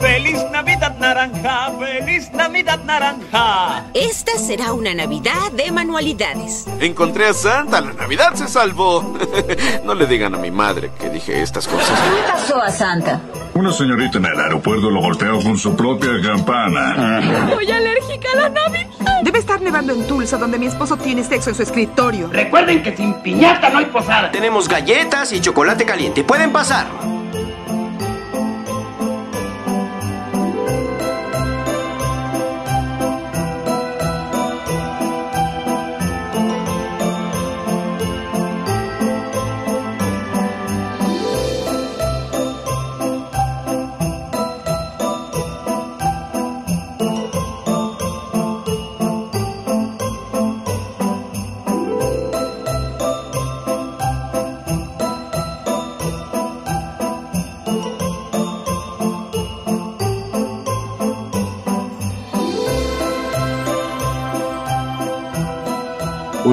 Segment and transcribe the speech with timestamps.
[0.00, 3.84] Feliz Navidad naranja, feliz Navidad naranja.
[3.94, 6.66] Esta será una Navidad de manualidades.
[6.80, 9.16] Encontré a Santa, la Navidad se salvó.
[9.84, 11.98] no le digan a mi madre que dije estas cosas.
[11.98, 13.20] ¿Qué pasó a Santa?
[13.54, 17.20] Una señorita en el aeropuerto lo golpeó con su propia campana.
[17.54, 18.88] Soy alérgica a la Navidad.
[19.22, 22.28] Debe estar nevando en Tulsa, donde mi esposo tiene sexo en su escritorio.
[22.28, 24.30] Recuerden que sin piñata no hay posada.
[24.30, 26.22] Tenemos galletas y chocolate caliente.
[26.22, 26.86] Pueden pasar.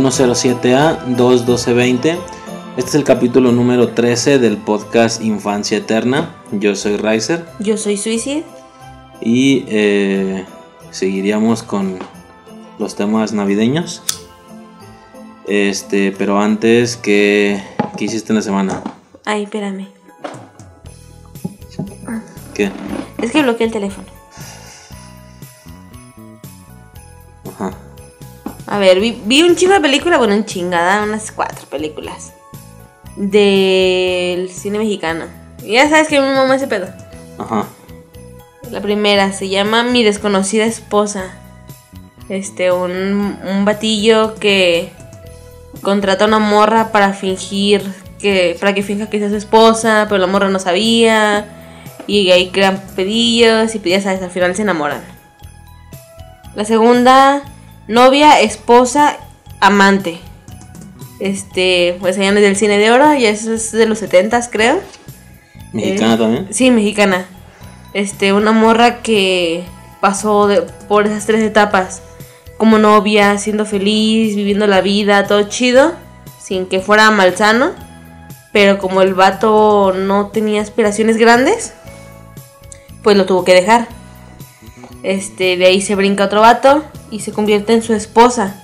[0.06, 2.16] A 21220.
[2.78, 6.36] Este es el capítulo número 13 del podcast Infancia Eterna.
[6.52, 7.44] Yo soy Riser.
[7.60, 8.44] Yo soy Suicide.
[9.20, 10.46] Y eh,
[10.92, 11.98] seguiríamos con
[12.78, 14.04] los temas navideños.
[15.48, 17.64] Este, pero antes, ¿qué,
[17.98, 18.84] qué hiciste en la semana?
[19.26, 19.88] Ay, espérame.
[22.54, 22.70] ¿Qué?
[23.24, 24.15] Es que bloqueé el teléfono.
[28.76, 32.34] A ver, vi, vi un chingo de películas, bueno, un chingada, unas cuatro películas.
[33.16, 35.28] Del cine mexicano.
[35.64, 36.90] Ya sabes que mi mamá ese pedo.
[37.38, 37.68] Ajá.
[38.72, 41.24] La primera se llama Mi desconocida esposa.
[42.28, 44.92] Este, un, un batillo que
[45.82, 47.82] contrata a una morra para fingir
[48.20, 48.58] que.
[48.60, 51.46] para que finja que es su esposa, pero la morra no sabía.
[52.08, 55.02] Y ahí crean pedillos y pues ya sabes, al final se enamoran.
[56.56, 57.42] La segunda,
[57.88, 59.18] novia, esposa,
[59.60, 60.20] amante.
[61.20, 64.80] Este, pues allá del cine de oro, ya eso es de los 70 creo.
[65.72, 66.48] ¿Mexicana Eh, también?
[66.52, 67.26] Sí, mexicana.
[67.94, 69.64] Este, una morra que
[70.02, 72.02] pasó de- por esas tres etapas.
[72.58, 75.94] Como novia, siendo feliz, viviendo la vida, todo chido.
[76.42, 77.72] Sin que fuera malsano.
[78.54, 81.74] Pero como el vato no tenía aspiraciones grandes,
[83.04, 83.88] pues lo tuvo que dejar.
[85.06, 88.56] Este, de ahí se brinca otro vato y se convierte en su esposa.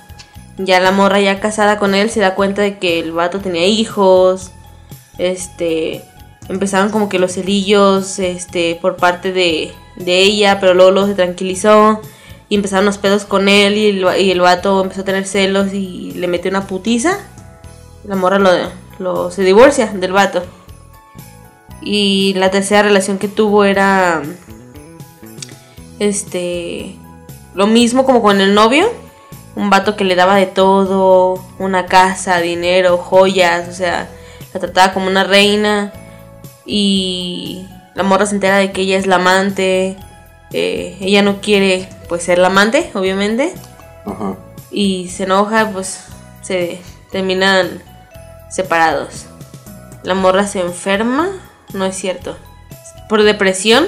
[0.57, 3.67] Ya la morra ya casada con él se da cuenta de que el vato tenía
[3.67, 4.49] hijos.
[5.19, 6.03] Este,
[6.49, 11.13] empezaron como que los celillos, este, por parte de, de ella, pero luego, luego se
[11.13, 12.01] tranquilizó
[12.49, 16.13] y empezaron los pedos con él y el, y vato empezó a tener celos y
[16.15, 17.19] le metió una putiza.
[18.03, 18.49] La morra lo,
[18.97, 20.41] lo se divorcia del vato.
[21.83, 24.23] Y la tercera relación que tuvo era
[26.01, 26.95] este
[27.53, 28.91] lo mismo como con el novio,
[29.55, 34.09] un vato que le daba de todo, una casa, dinero, joyas, o sea,
[34.53, 35.93] la trataba como una reina
[36.65, 39.95] y la morra se entera de que ella es la amante,
[40.53, 43.53] eh, ella no quiere pues ser la amante, obviamente,
[44.05, 44.37] Ajá.
[44.71, 46.05] y se enoja, pues
[46.41, 46.81] se
[47.11, 47.83] terminan
[48.49, 49.25] separados.
[50.03, 51.29] La morra se enferma,
[51.73, 52.37] no es cierto,
[53.07, 53.87] por depresión,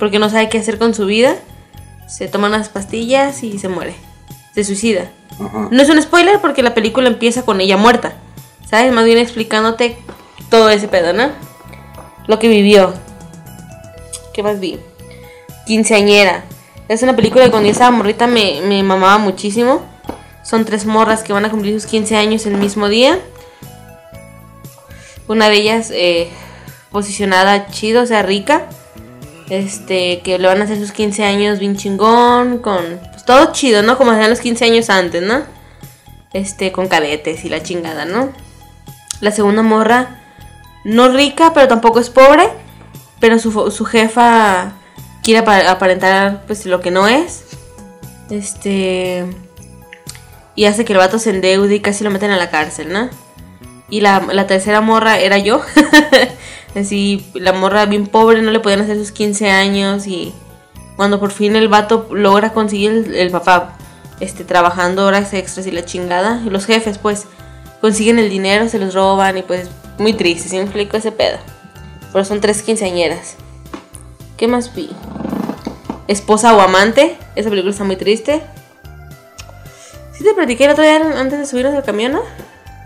[0.00, 1.36] porque no sabe qué hacer con su vida,
[2.08, 3.94] se toma unas pastillas y se muere,
[4.54, 5.10] se suicida.
[5.38, 5.68] Ajá.
[5.70, 8.14] No es un spoiler porque la película empieza con ella muerta,
[8.68, 8.92] ¿sabes?
[8.92, 9.96] Más bien explicándote
[10.48, 11.28] todo ese pedo, ¿no?
[12.26, 12.94] Lo que vivió.
[14.32, 14.80] ¿Qué más vi?
[15.66, 16.44] Quinceañera.
[16.88, 19.82] Es una película que cuando yo estaba morrita me, me mamaba muchísimo.
[20.42, 23.20] Son tres morras que van a cumplir sus 15 años el mismo día.
[25.28, 26.30] Una de ellas eh,
[26.90, 28.66] posicionada chido, o sea, rica.
[29.50, 33.82] Este, que le van a hacer sus 15 años bien chingón, con pues, todo chido,
[33.82, 33.98] ¿no?
[33.98, 35.42] Como hacían los 15 años antes, ¿no?
[36.32, 38.30] Este, con cadetes y la chingada, ¿no?
[39.20, 40.20] La segunda morra,
[40.84, 42.48] no rica, pero tampoco es pobre,
[43.18, 44.72] pero su, su jefa
[45.22, 47.44] quiere apa- aparentar pues lo que no es.
[48.30, 49.26] Este,
[50.54, 53.10] y hace que el vato se endeude y casi lo meten a la cárcel, ¿no?
[53.88, 55.60] Y la, la tercera morra era yo.
[56.74, 60.32] Así, la morra bien pobre, no le podían hacer sus 15 años y
[60.96, 63.76] cuando por fin el vato logra conseguir el, el papá,
[64.20, 67.26] este, trabajando horas extras y la chingada, y los jefes pues
[67.80, 69.68] consiguen el dinero, se los roban y pues
[69.98, 71.38] muy triste, ¿sí me explico ese pedo?
[72.12, 73.36] Pero son tres quinceañeras.
[74.36, 74.90] ¿Qué más vi?
[76.08, 78.42] Esposa o amante, esa película está muy triste.
[80.12, 82.22] ¿Sí te platiqué el otro día antes de subirnos al camión, no?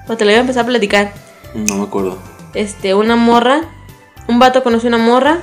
[0.08, 1.12] O te lo iba a empezar a platicar.
[1.54, 2.18] No me acuerdo.
[2.54, 3.62] Este, una morra.
[4.26, 5.38] Un vato conoce una morra.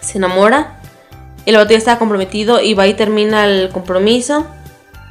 [0.00, 0.78] se enamora.
[1.46, 4.46] El vato ya estaba comprometido y va y termina el compromiso.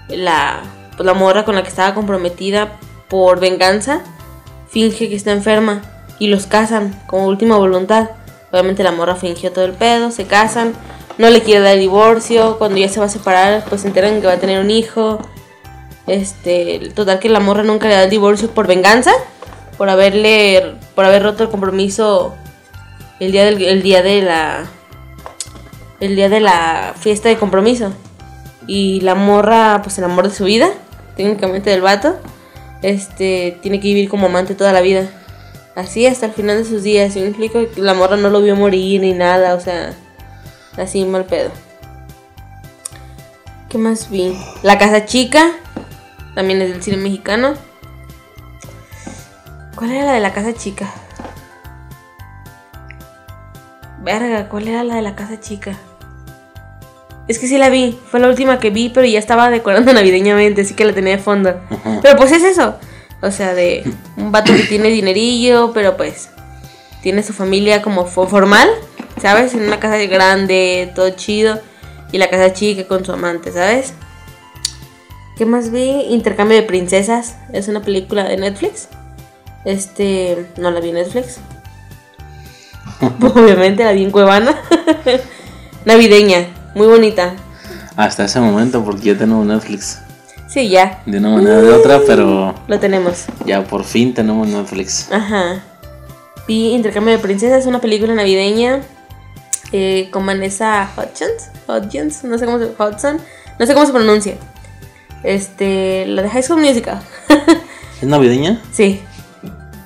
[0.08, 0.62] La,
[0.96, 2.80] pues, la morra con la que estaba comprometida
[3.10, 4.02] por venganza
[4.70, 5.82] finge que está enferma
[6.18, 8.10] y los casan como última voluntad.
[8.52, 10.74] Obviamente la morra fingió todo el pedo, se casan,
[11.18, 14.22] no le quiere dar el divorcio, cuando ya se va a separar pues se enteran
[14.22, 15.20] que va a tener un hijo.
[16.08, 19.12] Este, total que la morra nunca le da el divorcio por venganza,
[19.78, 22.34] por haberle por haber roto el compromiso
[23.22, 24.66] el día del el día de la
[26.00, 27.94] el día de la fiesta de compromiso.
[28.68, 30.72] Y la morra pues el amor de su vida,
[31.16, 32.18] técnicamente del vato,
[32.82, 35.08] este tiene que vivir como amante toda la vida.
[35.76, 37.62] Así hasta el final de sus días, ¿sí me explico?
[37.78, 39.94] La morra no lo vio morir ni nada, o sea,
[40.78, 41.52] así mal pedo.
[43.70, 44.36] ¿Qué más vi?
[44.64, 45.52] La Casa Chica,
[46.34, 47.54] también es del cine mexicano.
[49.76, 50.92] ¿Cuál era la de la Casa Chica?
[54.04, 55.78] Verga, ¿cuál era la de la Casa Chica?
[57.28, 60.62] Es que sí la vi, fue la última que vi, pero ya estaba decorando navideñamente,
[60.62, 61.54] así que la tenía de fondo.
[62.02, 62.76] Pero pues es eso,
[63.22, 63.84] o sea, de
[64.18, 66.30] un vato que tiene dinerillo, pero pues
[67.02, 68.70] tiene su familia como fo- formal,
[69.22, 69.54] ¿sabes?
[69.54, 71.60] En una casa grande, todo chido.
[72.12, 73.94] Y la casa chica con su amante, ¿sabes?
[75.38, 75.90] ¿Qué más vi?
[76.10, 77.36] Intercambio de princesas.
[77.54, 78.90] Es una película de Netflix.
[79.64, 81.38] Este, no la vi en Netflix.
[83.22, 84.56] Obviamente la vi en Cuevana.
[85.86, 87.34] Navideña, muy bonita.
[87.96, 90.00] Hasta ese momento, porque ya tenemos Netflix.
[90.48, 93.26] Sí, ya, De una manera o de otra, pero lo tenemos.
[93.46, 95.08] ya por fin tenemos Netflix.
[95.12, 95.64] Ajá.
[96.48, 98.82] Vi Intercambio de Princesas, una película navideña
[99.72, 101.50] eh, con Vanessa Hudgens.
[101.68, 103.20] Hudgens, no sé cómo se Hudson,
[103.60, 104.36] no sé cómo se pronuncia.
[105.24, 107.00] Este, la de High School Musical.
[108.02, 108.60] ¿Es navideña?
[108.72, 109.02] sí,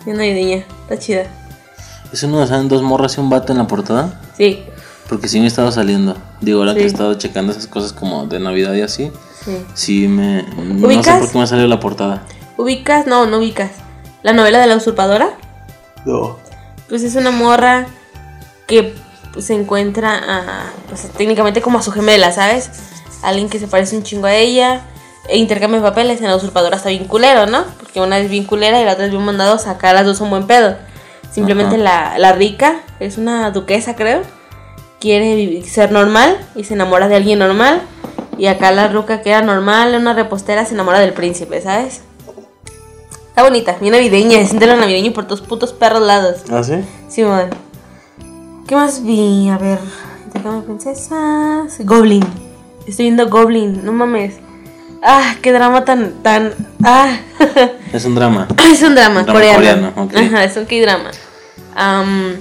[0.05, 1.23] es navideña, está chida.
[2.15, 4.21] ¿Es uno donde salen dos morras y un vato en la portada?
[4.37, 4.63] Sí,
[5.09, 6.15] Porque sí me he estado saliendo.
[6.39, 6.87] Digo, ahora que he Sí.
[6.87, 9.11] estado checando esas cosas como de Navidad y así.
[9.43, 9.65] sí.
[9.73, 10.43] Sí me...
[10.43, 11.19] No sé ¿Ubicas?
[11.19, 12.21] por qué me salió la portada.
[12.55, 13.05] ¿Ubicas?
[13.05, 13.71] No, no ubicas.
[14.23, 15.31] La novela de la usurpadora.
[16.05, 16.37] No.
[16.87, 17.85] Pues es una morra
[18.65, 18.95] que
[19.33, 22.71] pues, se encuentra a, pues técnicamente como a su gemela, ¿sabes?
[23.23, 24.83] Alguien que se parece un chingo a ella.
[25.27, 27.65] E intercambia papeles en la usurpadora está bien culero, ¿no?
[27.77, 30.29] Porque una es bien culera y la otra es bien mandado sacar las dos un
[30.29, 30.77] buen pedo.
[31.35, 34.21] Simplemente la, la rica, es una duquesa creo,
[34.99, 37.81] quiere vivir- ser normal y se enamora de alguien normal.
[38.37, 42.01] Y acá la ruca que era normal, una repostera, se enamora del príncipe, ¿sabes?
[43.27, 46.37] Está bonita, bien navideña, es de lo navideño por tus putos perros lados.
[46.49, 46.75] ¿Ah, sí?
[47.09, 47.49] Sí, madre.
[48.67, 49.49] ¿Qué más vi?
[49.49, 49.79] A ver.
[50.33, 51.77] De princesas.
[51.85, 52.23] Goblin.
[52.87, 53.85] Estoy viendo Goblin.
[53.85, 54.35] No mames.
[55.07, 56.23] Ah, qué drama tan.
[56.23, 56.53] tan.
[56.83, 57.17] Ah.
[57.93, 58.47] Es un drama.
[58.71, 59.93] es un drama, Drama coreano.
[59.93, 60.35] coreano.
[60.35, 61.11] Ajá, es un K-drama.
[61.75, 62.35] Am,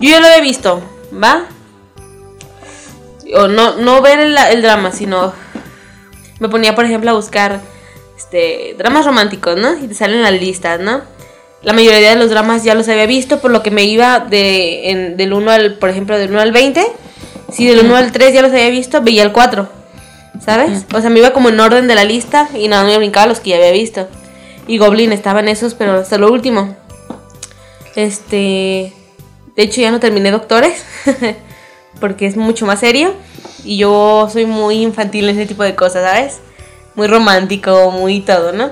[0.00, 0.82] yo ya lo he visto,
[1.12, 1.46] ¿va?
[3.36, 5.32] O no, no ver el, el drama, sino.
[6.40, 7.60] Me ponía, por ejemplo, a buscar
[8.16, 9.74] este, dramas románticos, ¿no?
[9.78, 11.02] Y te salen las listas, ¿no?
[11.62, 14.90] La mayoría de los dramas ya los había visto, por lo que me iba de,
[14.90, 16.86] en- del 1 al, por ejemplo, del 1 al 20.
[17.52, 19.79] Si del 1 al 3 ya los había visto, veía el 4.
[20.44, 20.86] ¿Sabes?
[20.94, 23.40] O sea, me iba como en orden de la lista y nada, me brincaba los
[23.40, 24.08] que ya había visto.
[24.66, 26.76] Y Goblin estaba en esos, pero hasta lo último.
[27.94, 28.92] Este.
[29.56, 30.84] De hecho, ya no terminé Doctores.
[32.00, 33.14] porque es mucho más serio.
[33.64, 36.40] Y yo soy muy infantil en ese tipo de cosas, ¿sabes?
[36.94, 38.70] Muy romántico, muy todo, ¿no?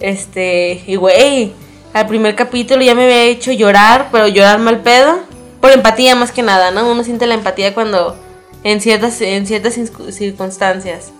[0.00, 0.82] Este.
[0.86, 1.52] Y güey,
[1.92, 5.20] al primer capítulo ya me había hecho llorar, pero llorar mal pedo.
[5.60, 6.90] Por empatía más que nada, ¿no?
[6.90, 8.16] Uno siente la empatía cuando.
[8.64, 11.12] En ciertas, en ciertas circun- circunstancias.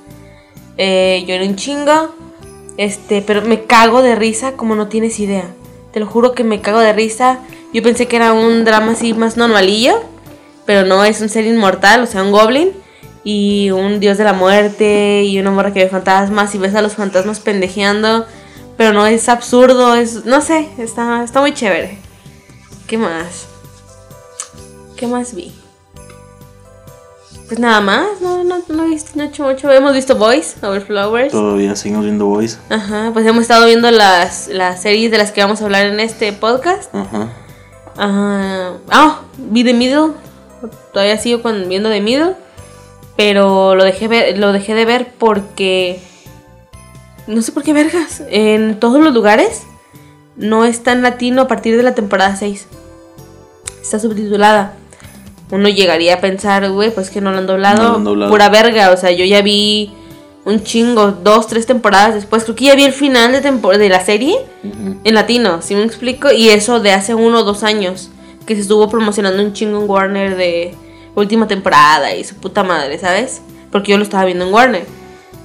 [0.79, 2.15] Eh, lloré un chingo.
[2.79, 5.45] Este, pero me cago de risa como no tienes idea.
[5.93, 7.41] Te lo juro que me cago de risa.
[7.73, 10.01] Yo pensé que era un drama así más normalillo.
[10.65, 12.71] Pero no, es un ser inmortal, o sea, un goblin.
[13.25, 15.23] Y un dios de la muerte.
[15.25, 16.55] Y una morra que ve fantasmas.
[16.55, 18.25] Y ves a los fantasmas pendejeando.
[18.77, 20.25] Pero no es absurdo, es.
[20.25, 21.99] No sé, está, está muy chévere.
[22.87, 23.47] ¿Qué más?
[24.97, 25.53] ¿Qué más vi?
[27.53, 29.71] Pues nada más, no, no, no he visto no he hecho mucho.
[29.71, 31.33] Hemos visto Boys, Over Flowers.
[31.33, 32.59] Todavía seguimos viendo Boys.
[32.71, 36.01] Ajá, pues hemos estado viendo las, las series de las que vamos a hablar en
[36.01, 36.89] este podcast.
[36.95, 37.29] Ajá.
[37.95, 38.73] Ajá.
[38.89, 40.15] Ah, vi The Middle.
[40.95, 42.37] Todavía sigo con, viendo The Middle.
[43.19, 46.01] Pero lo dejé, ver, lo dejé de ver porque...
[47.27, 48.23] No sé por qué vergas.
[48.31, 49.65] En todos los lugares
[50.37, 52.67] no está en latino a partir de la temporada 6.
[53.83, 54.73] Está subtitulada.
[55.53, 57.81] Uno llegaría a pensar, güey, pues que no lo han doblado.
[57.81, 58.33] No lo han doblado.
[58.33, 58.91] Pura verga.
[58.91, 59.93] O sea, yo ya vi
[60.45, 62.43] un chingo, dos, tres temporadas después.
[62.43, 64.35] Creo que ya vi el final de, de la serie
[65.05, 66.33] en latino, si me explico?
[66.33, 68.11] Y eso de hace uno o dos años,
[68.47, 70.75] que se estuvo promocionando un chingo en Warner de...
[71.15, 73.43] última temporada y su puta madre, ¿sabes?
[73.71, 74.87] Porque yo lo estaba viendo en Warner.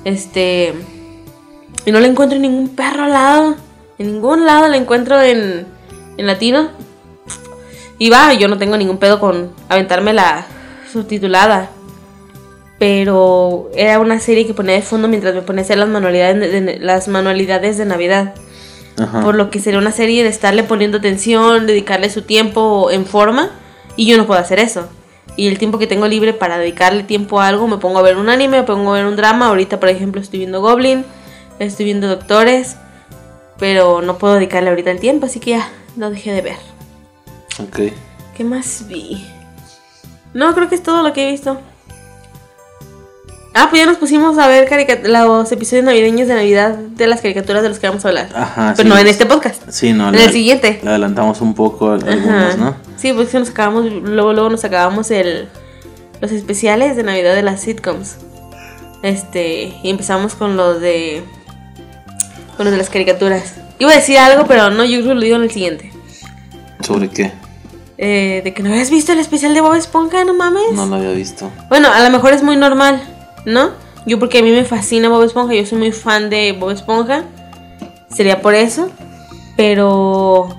[0.05, 0.73] Este.
[1.85, 3.55] Y no le encuentro en ningún perro al lado.
[3.99, 5.67] En ningún lado la encuentro en,
[6.17, 6.69] en latino.
[7.99, 10.45] Y va, yo no tengo ningún pedo con aventarme la
[10.91, 11.69] subtitulada.
[12.79, 16.39] Pero era una serie que ponía de fondo mientras me ponía a hacer las manualidades
[16.39, 18.35] de, de- las manualidades de Navidad.
[18.99, 19.21] Ajá.
[19.21, 23.49] Por lo que sería una serie de estarle poniendo atención, dedicarle su tiempo en forma.
[23.95, 24.87] Y yo no puedo hacer eso.
[25.35, 28.17] Y el tiempo que tengo libre para dedicarle tiempo a algo, me pongo a ver
[28.17, 29.47] un anime, me pongo a ver un drama.
[29.47, 31.03] Ahorita, por ejemplo, estoy viendo Goblin,
[31.57, 32.77] estoy viendo Doctores.
[33.57, 36.57] Pero no puedo dedicarle ahorita el tiempo, así que ya lo dejé de ver.
[37.59, 37.79] Ok.
[38.35, 39.27] ¿Qué más vi?
[40.33, 41.59] No, creo que es todo lo que he visto.
[43.59, 44.69] Ah, pues ya nos pusimos a ver
[45.09, 48.29] los episodios navideños de Navidad de las caricaturas de los que vamos a hablar.
[48.35, 48.93] Ajá, Pero sí.
[48.93, 49.63] no en este podcast.
[49.69, 50.09] Sí, no.
[50.09, 50.79] En el siguiente.
[50.83, 52.57] Le adelantamos un poco algunos, Ajá.
[52.57, 52.75] ¿no?
[52.97, 55.47] Sí, pues que nos acabamos, luego, luego nos acabamos el,
[56.21, 58.17] los especiales de Navidad de las sitcoms.
[59.01, 61.23] Este, y empezamos con los de,
[62.57, 63.55] con los de las caricaturas.
[63.79, 65.91] Iba a decir algo, pero no, yo creo que lo digo en el siguiente.
[66.81, 67.31] ¿Sobre qué?
[67.97, 70.73] Eh, de que no habías visto el especial de Bob Esponja, no mames.
[70.73, 71.49] No lo había visto.
[71.69, 73.01] Bueno, a lo mejor es muy normal,
[73.45, 73.71] ¿no?
[74.05, 77.23] Yo porque a mí me fascina Bob Esponja, yo soy muy fan de Bob Esponja.
[78.09, 78.89] Sería por eso.
[79.57, 80.55] Pero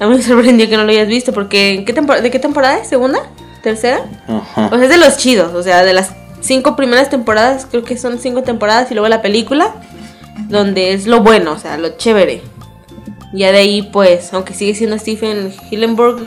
[0.00, 2.78] a mí me sorprendió que no lo hayas visto porque ¿en qué ¿de qué temporada
[2.78, 2.88] es?
[2.88, 3.20] ¿Segunda?
[3.62, 4.04] ¿Tercera?
[4.26, 4.68] Ajá.
[4.68, 8.18] Pues es de los chidos, o sea, de las cinco primeras temporadas, creo que son
[8.18, 9.72] cinco temporadas y luego la película,
[10.48, 12.42] donde es lo bueno, o sea, lo chévere.
[13.32, 16.26] Ya de ahí, pues, aunque sigue siendo Stephen Hillenburg,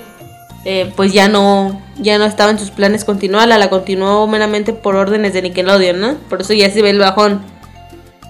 [0.65, 4.95] eh, pues ya no, ya no estaba en sus planes continuarla, la continuó meramente por
[4.95, 6.15] órdenes de Nickelodeon, ¿no?
[6.29, 7.41] Por eso ya se ve el bajón.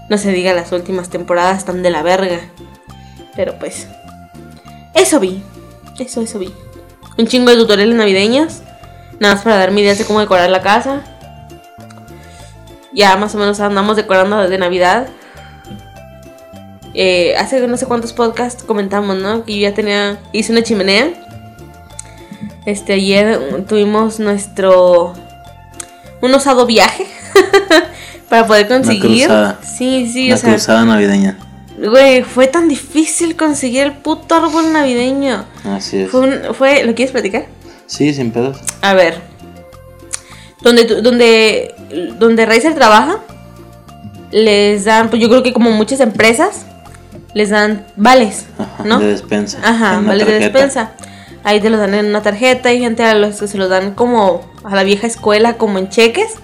[0.10, 2.42] No se diga, las últimas temporadas están de la verga.
[3.36, 3.88] Pero pues,
[4.94, 5.42] eso vi,
[5.98, 6.54] eso, eso vi.
[7.18, 8.62] Un chingo de tutoriales navideños.
[9.20, 11.04] Nada más para darme ideas de cómo decorar la casa.
[12.94, 15.08] Ya más o menos andamos decorando de Navidad.
[16.98, 19.44] Eh, hace no sé cuántos podcasts comentamos, ¿no?
[19.44, 20.18] Que yo ya tenía.
[20.32, 21.10] Hice una chimenea.
[22.66, 25.14] Este, ayer tuvimos nuestro.
[26.22, 27.06] Un osado viaje.
[28.30, 29.26] para poder conseguir.
[29.28, 29.60] cruzada.
[29.62, 30.50] Sí, sí, Una o sea.
[30.52, 31.38] cruzada navideña.
[31.78, 35.44] Güey, fue tan difícil conseguir el puto árbol navideño.
[35.66, 36.10] Así es.
[36.10, 37.48] Fue, un- fue ¿Lo quieres platicar?
[37.86, 38.58] Sí, sin pedos.
[38.82, 39.20] A ver.
[40.62, 41.76] Donde, donde,
[42.18, 43.20] donde Razer trabaja,
[44.32, 46.66] les dan, pues yo creo que como muchas empresas,
[47.36, 48.46] les dan vales,
[48.86, 48.98] ¿no?
[48.98, 49.60] De despensa.
[49.62, 50.92] Ajá, vales de despensa.
[51.44, 53.94] Ahí te los dan en una tarjeta, hay gente a los que se los dan
[53.94, 56.36] como a la vieja escuela, como en cheques.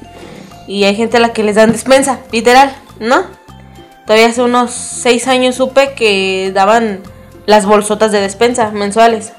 [0.68, 3.24] Y hay gente a la que les dan despensa, literal, ¿no?
[4.06, 7.00] Todavía hace unos seis años supe que daban
[7.46, 9.32] las bolsotas de despensa mensuales.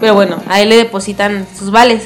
[0.00, 2.02] Pero bueno, a él le depositan sus vales.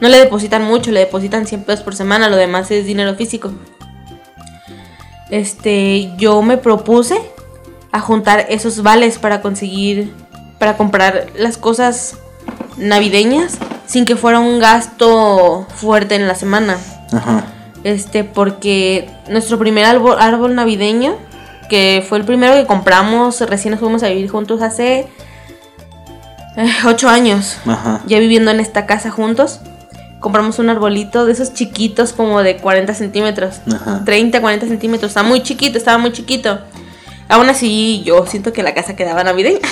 [0.00, 3.52] No le depositan mucho, le depositan 100 pesos por semana, lo demás es dinero físico.
[5.30, 7.20] Este, yo me propuse
[7.92, 10.12] a juntar esos vales para conseguir,
[10.58, 12.18] para comprar las cosas
[12.76, 16.76] navideñas sin que fuera un gasto fuerte en la semana.
[17.12, 17.44] Ajá.
[17.84, 21.16] Este, porque nuestro primer árbol, árbol navideño,
[21.68, 25.06] que fue el primero que compramos, recién nos fuimos a vivir juntos hace
[26.56, 28.02] eh, ocho años, Ajá.
[28.06, 29.60] ya viviendo en esta casa juntos.
[30.20, 34.02] Compramos un arbolito de esos chiquitos como de 40 centímetros, Ajá.
[34.04, 36.58] 30, 40 centímetros, está muy chiquito, estaba muy chiquito.
[37.30, 39.60] Aún así, yo siento que la casa quedaba navideña.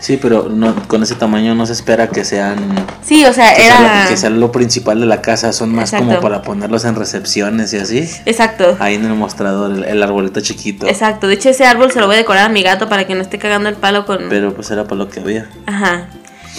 [0.00, 2.58] Sí, pero no, con ese tamaño no se espera que sean.
[3.02, 4.02] sí, o sea, Que, sea era...
[4.02, 5.50] lo, que sea lo principal de la casa.
[5.54, 6.20] Son más como Exacto.
[6.20, 8.06] para ponerlos en recepciones y así.
[8.26, 8.76] Exacto.
[8.80, 10.86] Ahí en el mostrador, el, el arbolito chiquito.
[10.86, 13.14] Exacto, de hecho ese árbol se lo voy a decorar a mi gato para que
[13.14, 14.28] no esté cagando el palo con...
[14.28, 15.48] Pero pues era para lo que había.
[15.64, 16.08] Ajá.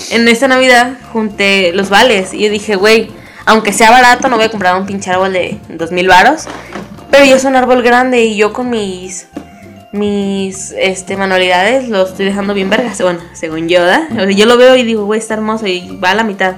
[0.10, 3.12] En esta Navidad junté los vales y yo dije, güey,
[3.46, 6.46] aunque sea barato, no voy a comprar un pinche árbol de dos mil varos.
[7.12, 9.28] Pero yo es un árbol grande y yo con mis
[9.96, 13.00] mis este manualidades lo estoy dejando bien vergas.
[13.02, 16.16] Bueno, según yo, sea, yo lo veo y digo, güey, está hermoso y va a
[16.16, 16.56] la mitad.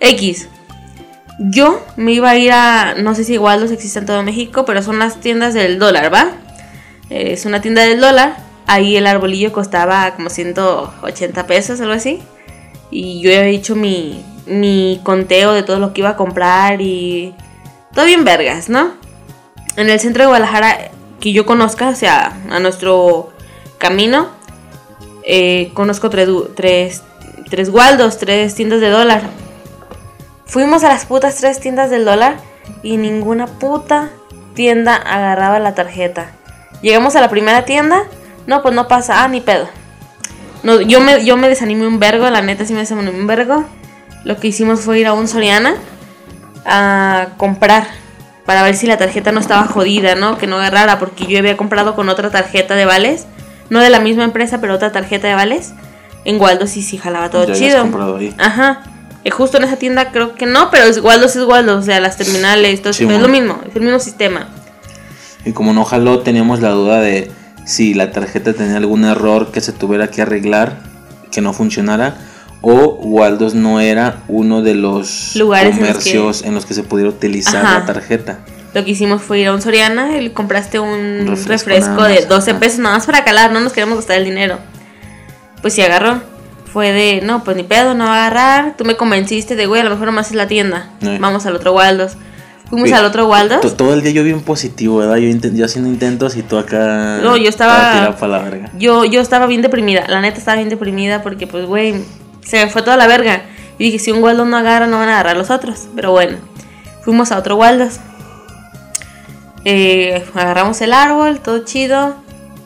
[0.00, 0.48] X.
[1.40, 4.64] Yo me iba a ir a, no sé si igual los existen en todo México,
[4.64, 6.32] pero son las tiendas del dólar, ¿va?
[7.10, 8.36] Eh, Es una tienda del dólar.
[8.66, 12.20] Ahí el arbolillo costaba como 180 pesos, algo así.
[12.90, 17.34] Y yo había hecho mi, mi conteo de todo lo que iba a comprar y
[17.94, 18.92] todo bien vergas, ¿no?
[19.76, 20.90] En el centro de Guadalajara,
[21.20, 23.30] que yo conozca, o sea, a nuestro
[23.78, 24.28] camino,
[25.24, 27.02] eh, conozco tres, tres,
[27.50, 29.22] tres Waldos, tres tiendas de dólar.
[30.46, 32.36] Fuimos a las putas tres tiendas del dólar
[32.82, 34.10] y ninguna puta
[34.54, 36.32] tienda agarraba la tarjeta.
[36.82, 38.04] Llegamos a la primera tienda,
[38.46, 39.68] no, pues no pasa, ah, ni pedo.
[40.62, 43.64] No, yo, me, yo me desanimé un vergo, la neta sí me desanimé un vergo.
[44.24, 45.74] Lo que hicimos fue ir a un Soriana
[46.64, 47.86] a comprar
[48.44, 50.38] para ver si la tarjeta no estaba jodida, ¿no?
[50.38, 53.26] Que no agarrara, porque yo había comprado con otra tarjeta de vales,
[53.70, 55.72] no de la misma empresa, pero otra tarjeta de vales.
[56.24, 57.82] En Waldos sí, sí, jalaba todo Ya chido.
[57.82, 58.34] comprado ahí.
[58.38, 58.82] Ajá.
[59.24, 62.00] Eh, justo en esa tienda creo que no, pero es Waldos es Waldos, o sea,
[62.00, 64.48] las terminales, todo Sí, es lo mismo, es el mismo sistema.
[65.44, 67.30] Y como no jaló, teníamos la duda de
[67.64, 70.78] si la tarjeta tenía algún error que se tuviera que arreglar,
[71.30, 72.16] que no funcionara,
[72.60, 76.82] o Waldos no era uno de los Lugares en los comercios en los que, se
[76.82, 77.78] pudiera utilizar Ajá.
[77.80, 78.38] la tarjeta.
[78.74, 82.50] Lo que hicimos fue ir a un Soriana y compraste un Refresco de más, 12
[82.50, 82.60] ajá.
[82.60, 84.58] pesos nada más para calar, no nos queremos gastar el dinero.
[85.62, 86.20] Pues sí agarró.
[86.72, 88.76] Fue de, no, pues ni pedo, no va a agarrar.
[88.76, 90.90] Tú me convenciste de, güey, a lo mejor nomás es la tienda.
[91.00, 91.16] Eh.
[91.18, 92.12] Vamos al otro Waldos.
[92.68, 93.62] Fuimos al otro Waldos.
[93.62, 95.16] To- Todo el día yo bien positivo, ¿verdad?
[95.16, 97.20] Yo, yo haciendo intentos y tú acá.
[97.22, 98.70] No, yo estaba- la verga.
[98.78, 101.94] Yo, yo estaba bien deprimida, la neta estaba bien deprimida porque pues güey,
[102.48, 103.42] se me fue toda la verga.
[103.78, 105.88] Y dije, si un Waldos no agarra, no van a agarrar los otros.
[105.94, 106.38] Pero bueno,
[107.04, 108.00] fuimos a otro Waldos.
[109.64, 112.16] Eh, agarramos el árbol, todo chido.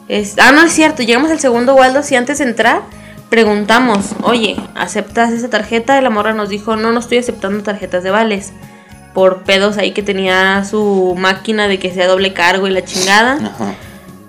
[0.08, 2.82] Es- ah, no es cierto, llegamos al segundo Waldos y antes de entrar
[3.30, 5.98] preguntamos, oye, ¿aceptas esa tarjeta?
[5.98, 8.52] Y la morra nos dijo, no, no estoy aceptando tarjetas de vales.
[9.14, 13.34] Por pedos ahí que tenía su máquina de que sea doble cargo y la chingada
[13.34, 13.74] Ajá.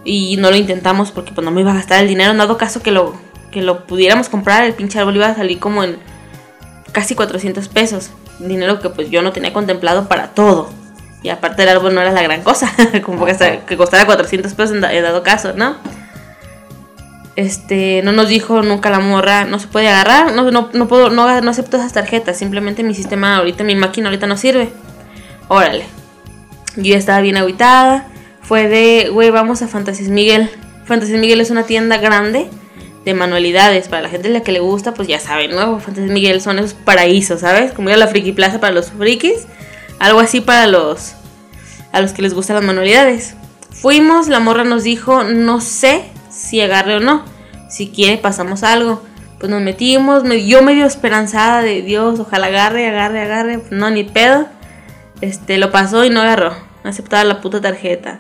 [0.06, 2.34] y no lo intentamos porque pues no me iba a gastar el dinero.
[2.34, 3.14] Dado caso que lo,
[3.54, 5.98] que lo pudiéramos comprar, el pinche árbol iba a salir como en
[6.92, 8.12] casi 400 pesos.
[8.40, 10.70] Dinero que pues yo no tenía contemplado para todo.
[11.22, 12.70] Y aparte el árbol no era la gran cosa,
[13.06, 15.78] como que, hasta- que costara 400 pesos en, da- en dado caso, ¿no?
[17.36, 21.10] Este, no nos dijo nunca la morra, no se puede agarrar, no, no, no puedo,
[21.10, 24.70] no, no acepto esas tarjetas, simplemente mi sistema ahorita, mi máquina ahorita no sirve.
[25.48, 25.86] Órale.
[26.76, 28.08] Yo ya estaba bien aguitada.
[28.42, 30.50] Fue de, güey, vamos a Fantasías Miguel.
[30.86, 32.50] Fantasías Miguel es una tienda grande
[33.06, 33.88] de manualidades.
[33.88, 35.80] Para la gente a la que le gusta, pues ya saben, ¿no?
[35.80, 37.72] Fantasías Miguel son esos paraísos, ¿sabes?
[37.72, 39.48] Como ir a la Friki Plaza para los frikis.
[40.00, 41.16] Algo así para los
[41.92, 43.36] a los que les gustan las manualidades.
[43.70, 47.24] Fuimos, la morra nos dijo, no sé si agarre o no.
[47.70, 49.04] Si quiere, pasamos algo.
[49.40, 53.60] Pues nos metimos, me, yo medio esperanzada de Dios, ojalá agarre, agarre, agarre.
[53.60, 54.48] Pues no, ni pedo.
[55.22, 56.56] Este, lo pasó y no agarró.
[56.84, 58.20] No aceptaba la puta tarjeta.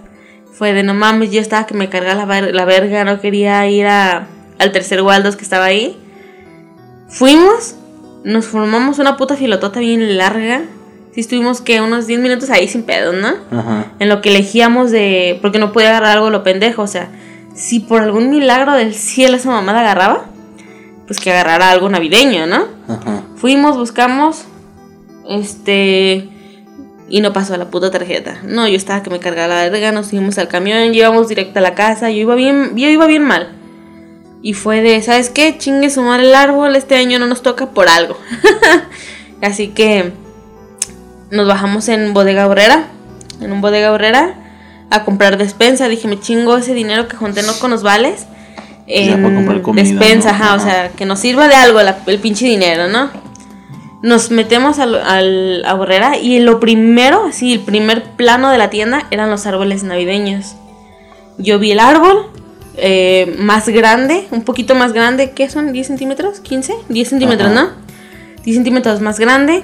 [0.51, 3.87] Fue de no mames, yo estaba que me cargaba la, la verga, no quería ir
[3.87, 4.27] a,
[4.59, 5.97] al tercer Waldos que estaba ahí.
[7.07, 7.75] Fuimos,
[8.23, 10.63] nos formamos una puta filotota bien larga.
[11.13, 13.35] Sí, estuvimos que unos 10 minutos ahí sin pedo, ¿no?
[13.51, 13.93] Ajá.
[13.99, 15.37] En lo que elegíamos de.
[15.41, 16.81] Porque no podía agarrar algo lo pendejo.
[16.81, 17.09] O sea,
[17.53, 20.25] si por algún milagro del cielo esa mamada agarraba,
[21.05, 22.65] pues que agarrara algo navideño, ¿no?
[22.87, 23.21] Ajá.
[23.35, 24.45] Fuimos, buscamos.
[25.29, 26.29] Este.
[27.09, 28.39] Y no pasó la puta tarjeta.
[28.43, 29.91] No, yo estaba que me cargaba la verga.
[29.91, 32.09] Nos subimos al camión, íbamos directo a la casa.
[32.09, 33.49] Yo iba bien, yo iba bien mal.
[34.43, 35.57] Y fue de, ¿sabes qué?
[35.57, 36.75] Chingue su madre el árbol.
[36.75, 38.17] Este año no nos toca por algo.
[39.41, 40.11] Así que
[41.31, 42.87] nos bajamos en bodega horrera.
[43.41, 44.35] En un bodega horrera.
[44.91, 45.87] A comprar despensa.
[45.87, 48.25] Dije, me chingo ese dinero que junté no con los vales.
[48.85, 50.35] Ya, En para comprar comida, despensa, ¿no?
[50.43, 53.09] ajá, o sea, que nos sirva de algo la- el pinche dinero, ¿no?
[54.01, 58.69] Nos metemos al, al- a Borrera y lo primero, así, el primer plano de la
[58.69, 60.55] tienda eran los árboles navideños.
[61.37, 62.27] Yo vi el árbol
[62.77, 65.73] eh, más grande, un poquito más grande, ¿qué son?
[65.73, 66.43] ¿10 centímetros?
[66.43, 66.73] ¿15?
[66.89, 67.63] 10 centímetros, Ajá.
[67.63, 67.69] ¿no?
[68.43, 69.63] 10 centímetros más grande.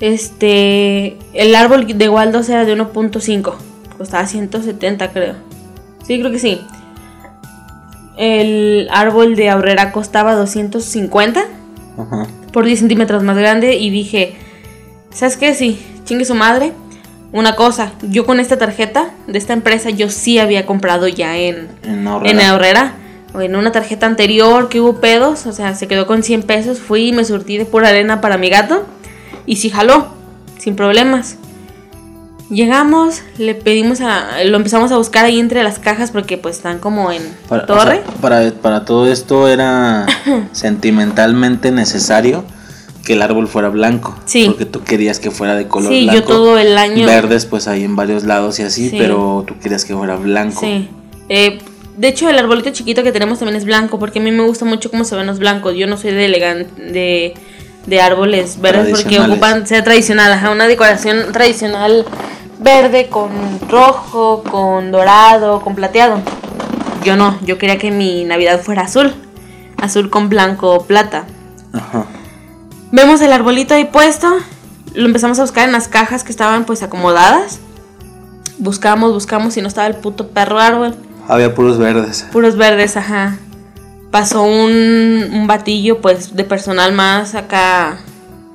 [0.00, 3.54] Este, el árbol de Waldos era de 1.5,
[3.96, 5.34] costaba 170 creo.
[6.04, 6.60] Sí, creo que sí.
[8.16, 11.44] El árbol de Aurrera costaba 250
[11.98, 12.26] Ajá.
[12.52, 14.34] por 10 centímetros más grande y dije,
[15.10, 15.54] ¿sabes qué?
[15.54, 16.72] Sí, chingue su madre.
[17.32, 21.68] Una cosa, yo con esta tarjeta de esta empresa yo sí había comprado ya en,
[21.82, 22.30] En Ahorrera.
[22.30, 22.92] en Ahorrera.
[23.34, 26.78] O en una tarjeta anterior que hubo pedos, o sea, se quedó con 100 pesos.
[26.80, 28.84] Fui y me surtí de pura arena para mi gato.
[29.46, 30.08] Y sí jaló,
[30.58, 31.36] sin problemas.
[32.50, 34.44] Llegamos, le pedimos a.
[34.44, 37.66] Lo empezamos a buscar ahí entre las cajas porque pues están como en Para, o
[37.66, 38.02] torre.
[38.04, 40.04] sea, para, para todo esto era
[40.52, 42.44] sentimentalmente necesario
[43.04, 44.16] que el árbol fuera blanco.
[44.24, 44.46] Sí.
[44.46, 46.20] Porque tú querías que fuera de color sí, blanco.
[46.20, 47.06] yo todo el año.
[47.06, 48.96] Verdes, pues hay en varios lados y así, Sí.
[48.98, 50.60] pero tú querías que fuera blanco.
[50.60, 50.88] Sí.
[51.28, 51.58] Eh,
[51.96, 54.64] de hecho, el arbolito chiquito que tenemos también es blanco, porque a mí me gusta
[54.64, 55.74] mucho cómo se ven los blancos.
[55.74, 57.34] Yo no soy de elegante de,
[57.86, 62.04] de árboles verdes porque ocupan ser tradicional, ajá, una decoración tradicional
[62.60, 63.30] verde con
[63.68, 66.20] rojo, con dorado, con plateado.
[67.04, 69.12] Yo no, yo quería que mi Navidad fuera azul,
[69.78, 71.24] azul con blanco o plata.
[71.72, 72.06] Ajá.
[72.92, 74.28] Vemos el arbolito ahí puesto,
[74.94, 77.58] lo empezamos a buscar en las cajas que estaban pues acomodadas.
[78.58, 80.94] Buscamos, buscamos y no estaba el puto perro árbol.
[81.26, 82.26] Había puros verdes.
[82.32, 83.38] Puros verdes, ajá.
[84.10, 87.96] pasó un, un batillo, pues, de personal más acá.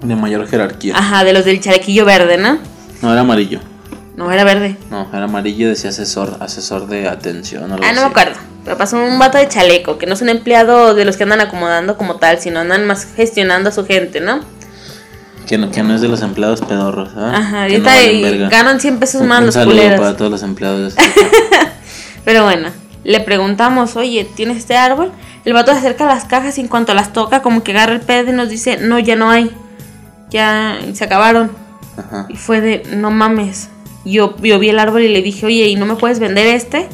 [0.02, 0.96] De mayor jerarquía.
[0.96, 2.60] Ajá, de los del chalequillo verde, ¿no?
[3.02, 3.60] No, era amarillo.
[4.18, 4.76] No, era verde.
[4.90, 7.72] No, era amarillo, decía asesor, asesor de atención.
[7.72, 8.34] algo Ah, no me acuerdo.
[8.66, 11.40] Pero pasó un vato de chaleco, que no es un empleado de los que andan
[11.40, 14.40] acomodando como tal, sino andan más gestionando a su gente, ¿no?
[15.48, 17.32] Que no, que no es de los empleados pedorros, ¿ah?
[17.36, 20.00] Ajá, no ahorita ganan 100 pesos más un los saludo culeros.
[20.00, 20.96] para todos los empleados.
[22.26, 22.70] Pero bueno,
[23.04, 25.12] le preguntamos, oye, ¿tienes este árbol?
[25.46, 27.94] El vato se acerca a las cajas y en cuanto las toca, como que agarra
[27.94, 29.52] el pedo y nos dice, no, ya no hay.
[30.32, 31.52] Ya se acabaron.
[31.96, 32.26] Ajá.
[32.30, 33.70] Y fue de, no mames.
[34.10, 36.88] Yo, yo vi el árbol y le dije, oye, ¿y no me puedes vender este?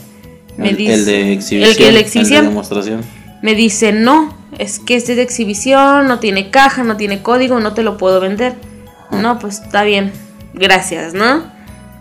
[0.58, 1.69] Me el, dice, el de exhibición.
[1.71, 2.41] El que el exhibición.
[2.43, 3.02] de demostración.
[3.41, 7.60] Me dice, no, es que este es de exhibición, no tiene caja, no tiene código,
[7.60, 8.54] no te lo puedo vender.
[9.12, 10.12] No, pues está bien,
[10.54, 11.43] gracias, ¿no?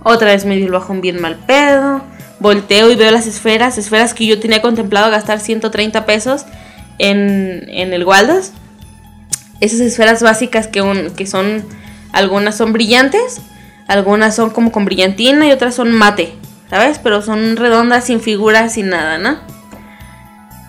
[0.04, 2.02] Otra vez me dio el bajón bien mal pedo.
[2.40, 6.44] Volteo y veo las esferas, esferas que yo tenía contemplado gastar 130 pesos
[6.98, 8.50] en, en el Waldos.
[9.60, 11.64] Esas esferas básicas que, un- que son,
[12.12, 13.40] algunas son brillantes,
[13.88, 16.34] algunas son como con brillantina y otras son mate,
[16.70, 16.98] ¿sabes?
[16.98, 19.38] Pero son redondas, sin figuras, sin nada, ¿no?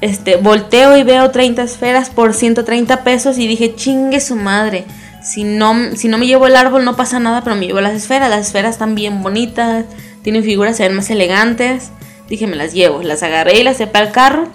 [0.01, 4.85] Este, volteo y veo 30 esferas por 130 pesos y dije, chingue su madre.
[5.23, 7.93] Si no, si no me llevo el árbol no pasa nada, pero me llevo las
[7.93, 8.29] esferas.
[8.29, 9.85] Las esferas están bien bonitas,
[10.21, 11.91] tienen figuras, se ven más elegantes.
[12.27, 13.01] Dije, me las llevo.
[13.01, 14.49] Las agarré y las sepé al carro.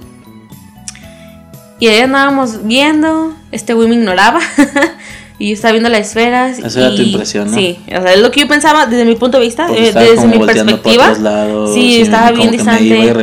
[1.80, 3.34] Y ahí andábamos viendo.
[3.50, 4.40] Este güey me ignoraba.
[5.40, 6.58] y yo estaba viendo las esferas.
[6.58, 7.56] Esa era tu impresión, ¿no?
[7.56, 10.16] Sí, o sea, es lo que yo pensaba desde mi punto de vista, eh, desde
[10.16, 11.04] como mi perspectiva.
[11.04, 13.14] otros lados, sí, estaba bien distante.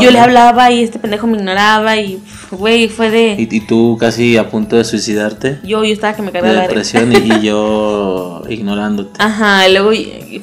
[0.00, 1.96] yo le hablaba y este pendejo me ignoraba.
[1.98, 3.36] Y, güey, fue de.
[3.38, 5.60] Y, y tú casi a punto de suicidarte.
[5.62, 6.74] Yo, yo estaba que me De cargaba la verga.
[6.74, 9.22] depresión y, y yo ignorándote.
[9.22, 9.90] Ajá, y luego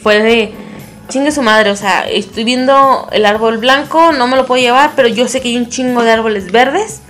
[0.03, 0.51] fue de
[1.09, 4.93] chingue su madre, o sea, estoy viendo el árbol blanco, no me lo puedo llevar,
[4.95, 7.01] pero yo sé que hay un chingo de árboles verdes.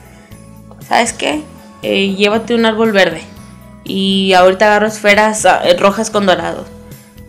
[0.88, 1.41] ¿Sabes qué?
[1.82, 3.21] Eh, llévate un árbol verde.
[3.85, 6.65] Y ahorita agarro esferas ah, eh, rojas con dorado.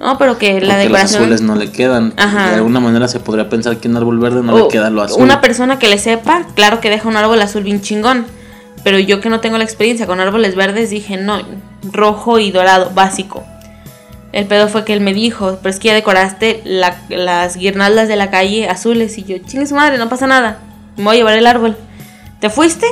[0.01, 1.23] No, pero que la Porque los decoración.
[1.23, 2.13] azules no le quedan.
[2.17, 2.51] Ajá.
[2.51, 5.03] De alguna manera se podría pensar que un árbol verde no o le queda lo
[5.03, 5.23] azul.
[5.23, 8.27] Una persona que le sepa, claro que deja un árbol azul bien chingón.
[8.85, 11.41] Pero yo que no tengo la experiencia con árboles verdes, dije no,
[11.93, 13.43] rojo y dorado, básico.
[14.33, 18.07] El pedo fue que él me dijo, pero es que ya decoraste la- las guirnaldas
[18.07, 19.17] de la calle azules.
[19.19, 20.59] Y yo, chingue su madre, no pasa nada.
[20.97, 21.77] Me voy a llevar el árbol.
[22.41, 22.87] ¿Te fuiste?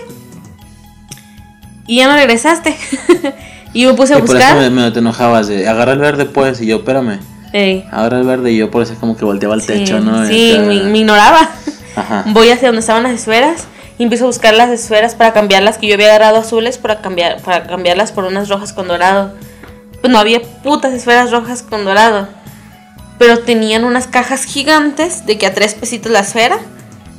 [1.86, 2.74] Y ya no regresaste.
[3.74, 4.56] y me puse a y por eso buscar.
[4.56, 7.18] me, me te enojabas de agarra el verde pues y yo espérame.
[7.52, 10.24] Ey, Agarra el verde y yo por eso como que volteaba al sí, techo, ¿no?
[10.26, 11.50] sí, me, me ignoraba.
[11.94, 12.24] Ajá.
[12.28, 13.66] Voy hacia donde estaban las esferas
[13.98, 17.40] y empiezo a buscar las esferas para cambiarlas que yo había agarrado azules para cambiar
[17.42, 19.34] para cambiarlas por unas rojas con dorado.
[20.00, 22.28] Pues no había putas esferas rojas con dorado.
[23.18, 26.58] Pero tenían unas cajas gigantes de que a tres pesitos la esfera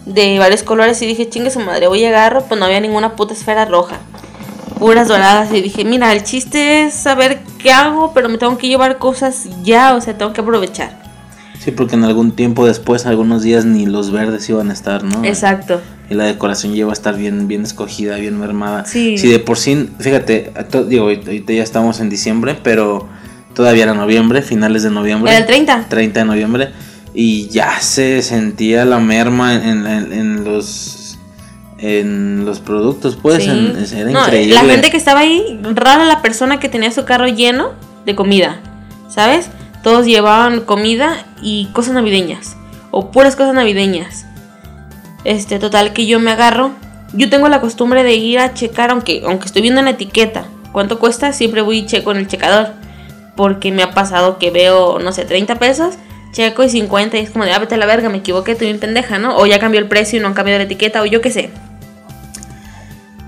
[0.05, 3.15] de varios colores y dije, chingue su madre, voy a agarro, pues no había ninguna
[3.15, 3.97] puta esfera roja.
[4.79, 8.67] Puras doradas y dije, mira, el chiste es saber qué hago, pero me tengo que
[8.67, 11.03] llevar cosas ya, o sea, tengo que aprovechar.
[11.59, 15.23] Sí, porque en algún tiempo después, algunos días ni los verdes iban a estar, ¿no?
[15.23, 15.81] Exacto.
[16.09, 18.85] Y la decoración iba a estar bien, bien escogida, bien mermada.
[18.85, 19.17] Sí.
[19.17, 20.51] Si de por sí, fíjate,
[20.87, 23.07] digo, ahorita ahorita ya estamos en diciembre, pero
[23.55, 25.31] todavía era noviembre, finales de noviembre.
[25.31, 25.85] Era el 30.
[25.89, 26.69] 30 de noviembre.
[27.15, 30.65] Y ya se sentía la merma en, en- en los
[31.85, 33.49] en los productos, pues, Sí.
[33.49, 34.55] en- era No, increíble.
[34.55, 37.71] La gente que estaba ahí, rara la persona que tenía su carro lleno
[38.05, 38.59] de comida,
[39.09, 39.49] ¿sabes?
[39.83, 42.55] Todos llevaban comida y cosas navideñas,
[42.91, 44.25] o puras cosas navideñas.
[45.23, 46.71] Este, total que yo me agarro.
[47.13, 50.45] Yo tengo la costumbre de ir a checar, aunque, aunque estoy viendo en la etiqueta
[50.71, 52.69] cuánto cuesta, siempre voy y checo en el checador.
[53.35, 55.95] Porque me ha pasado que veo, no sé, 30 pesos,
[56.31, 58.67] checo y 50 y es como de, ah, vete a la verga, me equivoqué, estoy
[58.67, 59.37] bien pendeja, ¿no?
[59.37, 61.49] O ya cambió el precio y no han cambiado la etiqueta, o yo qué sé.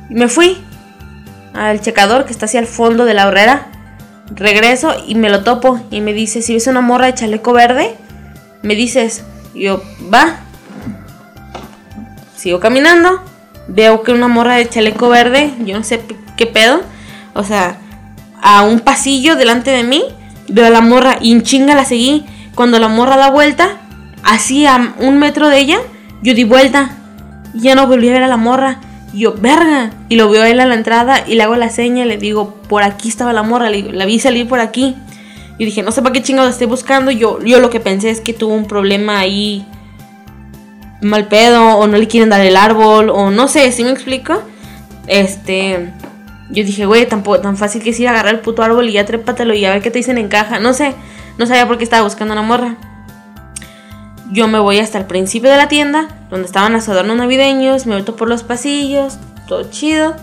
[0.09, 0.57] Y me fui
[1.53, 3.67] al checador que está hacia el fondo de la horrera.
[4.29, 7.95] Regreso y me lo topo y me dice, si ves una morra de chaleco verde,
[8.61, 9.23] me dices,
[9.55, 9.81] yo,
[10.13, 10.41] va.
[12.35, 13.23] Sigo caminando,
[13.67, 16.01] veo que una morra de chaleco verde, yo no sé
[16.35, 16.81] qué pedo,
[17.33, 17.77] o sea,
[18.41, 20.03] a un pasillo delante de mí,
[20.47, 22.25] veo a la morra y en chinga la seguí.
[22.55, 23.77] Cuando la morra da vuelta,
[24.23, 25.77] así a un metro de ella,
[26.21, 26.89] yo di vuelta
[27.53, 28.79] y ya no volví a ver a la morra.
[29.13, 29.91] Y yo, verga.
[30.09, 32.17] Y lo veo a él a la entrada y le hago la seña y le
[32.17, 34.95] digo, por aquí estaba la morra, le la vi salir por aquí.
[35.57, 37.11] Y dije, no sé para qué chingados estoy buscando.
[37.11, 39.65] Yo, yo lo que pensé es que tuvo un problema ahí
[41.01, 44.41] mal pedo, o no le quieren dar el árbol, o no sé, ¿sí me explico?
[45.07, 45.91] Este.
[46.49, 48.93] Yo dije, güey, tampoco tan fácil que es ir a agarrar el puto árbol y
[48.93, 50.59] ya trépatelo y a ver qué te dicen en caja.
[50.59, 50.93] No sé,
[51.37, 52.77] no sabía por qué estaba buscando una morra.
[54.31, 57.95] Yo me voy hasta el principio de la tienda, donde estaban los adornos navideños, me
[57.95, 60.15] meto por los pasillos, todo chido.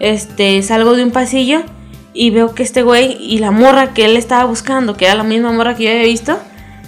[0.00, 1.62] Este, salgo de un pasillo
[2.12, 5.22] y veo que este güey y la morra que él estaba buscando, que era la
[5.24, 6.38] misma morra que yo había visto,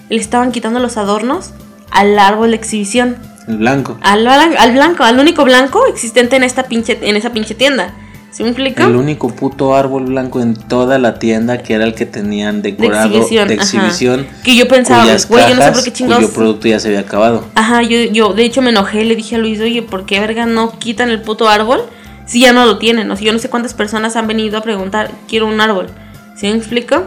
[0.08, 1.52] le estaban quitando los adornos
[1.90, 3.16] al árbol de exhibición.
[3.46, 3.98] El blanco.
[4.02, 7.94] Al, blan- al blanco, al único blanco existente en esta pinche, en esa pinche tienda.
[8.32, 8.82] ¿Sí me explico?
[8.82, 12.72] El único puto árbol blanco en toda la tienda que era el que tenían de
[12.72, 13.48] decorado exhibición.
[13.48, 14.26] de exhibición.
[14.42, 16.24] Que yo pensaba, güey, yo no sé por qué chingados.
[16.24, 17.44] Cuyo producto ya se había acabado.
[17.54, 20.18] Ajá, yo, yo de hecho me enojé y le dije a Luis, oye, ¿por qué
[20.18, 21.82] verga no quitan el puto árbol
[22.24, 23.10] si ya no lo tienen?
[23.10, 25.88] O sea, yo no sé cuántas personas han venido a preguntar, quiero un árbol.
[26.34, 27.04] ¿Sí me explico?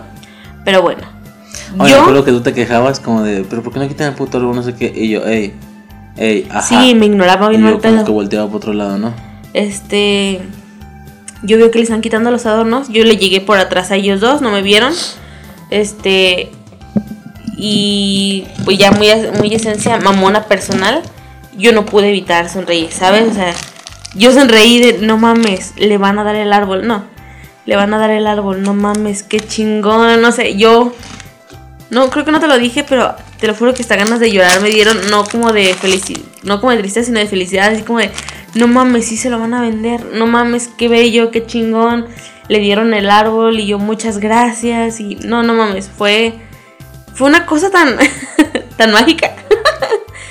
[0.64, 1.02] Pero bueno.
[1.80, 4.10] Oye, yo, me acuerdo que tú te quejabas como de, pero ¿por qué no quitan
[4.10, 4.56] el puto árbol?
[4.56, 4.94] No sé qué.
[4.96, 5.56] Y yo, ey,
[6.18, 6.62] ey, ajá.
[6.62, 8.06] sí, me ignoraba y bien yo mal como pedo.
[8.06, 9.12] que volteaba por otro lado, ¿no?
[9.54, 10.42] Este.
[11.44, 12.90] Yo veo que le están quitando los adornos.
[12.90, 14.94] Yo le llegué por atrás a ellos dos, no me vieron.
[15.70, 16.52] Este.
[17.58, 21.02] Y pues ya muy, muy esencia mamona personal.
[21.58, 23.32] Yo no pude evitar sonreír, ¿sabes?
[23.32, 23.54] O sea,
[24.14, 26.86] yo sonreí de no mames, le van a dar el árbol.
[26.86, 27.06] No,
[27.66, 30.22] le van a dar el árbol, no mames, qué chingón.
[30.22, 30.94] No sé, yo.
[31.90, 34.32] No, creo que no te lo dije, pero te lo juro que hasta ganas de
[34.32, 37.84] llorar me dieron, no como de felicidad, no como de tristeza, sino de felicidad, así
[37.84, 38.10] como de,
[38.56, 42.08] no mames, sí se lo van a vender, no mames, qué bello, qué chingón,
[42.48, 46.34] le dieron el árbol y yo muchas gracias y no, no mames, fue,
[47.14, 47.98] fue una cosa tan,
[48.78, 49.36] tan mágica.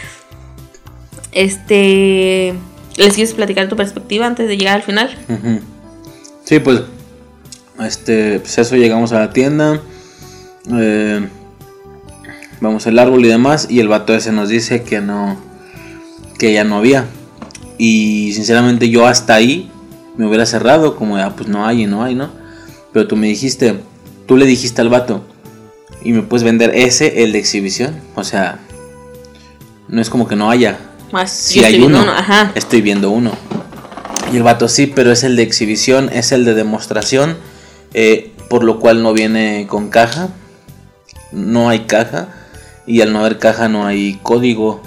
[1.33, 2.55] este,
[2.97, 5.15] ¿les quieres platicar tu perspectiva antes de llegar al final?
[6.45, 6.81] Sí, pues,
[7.81, 9.83] este, pues eso, llegamos a la tienda,
[10.73, 11.29] eh,
[12.63, 15.39] vamos al árbol y demás, y el vato ese nos dice que no,
[16.39, 17.07] que ya no había.
[17.79, 19.71] Y sinceramente yo hasta ahí
[20.17, 22.31] me hubiera cerrado, como, ah, pues no hay y no hay, ¿no?
[22.93, 23.81] Pero tú me dijiste,
[24.27, 25.25] tú le dijiste al vato,
[26.03, 28.61] y me puedes vender ese, el de exhibición, o sea,
[29.89, 30.79] no es como que no haya,
[31.27, 32.53] si hay uno, ajá.
[32.55, 33.33] estoy viendo uno.
[34.33, 37.37] Y el vato sí, pero es el de exhibición, es el de demostración,
[37.93, 40.29] eh, por lo cual no viene con caja,
[41.31, 42.29] no hay caja,
[42.87, 44.83] y al no haber caja no hay código,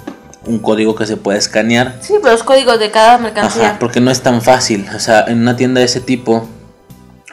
[0.48, 1.96] un código que se pueda escanear.
[2.00, 3.70] Sí, pero los códigos de cada mercancía.
[3.70, 4.86] Ajá, porque no es tan fácil.
[4.94, 6.48] O sea, en una tienda de ese tipo,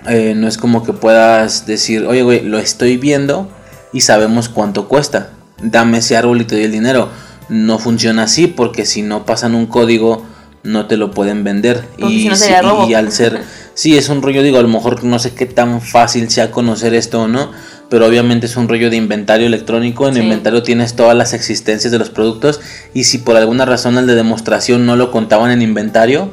[0.07, 3.49] eh, no es como que puedas decir, oye, güey, lo estoy viendo
[3.93, 5.29] y sabemos cuánto cuesta.
[5.61, 7.09] Dame ese árbol y te doy el dinero.
[7.49, 10.23] No funciona así porque si no pasan un código,
[10.63, 11.87] no te lo pueden vender.
[11.97, 12.87] Y, si no si- sería robo.
[12.87, 13.41] y al ser,
[13.73, 16.93] sí, es un rollo, digo, a lo mejor no sé qué tan fácil sea conocer
[16.93, 17.51] esto o no.
[17.89, 20.07] Pero obviamente es un rollo de inventario electrónico.
[20.07, 20.19] En Sí.
[20.21, 22.59] inventario tienes todas las existencias de los productos.
[22.93, 26.29] Y si por alguna razón el de demostración no lo contaban en inventario,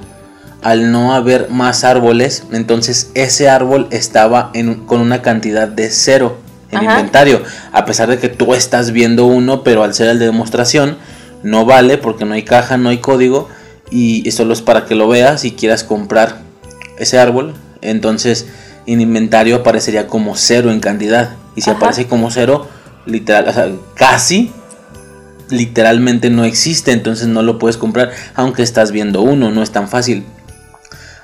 [0.63, 6.39] al no haber más árboles, entonces ese árbol estaba en, con una cantidad de cero
[6.71, 6.93] en Ajá.
[6.99, 7.43] inventario.
[7.73, 10.97] A pesar de que tú estás viendo uno, pero al ser el de demostración,
[11.43, 13.49] no vale porque no hay caja, no hay código.
[13.91, 16.39] Y solo es para que lo veas y quieras comprar
[16.99, 17.53] ese árbol.
[17.83, 18.47] Entonces
[18.87, 21.37] en inventario aparecería como cero en cantidad.
[21.55, 21.79] Y si Ajá.
[21.79, 22.69] aparece como cero,
[23.07, 24.53] literal, o sea, casi
[25.51, 29.89] literalmente no existe, entonces no lo puedes comprar, aunque estás viendo uno, no es tan
[29.89, 30.25] fácil.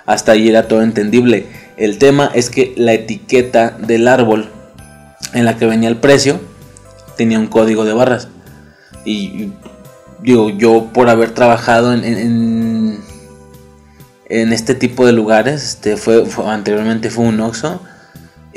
[0.06, 1.46] Hasta ahí era todo entendible.
[1.76, 4.50] El tema es que la etiqueta del árbol
[5.32, 6.40] en la que venía el precio
[7.16, 8.28] tenía un código de barras.
[9.04, 9.52] Y
[10.22, 12.04] digo, yo por haber trabajado en,
[14.28, 17.80] en, este tipo de lugares, este fue, fue- anteriormente fue un Oxxo.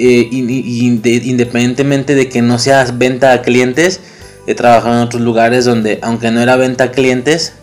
[0.04, 4.00] Eh, independientemente de que no seas venta a clientes,
[4.48, 7.54] he trabajado en otros lugares donde, aunque no era venta a clientes,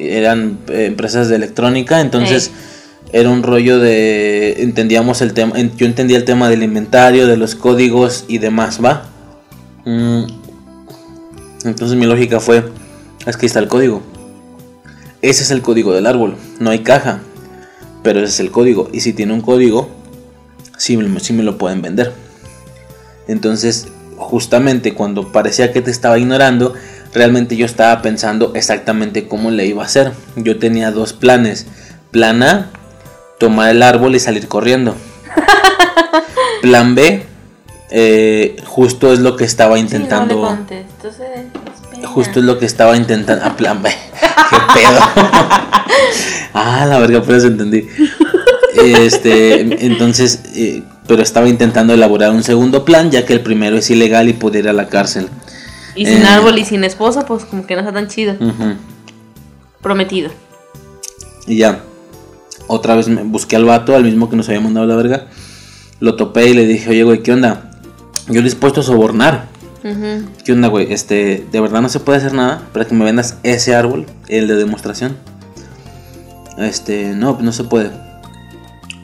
[0.00, 2.50] eran eh, empresas de electrónica, entonces
[3.12, 7.54] era un rollo de, entendíamos el tema, yo entendía el tema del inventario, de los
[7.54, 9.04] códigos y demás, ¿va?
[9.84, 10.24] Mm,
[11.64, 12.64] entonces mi lógica fue,
[13.24, 14.02] es que ahí está el código.
[15.22, 17.20] Ese es el código del árbol, no hay caja,
[18.02, 20.03] pero ese es el código, y si tiene un código,
[20.76, 22.12] sí, me- sí me lo pueden vender.
[23.28, 26.74] Entonces, justamente cuando parecía que te estaba ignorando,
[27.12, 30.12] realmente yo estaba pensando exactamente cómo le iba a hacer.
[30.36, 31.66] Yo tenía dos planes.
[32.10, 32.70] Plan A,
[33.38, 34.94] tomar el árbol y salir corriendo.
[36.62, 37.24] Plan B,
[37.90, 40.34] eh, justo es lo que estaba intentando.
[40.34, 40.40] Sí,
[41.54, 42.08] no despega.
[42.08, 43.44] Justo es lo que estaba intentando.
[43.44, 43.90] A plan B.
[44.50, 44.98] Qué pedo.
[46.54, 47.86] ah, la verga, pues entendí.
[48.74, 53.90] Este, entonces, eh, pero estaba intentando elaborar un segundo plan, ya que el primero es
[53.90, 55.28] ilegal y puede ir a la cárcel.
[55.94, 56.26] Y sin Eh.
[56.26, 58.34] árbol y sin esposo, pues como que no está tan chido.
[59.80, 60.30] Prometido.
[61.46, 61.80] Y ya,
[62.66, 65.26] otra vez me busqué al vato, al mismo que nos había mandado la verga.
[66.00, 67.70] Lo topé y le dije, oye, güey, ¿qué onda?
[68.28, 69.46] Yo dispuesto a sobornar.
[70.44, 70.90] ¿Qué onda, güey?
[70.90, 74.48] Este, de verdad no se puede hacer nada para que me vendas ese árbol, el
[74.48, 75.18] de demostración.
[76.56, 77.90] Este, no, no se puede.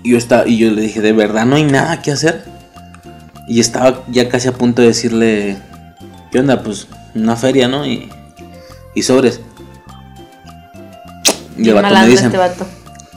[0.03, 2.45] Y yo, estaba, y yo le dije, ¿de verdad no hay nada que hacer?
[3.47, 5.59] Y estaba ya casi a punto de decirle,
[6.31, 6.63] ¿qué onda?
[6.63, 7.87] Pues una feria, ¿no?
[7.87, 8.09] Y,
[8.95, 9.41] y sobres.
[11.59, 12.67] Y el vato me malandro dice, este vato.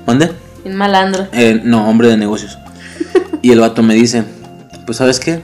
[0.06, 0.32] ¿mande?
[0.66, 1.28] Un malandro.
[1.32, 2.58] Eh, no, hombre de negocios.
[3.42, 4.24] Y el vato me dice,
[4.86, 5.42] pues sabes qué,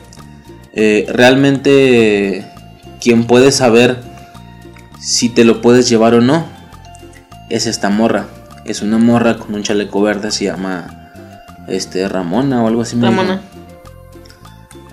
[0.73, 2.45] Eh, realmente
[3.01, 4.01] quien puede saber
[4.99, 6.45] si te lo puedes llevar o no
[7.49, 8.27] es esta morra.
[8.65, 10.98] Es una morra con un chaleco verde, se llama
[11.69, 12.99] este Ramona o algo así.
[12.99, 13.41] Ramona.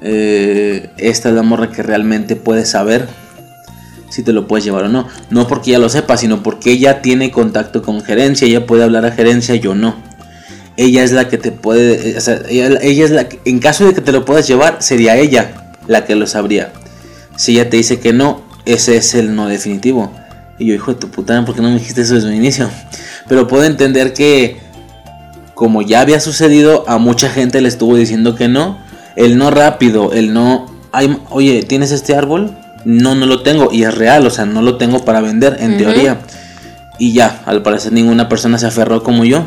[0.03, 3.09] Eh, esta es la morra que realmente puede saber
[4.09, 5.09] si te lo puedes llevar o no.
[5.31, 9.05] No porque ella lo sepa, sino porque ella tiene contacto con gerencia, ella puede hablar
[9.05, 9.97] a gerencia, yo no.
[10.77, 13.59] Ella es la que te puede, eh, o sea, ella, ella es la que, en
[13.59, 16.73] caso de que te lo puedas llevar, sería ella la que lo sabría.
[17.37, 20.13] Si ella te dice que no, ese es el no definitivo.
[20.59, 22.71] Y yo, hijo de tu puta, ¿por qué no me dijiste eso desde un inicio?
[23.29, 24.59] Pero puedo entender que,
[25.57, 28.79] como ya había sucedido, a mucha gente le estuvo diciendo que no.
[29.17, 32.55] El no rápido, el no, ay, oye, ¿tienes este árbol?
[32.85, 33.71] No, no lo tengo.
[33.73, 36.19] Y es real, o sea, no lo tengo para vender, en teoría.
[36.99, 39.45] Y ya, al parecer ninguna persona se aferró como yo.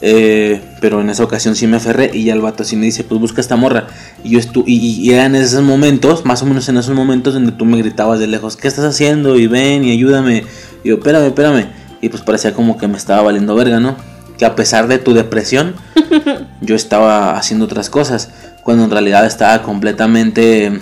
[0.00, 3.02] Eh, pero en esa ocasión sí me aferré y ya el vato así me dice,
[3.02, 3.88] pues busca esta morra.
[4.22, 7.34] Y yo estu y, y- y eran esos momentos, más o menos en esos momentos
[7.34, 9.36] donde tú me gritabas de lejos, ¿qué estás haciendo?
[9.36, 10.44] Y ven y ayúdame.
[10.84, 11.66] Y yo, espérame, espérame.
[12.00, 13.96] Y pues parecía como que me estaba valiendo verga, ¿no?
[14.38, 15.74] Que a pesar de tu depresión,
[16.60, 18.30] yo estaba haciendo otras cosas.
[18.62, 20.80] Cuando en realidad estaba completamente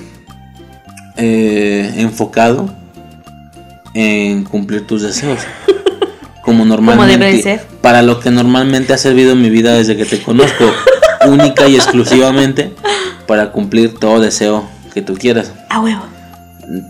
[1.16, 2.69] eh, enfocado
[3.95, 5.40] en cumplir tus deseos.
[6.42, 7.42] Como normalmente.
[7.42, 7.64] ser.
[7.81, 10.64] Para lo que normalmente ha servido en mi vida desde que te conozco.
[11.27, 12.73] única y exclusivamente
[13.27, 15.53] para cumplir todo deseo que tú quieras.
[15.69, 16.03] A huevo.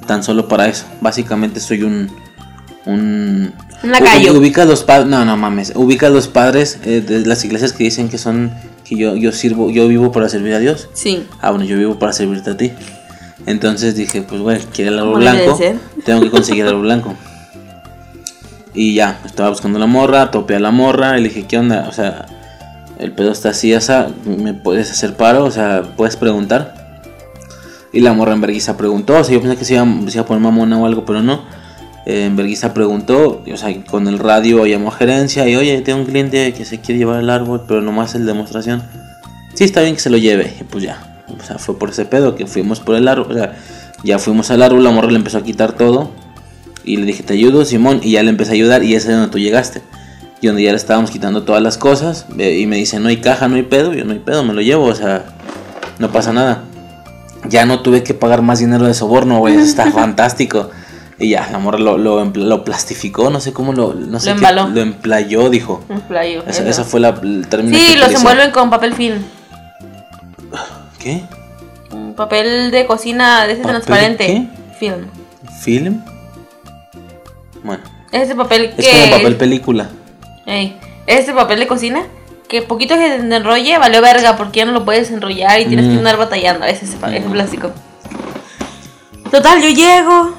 [0.07, 0.87] Tan solo para eso.
[1.01, 2.11] Básicamente soy un.
[2.87, 3.53] Un.
[3.83, 4.33] Un lacayo.
[4.33, 5.07] Ubi- Ubicas los padres.
[5.09, 5.73] No, no mames.
[5.75, 8.53] Ubicas los padres eh, de las iglesias que dicen que son.
[8.85, 9.71] Que yo, yo sirvo.
[9.71, 10.89] Yo vivo para servir a Dios.
[10.95, 11.27] Sí.
[11.41, 12.73] Ah, bueno, yo vivo para servirte a ti.
[13.47, 15.59] Entonces dije, pues güey, quiere el árbol blanco.
[16.05, 17.15] Tengo que conseguir el árbol blanco.
[18.75, 21.87] Y ya, estaba buscando la morra, topé a la morra y le dije, ¿qué onda?
[21.89, 22.27] O sea,
[22.99, 25.45] el pedo está así, o sea, ¿me puedes hacer paro?
[25.45, 26.75] O sea, ¿puedes preguntar?
[27.93, 28.43] Y la morra en
[28.77, 31.07] preguntó, o sea, yo pensé que se iba, se iba a poner mamona o algo,
[31.07, 31.43] pero no.
[32.09, 36.07] Eh, vergüenza preguntó, o sea, con el radio llamó a gerencia y, oye, tengo un
[36.07, 38.83] cliente que se quiere llevar el árbol, pero nomás el demostración.
[39.55, 40.55] Sí, está bien que se lo lleve.
[40.61, 43.35] Y pues ya, o sea, fue por ese pedo que fuimos por el árbol, o
[43.35, 43.57] sea,
[44.05, 46.11] ya fuimos al árbol, la morra le empezó a quitar todo.
[46.85, 48.01] Y le dije, te ayudo, Simón.
[48.03, 49.83] Y ya le empecé a ayudar y ese es donde tú llegaste.
[50.41, 52.27] Y donde ya le estábamos quitando todas las cosas.
[52.39, 53.93] Y me dice, no hay caja, no hay pedo.
[53.93, 54.85] Y yo, no hay pedo, me lo llevo.
[54.85, 55.25] O sea,
[55.99, 56.63] no pasa nada.
[57.49, 59.55] Ya no tuve que pagar más dinero de soborno, güey.
[59.55, 60.71] Eso está fantástico.
[61.19, 63.95] Y ya, la morra lo, lo, lo plastificó, no sé cómo lo...
[63.95, 64.69] No sé Lo qué- embaló.
[64.69, 65.83] lo emplayó, dijo.
[65.89, 66.43] Un playo.
[66.47, 69.23] Esa, fue la, el término Sí, que los envuelven con papel film.
[70.99, 71.23] ¿Qué?
[71.91, 74.27] Un papel de cocina de ese ¿Papel transparente.
[74.27, 74.47] qué?
[74.79, 75.07] Film.
[75.63, 76.05] ¿Film?
[77.63, 78.83] Bueno, Ese papel que.
[78.83, 79.89] es como papel película.
[80.47, 80.77] Ey,
[81.07, 82.03] este papel de cocina
[82.49, 85.87] que poquito que se enrolle valió verga porque ya no lo puedes enrollar y tienes
[85.87, 85.91] Mm.
[85.93, 86.67] que andar batallando.
[86.67, 87.71] Ese es ese plástico.
[89.31, 90.35] Total, yo llego.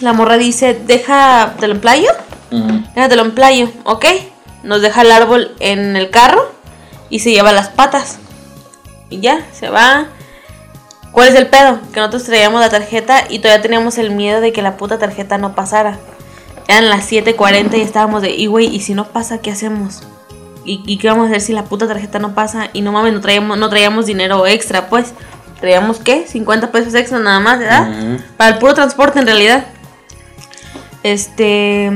[0.00, 2.10] La morra dice, deja, ¿te lo emplayo?
[2.50, 2.82] Ujú.
[2.94, 4.04] Déjate lo emplayo, ok.
[4.62, 6.50] Nos deja el árbol en el carro
[7.08, 8.18] y se lleva las patas.
[9.08, 10.06] Y ya, se va.
[11.12, 11.80] ¿Cuál es el pedo?
[11.92, 15.38] Que nosotros traíamos la tarjeta y todavía teníamos el miedo de que la puta tarjeta
[15.38, 15.98] no pasara.
[16.68, 20.02] Eran las 7:40 y estábamos de, y güey, ¿y si no pasa, qué hacemos?
[20.64, 22.68] ¿Y, y qué vamos a hacer si la puta tarjeta no pasa?
[22.72, 25.14] Y no mames, no traíamos, no traíamos dinero extra, pues.
[25.60, 26.26] Traíamos, ¿qué?
[26.26, 28.18] 50 pesos extra nada más, ¿verdad?
[28.36, 29.64] Para el puro transporte, en realidad.
[31.12, 31.92] Este.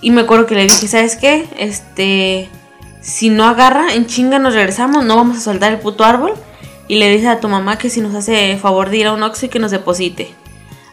[0.00, 1.46] Y me acuerdo que le dije, ¿sabes qué?
[1.58, 2.48] Este.
[3.02, 6.32] Si no agarra, en chinga nos regresamos, no vamos a soltar el puto árbol.
[6.88, 9.22] Y le dice a tu mamá que si nos hace favor de ir a un
[9.22, 10.34] Oxxo y que nos deposite.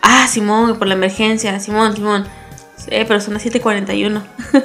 [0.02, 2.28] Ah, Simón, por la emergencia, Simón, Simón.
[2.84, 4.22] Sí, pero son las 7:41.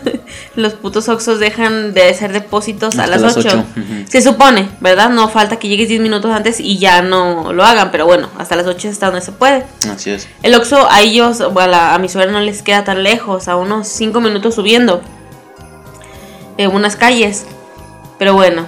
[0.56, 3.48] Los putos Oxxos dejan de hacer depósitos a Hasta las las 8.
[3.48, 4.04] ocho, ujú.
[4.08, 5.08] Se supone, ¿verdad?
[5.10, 8.56] No falta que llegues 10 minutos antes y ya no lo hagan, pero bueno, hasta
[8.56, 9.64] las 8 es hasta donde se puede.
[9.88, 10.26] Así es.
[10.42, 13.54] El Oxxo a ellos, o a, a mi suegra no les queda tan lejos, a
[13.56, 15.00] unos 5 minutos subiendo.
[16.56, 17.46] En unas calles.
[18.18, 18.66] Pero bueno,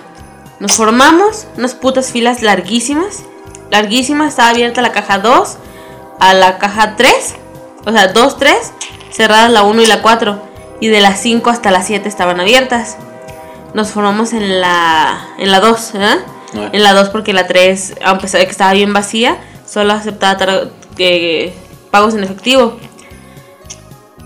[0.60, 3.24] nos formamos, unas putas filas larguísimas.
[3.72, 5.56] Larguísimas, estaba abierta la caja 2
[6.20, 7.34] a la caja 3.
[7.86, 8.54] O sea, 2, 3,
[9.10, 10.50] cerradas la 1 y la 4.
[10.80, 12.96] Y de las 5 hasta las 7 estaban abiertas.
[13.74, 16.18] Nos formamos en la, en la 2, ¿verdad?
[16.56, 16.68] Ah.
[16.72, 19.36] En la 2 porque la 3, a pesar de que estaba bien vacía,
[19.66, 20.36] solo aceptaba
[20.96, 21.52] que-
[21.90, 22.78] pagos en efectivo.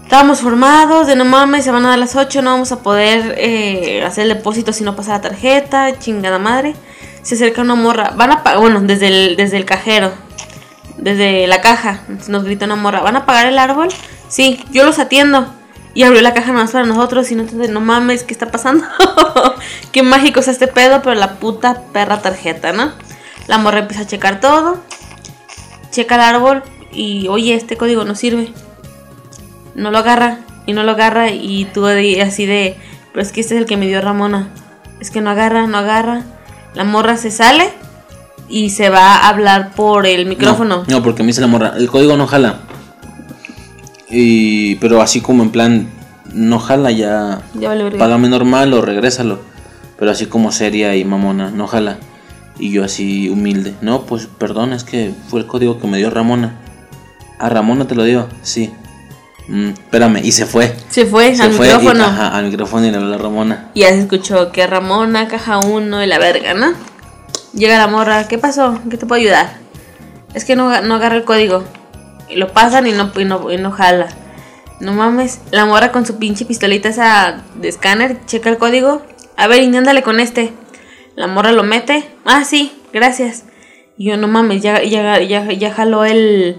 [0.03, 3.35] Estábamos formados, de no mames, se van a dar las 8, no vamos a poder
[3.39, 6.74] eh, hacer el depósito si no pasa la tarjeta, chingada madre.
[7.22, 10.12] Se acerca una morra, van a pagar, bueno, desde el, desde el cajero,
[10.99, 13.89] desde la caja, nos grita una morra, ¿van a pagar el árbol?
[14.35, 15.47] Sí, yo los atiendo.
[15.97, 18.85] Y abrió la caja más para nosotros y nosotros, no mames, ¿qué está pasando?
[19.93, 22.91] Qué mágico es este pedo, pero la puta perra tarjeta, ¿no?
[23.47, 24.78] La morra empieza a checar todo,
[25.93, 28.53] checa el árbol y, oye, este código no sirve
[29.74, 32.76] no lo agarra y no lo agarra y tú así de,
[33.12, 34.49] pero es que este es el que me dio Ramona.
[35.01, 36.22] Es que no agarra, no agarra.
[36.74, 37.70] La morra se sale
[38.49, 40.85] y se va a hablar por el micrófono.
[40.87, 42.61] No, porque me dice la morra, el código no jala.
[44.17, 45.89] Y pero así como en plan
[46.33, 49.41] no jala ya, ya vale págame normal o regrésalo.
[49.99, 51.99] Pero así como seria y mamona, no jala.
[52.59, 56.11] Y yo así humilde, no, pues perdón, es que fue el código que me dio
[56.11, 56.61] Ramona.
[57.41, 58.29] ¿A Ramona te lo dio?
[58.43, 58.73] Sí.
[59.49, 60.77] Mm, espérame, y se fue.
[60.89, 62.05] Se fue al micrófono.
[62.05, 63.71] al micrófono y le habló a Ramona.
[63.75, 66.73] Y ya se escuchó que Ramona, caja uno y la verga, ¿no?
[67.53, 68.79] Llega la morra, ¿qué pasó?
[68.89, 69.59] ¿Qué te puedo ayudar?
[70.33, 71.65] Es que no, no agarra el código.
[72.29, 74.09] Y lo pasan y no, y no, y no jala.
[74.81, 79.03] No mames, la morra con su pinche pistolita esa de escáner, checa el código.
[79.37, 80.53] A ver, inténtale con este.
[81.16, 82.05] La morra lo mete.
[82.25, 83.45] Ah, sí, gracias.
[83.97, 86.59] Y yo, no mames, ya, ya, ya, ya jaló el,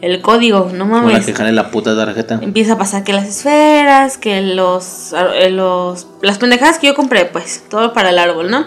[0.00, 1.26] el código, no mames.
[1.26, 2.38] que la puta tarjeta.
[2.40, 6.06] Empieza a pasar que las esferas, que los, eh, los.
[6.22, 7.64] Las pendejadas que yo compré, pues.
[7.68, 8.66] Todo para el árbol, ¿no?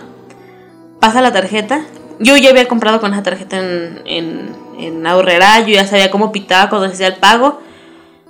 [1.00, 1.86] Pasa la tarjeta.
[2.20, 5.60] Yo ya había comprado con esa tarjeta en, en, en Ahorrera.
[5.62, 7.62] Yo ya sabía cómo pitaba cuando se hacía el pago.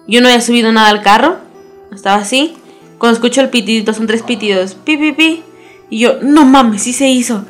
[0.07, 1.37] Yo no había subido nada al carro.
[1.93, 2.55] Estaba así.
[2.97, 4.75] Cuando escucho el pitidito, son tres pitidos.
[4.75, 5.43] Pi, pi, pi.
[5.89, 7.45] Y yo, no mames, sí se hizo.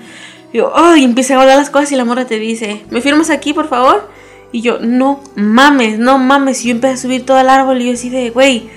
[0.54, 3.54] yo, ay, empecé a guardar las cosas y la morra te dice, ¿me firmas aquí,
[3.54, 4.10] por favor?
[4.52, 6.64] Y yo, no mames, no mames.
[6.64, 8.70] Y yo empecé a subir todo el árbol y yo así de, güey,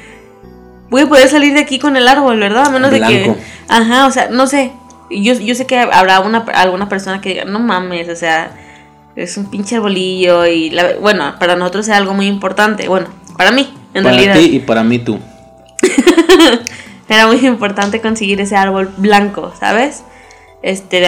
[0.91, 2.67] voy a poder salir de aquí con el árbol, ¿verdad?
[2.67, 3.35] A menos de que...
[3.69, 4.73] Ajá, o sea, no sé.
[5.11, 8.51] Yo, yo sé que habrá una, alguna persona que diga, no mames, o sea,
[9.17, 12.89] es un pinche arbolillo y, la, bueno, para nosotros es algo muy importante.
[12.89, 14.35] Bueno, para mí, en realidad.
[14.35, 15.19] Para ti y para mí tú.
[17.09, 20.03] Era muy importante conseguir ese árbol blanco, ¿sabes?
[20.63, 21.07] Este,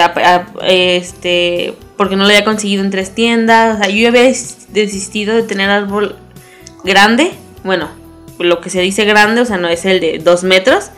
[0.67, 3.77] este, porque no lo había conseguido en tres tiendas.
[3.77, 6.17] O sea, yo había desistido de tener árbol
[6.83, 7.33] grande.
[7.63, 7.89] Bueno,
[8.39, 10.91] lo que se dice grande, o sea, no es el de dos metros.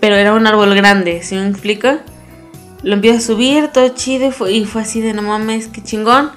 [0.00, 1.98] Pero era un árbol grande, ¿sí me explico?
[2.82, 5.82] Lo empiezo a subir, todo chido, y fue, y fue así de no mames, qué
[5.82, 6.30] chingón.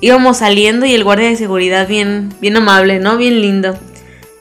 [0.00, 3.16] Íbamos saliendo y el guardia de seguridad bien, bien amable, ¿no?
[3.16, 3.76] Bien lindo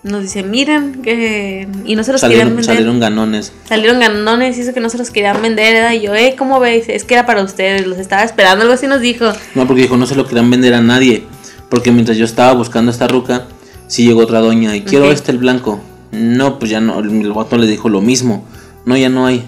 [0.03, 1.67] nos dice, miren, que...
[1.85, 2.75] Y no se los salieron, querían vender.
[2.75, 3.53] Salieron ganones.
[3.67, 5.75] Salieron ganones y eso que no se los querían vender.
[5.75, 5.93] ¿verdad?
[5.93, 6.89] Y yo, eh, ¿cómo veis?
[6.89, 9.31] Es que era para ustedes, los estaba esperando, algo así nos dijo.
[9.53, 11.23] No, porque dijo, no se lo querían vender a nadie.
[11.69, 13.45] Porque mientras yo estaba buscando esta ruca,
[13.87, 15.79] sí llegó otra doña y quiero este el blanco.
[16.11, 18.45] No, pues ya no, el vato le dijo lo mismo.
[18.85, 19.45] No, ya no hay.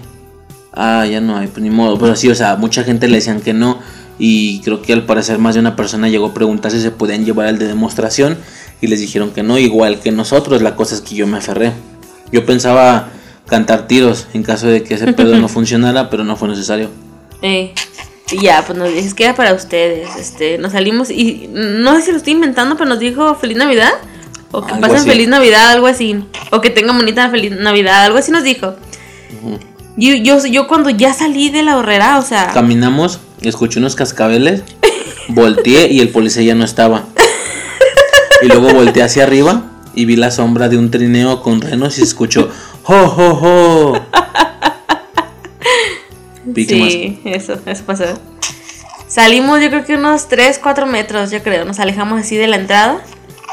[0.74, 1.98] Ah, ya no hay, pues ni modo.
[1.98, 3.78] Pero sí, o sea, mucha gente le decían que no.
[4.18, 7.24] Y creo que al parecer más de una persona llegó a preguntar si se podían
[7.24, 8.36] llevar el de demostración
[8.80, 10.62] y les dijeron que no, igual que nosotros.
[10.62, 11.72] La cosa es que yo me aferré.
[12.32, 13.08] Yo pensaba
[13.46, 16.90] cantar tiros en caso de que ese pedo no funcionara, pero no fue necesario.
[17.42, 17.72] Eh,
[18.40, 20.08] ya, pues nos dices que era para ustedes.
[20.16, 23.92] Este, nos salimos y no sé si lo estoy inventando, pero nos dijo feliz Navidad.
[24.50, 26.24] O que pasen feliz Navidad, algo así.
[26.52, 28.76] O que tengan bonita feliz Navidad, algo así nos dijo.
[29.96, 32.50] Yo, yo, yo cuando ya salí de la horrera, o sea...
[32.52, 34.62] Caminamos, escuché unos cascabeles,
[35.28, 37.04] volteé y el policía ya no estaba.
[38.42, 39.62] Y luego volteé hacia arriba
[39.94, 42.50] y vi la sombra de un trineo con renos y escuchó
[42.82, 43.92] ¡Jo, jo, jo!
[46.54, 48.04] sí, eso, eso pasó.
[49.08, 51.64] Salimos yo creo que unos 3, 4 metros, yo creo.
[51.64, 53.00] Nos alejamos así de la entrada.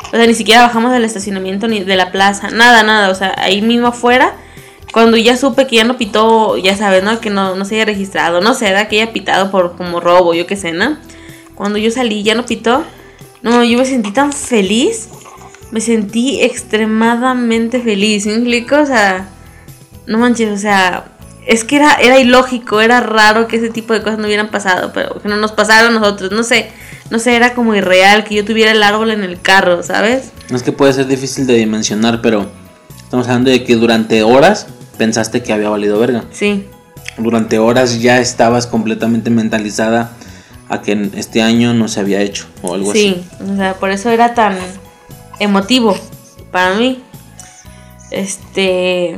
[0.07, 2.49] O sea, ni siquiera bajamos del estacionamiento ni de la plaza.
[2.49, 3.09] Nada, nada.
[3.09, 4.33] O sea, ahí mismo afuera.
[4.91, 7.19] Cuando ya supe que ya no pitó, ya sabes, ¿no?
[7.21, 8.41] Que no, no se haya registrado.
[8.41, 10.97] No sé, da que haya pitado por como robo, yo qué sé, ¿no?
[11.55, 12.83] Cuando yo salí ya no pitó.
[13.41, 15.09] No, yo me sentí tan feliz.
[15.71, 18.25] Me sentí extremadamente feliz.
[18.25, 18.75] ¿Me explico?
[18.81, 19.29] O sea,
[20.07, 21.05] no manches, o sea,
[21.47, 24.91] es que era, era ilógico, era raro que ese tipo de cosas no hubieran pasado,
[24.93, 26.31] pero que no nos pasaron a nosotros.
[26.31, 26.69] No sé,
[27.09, 30.31] no sé, era como irreal que yo tuviera el árbol en el carro, ¿sabes?
[30.53, 32.49] Es que puede ser difícil de dimensionar, pero
[32.97, 34.67] estamos hablando de que durante horas
[34.97, 36.25] pensaste que había valido verga.
[36.31, 36.67] Sí.
[37.17, 40.11] Durante horas ya estabas completamente mentalizada
[40.69, 43.23] a que este año no se había hecho o algo así.
[43.39, 44.57] Sí, o sea, por eso era tan
[45.39, 45.97] emotivo
[46.51, 47.03] para mí.
[48.09, 49.15] Este,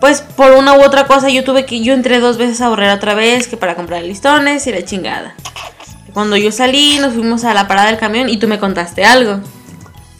[0.00, 2.96] pues por una u otra cosa yo tuve que, yo entré dos veces a ahorrar
[2.96, 5.34] otra vez que para comprar listones y la chingada.
[6.12, 9.40] Cuando yo salí nos fuimos a la parada del camión y tú me contaste algo.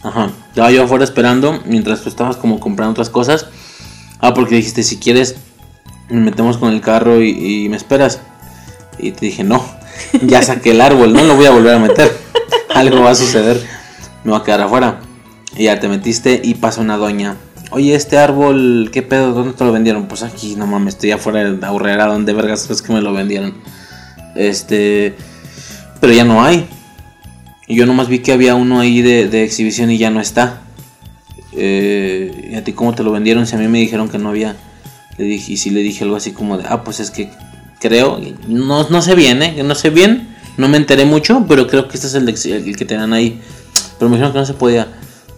[0.01, 0.29] Ajá.
[0.49, 3.47] Estaba yo afuera esperando mientras tú estabas como comprando otras cosas.
[4.25, 5.35] Ah, porque dijiste, si quieres,
[6.09, 8.21] nos metemos con el carro y, me esperas.
[8.97, 9.61] Y te dije, no,
[10.21, 12.09] ya saqué el árbol, no lo voy a volver a meter.
[12.73, 13.61] Algo va a suceder,
[14.23, 15.01] me voy a quedar afuera.
[15.57, 17.35] Y ya te metiste y pasa una doña.
[17.71, 19.33] Oye, este árbol, ¿qué pedo?
[19.33, 20.07] ¿Dónde te lo vendieron?
[20.07, 23.55] Pues aquí, no mames, estoy afuera de Aurrera, ¿dónde vergas es que me lo vendieron?
[24.37, 25.17] Este,
[25.99, 26.65] pero ya no hay.
[27.67, 30.62] Y yo nomás vi que había uno ahí de exhibición y ya no está.
[31.55, 33.45] Eh, ¿Y a ti cómo te lo vendieron?
[33.47, 34.55] Si a mí me dijeron que no había.
[35.17, 37.29] Le dije, y si le dije algo así como de, ah, pues es que
[37.79, 39.61] creo, no, no sé bien, ¿eh?
[39.63, 42.95] No sé bien, no me enteré mucho, pero creo que este es el, que te
[42.95, 43.41] dan ahí.
[43.99, 44.87] Pero me dijeron que no se podía.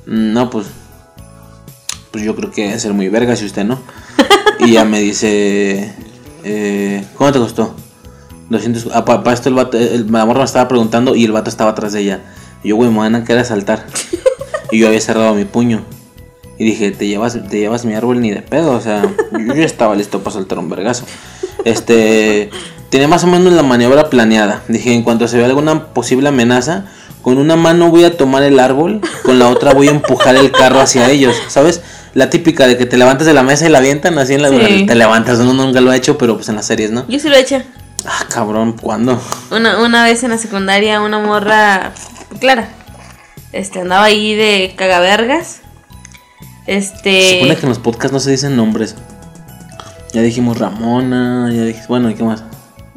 [0.05, 0.67] Mm, No, pues,
[2.11, 3.79] pues yo creo que debe ser muy verga si usted no.
[4.59, 5.93] Y ya me dice,
[6.43, 7.75] eh, ¿cómo te costó?
[8.49, 8.87] 200.
[8.93, 11.93] Ah, para esto el vato, el, la me estaba preguntando y el vato estaba atrás
[11.93, 12.21] de ella.
[12.63, 13.85] Y yo, güey, me van a querer asaltar.
[14.71, 15.85] Y yo había cerrado mi puño.
[16.57, 18.71] Y dije, te llevas, te llevas mi árbol ni de pedo.
[18.71, 19.01] O sea,
[19.31, 21.05] yo ya estaba listo para soltar un vergazo.
[21.63, 22.49] Este.
[22.89, 24.61] Tenía más o menos la maniobra planeada.
[24.67, 26.85] Dije, en cuanto se vea alguna posible amenaza,
[27.21, 30.51] con una mano voy a tomar el árbol, con la otra voy a empujar el
[30.51, 31.35] carro hacia ellos.
[31.47, 31.81] ¿Sabes?
[32.13, 34.49] La típica de que te levantas de la mesa y la avientan así en la.
[34.49, 34.85] Sí.
[34.85, 37.05] Te levantas, uno nunca lo ha hecho, pero pues en las series, ¿no?
[37.09, 37.61] Yo sí lo he hecho.
[38.05, 39.19] Ah, cabrón, ¿cuándo?
[39.49, 41.91] Una, una vez en la secundaria, una morra,
[42.39, 42.69] Clara,
[43.51, 45.61] este, andaba ahí de cagavergas.
[46.65, 47.33] Se Este.
[47.35, 48.95] supone que en los podcasts no se dicen nombres.
[50.13, 51.87] Ya dijimos Ramona, ya dijimos.
[51.87, 52.43] Bueno, ¿y qué más?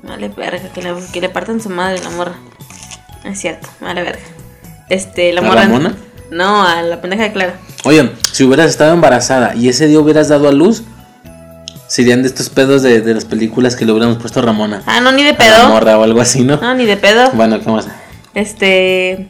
[0.02, 2.34] Vale, verga, que le, que le partan su madre la morra.
[3.24, 4.22] Es cierto, vale, verga.
[4.88, 5.62] Este, la ¿A morra.
[5.62, 5.96] Ramona?
[6.30, 7.54] No, a la pendeja de Clara.
[7.84, 10.82] Oye, si hubieras estado embarazada y ese día hubieras dado a luz,
[11.88, 14.82] serían de estos pedos de, de las películas que le hubiéramos puesto a Ramona.
[14.86, 15.68] Ah, no, ni de A la pedo.
[15.68, 16.56] morra o algo así, ¿no?
[16.58, 17.30] No, ni de pedo.
[17.32, 17.88] Bueno, ¿qué más?
[18.34, 19.28] Este.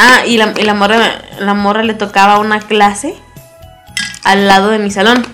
[0.00, 3.14] Ah, y la, y la morra la morra le tocaba una clase
[4.24, 5.26] al lado de mi salón.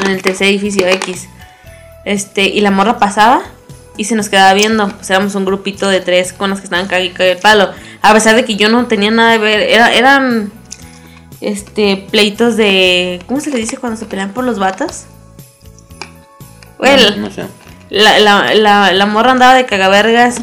[0.00, 1.28] En el tercer edificio X.
[2.04, 3.42] Este, y la morra pasaba
[3.96, 4.88] y se nos quedaba viendo.
[4.88, 7.70] Pues éramos un grupito de tres con las que estaban cague el palo.
[8.02, 9.60] A pesar de que yo no tenía nada de ver.
[9.60, 10.50] Era, eran
[11.40, 13.22] este pleitos de.
[13.26, 15.04] ¿Cómo se le dice cuando se pelean por los vatos?
[16.78, 17.44] Well, No, no sé.
[17.90, 20.36] la, la, la, la morra andaba de cagavergas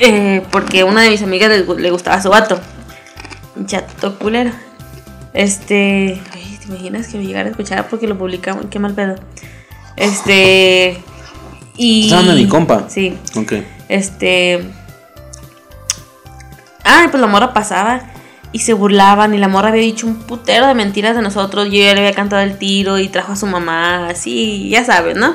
[0.00, 2.60] eh, porque una de mis amigas le, gu- le gustaba su vato.
[3.56, 4.50] Un Chato culero.
[5.32, 6.20] Este.
[6.32, 8.66] Ay, ¿te imaginas que me llegara a escuchar porque lo publicamos?
[8.70, 9.16] Qué mal pedo.
[9.96, 11.02] Este.
[11.76, 12.04] Y.
[12.04, 12.84] ¿Estás hablando de mi compa?
[12.88, 13.16] Sí.
[13.36, 13.52] Ok.
[13.88, 14.64] Este.
[16.84, 18.00] Ah, pues la morra pasaba
[18.52, 21.66] y se burlaban y la morra había dicho un putero de mentiras de nosotros.
[21.66, 25.16] Yo ya le había cantado el tiro y trajo a su mamá, así, ya sabes,
[25.16, 25.34] ¿no?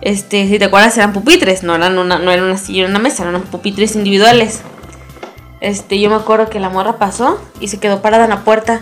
[0.00, 3.28] Este, si te acuerdas, eran pupitres, no eran una, no eran una silla una mesa,
[3.28, 4.62] eran pupitres individuales.
[5.60, 8.80] Este, yo me acuerdo que la morra pasó y se quedó parada en la puerta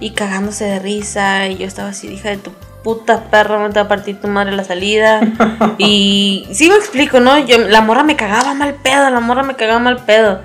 [0.00, 1.48] y cagándose de risa.
[1.48, 2.50] Y yo estaba así, hija de tu
[2.82, 5.20] puta perra, no te va a partir tu madre la salida.
[5.78, 7.38] y sí me explico, ¿no?
[7.38, 10.40] Yo, la morra me cagaba mal pedo, la morra me cagaba mal pedo.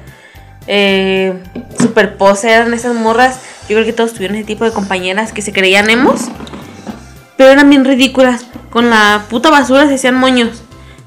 [0.67, 1.41] Eh,
[1.79, 3.39] super pose eran esas morras.
[3.67, 6.29] Yo creo que todos tuvieron ese tipo de compañeras que se creían emos.
[7.41, 8.45] Pero eran bien ridículas.
[8.69, 10.61] Con la puta basura se hacían moños.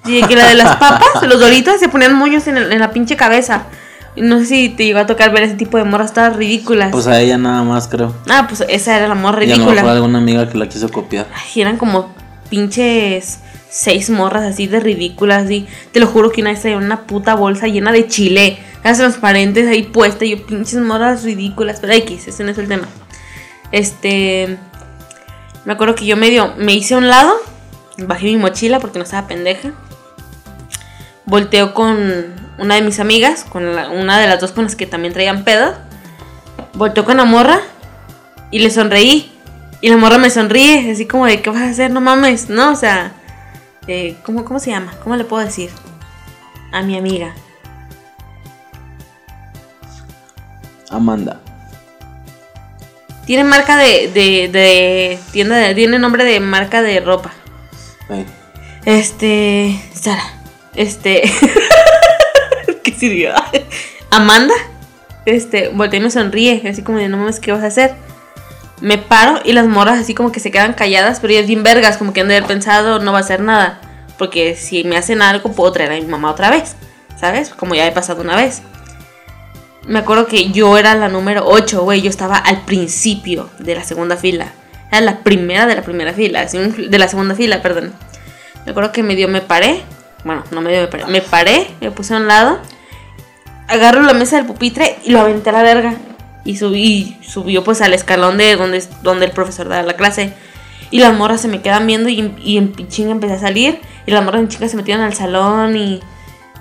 [0.04, 2.80] Y de que la de las papas, los doritos, se ponían moños en, el- en
[2.80, 3.66] la pinche cabeza.
[4.16, 6.88] No sé si te llegó a tocar ver ese tipo de morras todas ridículas.
[6.90, 8.12] Pues a ella nada más, creo.
[8.28, 9.82] ah, pues esa era la morra Y a lo ridícula.
[9.82, 11.28] mejor alguna amiga que la quiso copiar.
[11.32, 12.12] Ay, eran como
[12.50, 13.38] pinches
[13.70, 15.48] seis morras así de ridículas.
[15.52, 18.58] Y te lo juro que una vez traía una puta bolsa llena de chile.
[18.82, 20.24] Las transparentes ahí puestas.
[20.24, 21.78] Y yo, pinches morras ridículas.
[21.80, 22.88] Pero X, ese no es el tema.
[23.70, 24.58] Este.
[25.64, 27.34] Me acuerdo que yo medio me hice a un lado.
[27.98, 29.72] Bajé mi mochila porque no estaba pendeja.
[31.26, 33.44] Volteo con una de mis amigas.
[33.44, 35.74] Con una de las dos con las que también traían pedo.
[36.74, 37.60] Volteo con la morra.
[38.50, 39.30] Y le sonreí.
[39.84, 41.90] Y la morra me sonríe, así como de, ¿qué vas a hacer?
[41.90, 42.72] No mames, ¿no?
[42.72, 43.12] O sea,
[44.22, 44.94] ¿cómo, ¿cómo se llama?
[45.02, 45.70] ¿Cómo le puedo decir?
[46.72, 47.34] A mi amiga.
[50.88, 51.43] Amanda.
[53.26, 57.32] Tiene marca de, de, de tienda, de, tiene nombre de marca de ropa.
[58.84, 60.24] Este, Sara,
[60.74, 61.22] este,
[62.84, 63.32] ¿qué sirvió?
[64.10, 64.54] Amanda,
[65.24, 67.94] este, voltea y me sonríe, así como de, no mames, ¿qué vas a hacer?
[68.80, 71.96] Me paro y las morras así como que se quedan calladas, pero ellas bien vergas,
[71.96, 73.80] como que han de haber pensado, no va a hacer nada.
[74.18, 76.76] Porque si me hacen algo, puedo traer a mi mamá otra vez,
[77.18, 77.50] ¿sabes?
[77.50, 78.62] Como ya he pasado una vez.
[79.86, 82.00] Me acuerdo que yo era la número 8, güey.
[82.00, 84.52] Yo estaba al principio de la segunda fila.
[84.90, 86.46] Era la primera de la primera fila.
[86.46, 87.92] De la segunda fila, perdón.
[88.64, 89.82] Me acuerdo que medio me paré.
[90.24, 91.06] Bueno, no medio me paré.
[91.06, 92.58] Me paré, me puse a un lado.
[93.68, 95.94] Agarro la mesa del pupitre y lo aventé a la verga.
[96.44, 100.32] Y subí, subió pues al escalón de donde, donde el profesor da la clase.
[100.90, 103.80] Y las morras se me quedan viendo y, y en chinga empecé a salir.
[104.06, 106.00] Y las morras en chinga se metieron al salón y,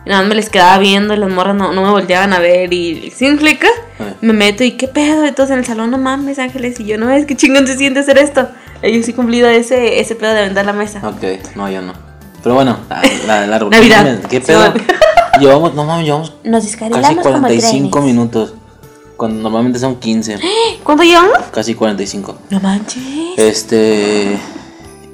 [0.05, 2.39] y nada más me les quedaba viendo y las morras no, no me volteaban a
[2.39, 2.73] ver.
[2.73, 3.67] Y sin explica?
[3.99, 4.13] Ah.
[4.21, 5.25] Me meto y qué pedo.
[5.25, 6.79] Entonces en el salón, no mames, Ángeles.
[6.79, 8.47] Y yo, no es que chingón se siente hacer esto.
[8.81, 11.01] Y yo sí cumplido ese, ese pedo de vender la mesa.
[11.07, 11.93] Ok, no, yo no.
[12.41, 14.19] Pero bueno, la, la, la Navidad.
[14.29, 14.73] ¿Qué pedo?
[15.39, 18.13] llevamos, no mames, llevamos Nos casi descarrilamos como 45 trenes.
[18.13, 18.53] minutos.
[19.15, 20.39] Cuando normalmente son 15.
[20.83, 21.37] ¿Cuánto llevamos?
[21.51, 22.37] Casi 45.
[22.49, 23.01] No manches.
[23.37, 24.37] Este.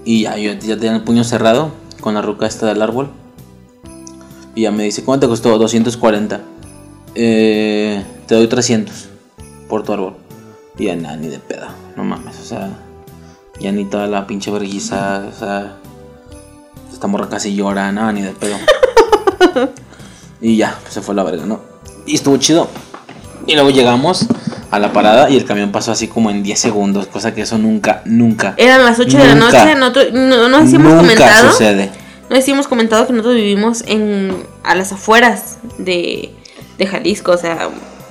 [0.03, 1.71] Y ya, yo ya tenía el puño cerrado
[2.01, 3.11] con la ruca esta del árbol.
[4.59, 5.57] Y ya me dice, ¿cuánto te costó?
[5.57, 6.41] 240.
[7.15, 9.07] Eh, te doy 300
[9.69, 10.17] por tu árbol.
[10.77, 11.65] Y ya nada, ni de pedo.
[11.95, 12.69] No mames, o sea.
[13.61, 15.77] Ya ni toda la pinche vergüenza, o sea.
[16.91, 18.57] Esta morra casi llora, nada, ni de pedo.
[20.41, 21.61] y ya, pues se fue la verga, ¿no?
[22.05, 22.67] Y estuvo chido.
[23.47, 24.27] Y luego llegamos
[24.71, 27.57] a la parada y el camión pasó así como en 10 segundos, cosa que eso
[27.57, 28.55] nunca, nunca.
[28.57, 29.75] Eran las 8 de la noche.
[29.75, 31.49] Nosotros, no, no hemos nunca comentado.
[31.49, 31.98] sucede.
[32.29, 36.31] No sé si hemos comentado que nosotros vivimos en a las afueras de,
[36.77, 37.69] de Jalisco, o sea,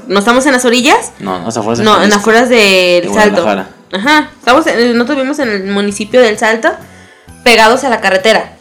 [0.09, 3.47] no estamos en las orillas, No, no, se fue no, en afueras del De Salto.
[3.93, 6.71] Ajá, estamos en- nosotros vivimos en el municipio del Salto,
[7.45, 8.55] pegados a la carretera.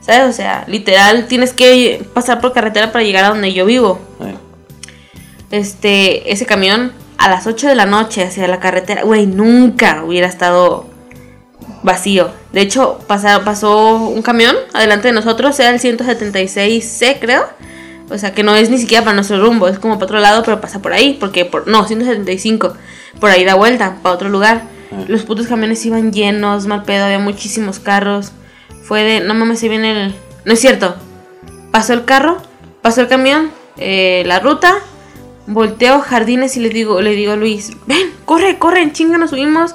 [0.00, 0.28] ¿Sabes?
[0.28, 3.98] O sea, literal tienes que pasar por carretera para llegar a donde yo vivo.
[5.50, 10.26] Este, ese camión a las 8 de la noche hacia la carretera, güey, nunca hubiera
[10.26, 10.86] estado
[11.84, 12.30] vacío.
[12.52, 17.44] De hecho, pasó un camión adelante de nosotros, era el 176C, creo.
[18.10, 20.42] O sea, que no es ni siquiera para nuestro rumbo, es como para otro lado,
[20.44, 22.74] pero pasa por ahí, porque por no, 175,
[23.20, 24.62] por ahí da vuelta para otro lugar.
[25.08, 28.32] Los putos camiones iban llenos, mal pedo, había muchísimos carros.
[28.82, 30.14] Fue de, no mames, se viene el
[30.44, 30.96] No es cierto.
[31.70, 32.38] Pasó el carro,
[32.82, 34.78] pasó el camión, eh, la ruta,
[35.46, 39.30] volteo jardines y le digo, le digo a Luis, ven, corre, corre, en chinga nos
[39.30, 39.74] subimos.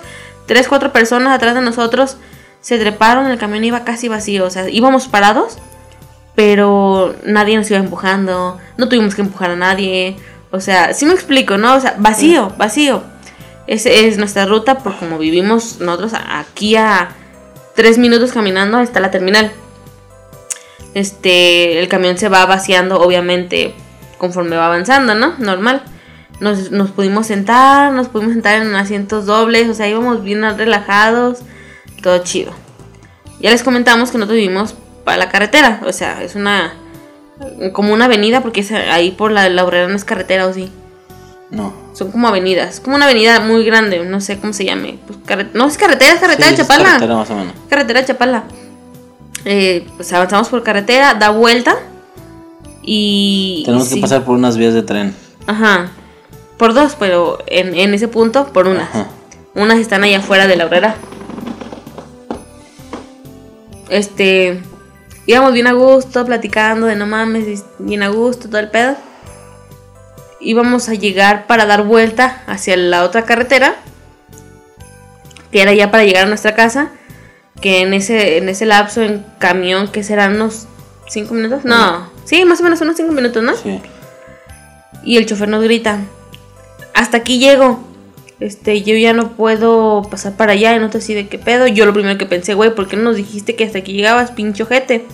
[0.50, 2.18] Tres, cuatro personas atrás de nosotros
[2.60, 5.60] se treparon, el camión iba casi vacío, o sea, íbamos parados,
[6.34, 10.16] pero nadie nos iba empujando, no tuvimos que empujar a nadie,
[10.50, 11.76] o sea, sí me explico, ¿no?
[11.76, 13.04] O sea, vacío, vacío.
[13.68, 17.10] Esa es nuestra ruta, por como vivimos nosotros aquí a
[17.76, 19.52] tres minutos caminando está la terminal.
[20.96, 23.76] Este, el camión se va vaciando, obviamente,
[24.18, 25.36] conforme va avanzando, ¿no?
[25.38, 25.84] Normal.
[26.40, 31.40] Nos, nos pudimos sentar, nos pudimos sentar en asientos dobles, o sea, íbamos bien relajados,
[32.02, 32.52] todo chido.
[33.42, 36.74] Ya les comentamos que nosotros vivimos para la carretera, o sea, es una
[37.74, 40.70] como una avenida porque es ahí por la, la obrera no es carretera o sí.
[41.52, 41.74] No.
[41.94, 45.00] Son como avenidas, como una avenida muy grande, no sé cómo se llame.
[45.08, 46.84] Pues, carre- no es carretera, es carretera Sí, de es Chapala.
[46.86, 47.54] carretera más o menos.
[47.70, 48.44] Carretera de Chapala.
[49.46, 51.76] Eh, pues avanzamos por carretera, da vuelta
[52.82, 53.64] y...
[53.66, 55.16] Tenemos que pasar por unas vías de tren.
[55.48, 55.90] Ajá.
[56.60, 58.90] Por dos, pero en, en ese punto, por unas.
[58.90, 59.08] Ajá.
[59.56, 60.96] Unas están allá afuera de la obrera.
[63.90, 64.62] Este.
[65.26, 68.98] Íbamos bien a gusto, platicando de no mames, bien a gusto, todo el pedo.
[70.42, 73.76] Íbamos a llegar para dar vuelta hacia la otra carretera.
[75.52, 76.92] Que era ya para llegar a nuestra casa.
[77.62, 80.68] Que en ese, en ese lapso en camión, que serán unos
[81.08, 81.64] 5 minutos.
[81.64, 83.56] No, sí, más o menos unos 5 minutos, ¿no?
[83.56, 83.82] Sí.
[85.04, 86.00] Y el chofer nos grita,
[86.94, 87.84] hasta aquí llego.
[88.40, 91.68] Este, yo ya no puedo pasar para allá y no te sé de qué pedo.
[91.68, 94.32] Yo lo primero que pensé, güey, ¿por qué no nos dijiste que hasta aquí llegabas,
[94.32, 95.06] pincho jete?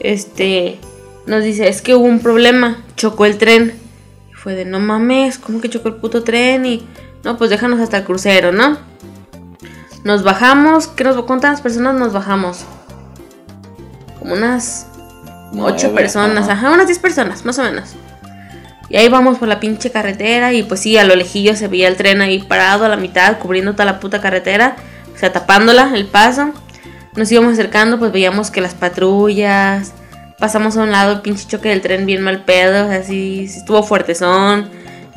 [0.00, 0.78] Este,
[1.26, 3.74] nos dice, es que hubo un problema, chocó el tren.
[4.30, 6.66] Y fue de, no mames, ¿cómo que chocó el puto tren?
[6.66, 6.86] Y,
[7.22, 8.78] no, pues déjanos hasta el crucero, ¿no?
[10.04, 12.64] Nos bajamos, ¿qué nos cuántas personas nos bajamos?
[14.18, 14.86] Como unas
[15.52, 16.52] ocho Nueve, personas, ajá.
[16.52, 17.94] ajá, unas 10 personas, más o menos.
[18.88, 21.88] Y ahí vamos por la pinche carretera y pues sí, a lo lejillo se veía
[21.88, 24.76] el tren ahí parado a la mitad, cubriendo toda la puta carretera,
[25.14, 26.52] o sea, tapándola, el paso.
[27.16, 29.92] Nos íbamos acercando, pues veíamos que las patrullas,
[30.38, 33.48] pasamos a un lado el pinche choque del tren bien mal pedo, o sea, sí,
[33.48, 34.68] sí estuvo fuertezón,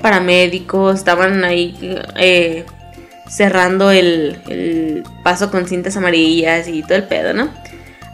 [0.02, 1.76] paramédicos, estaban ahí
[2.16, 2.66] eh,
[3.28, 7.50] cerrando el, el paso con cintas amarillas y todo el pedo, ¿no?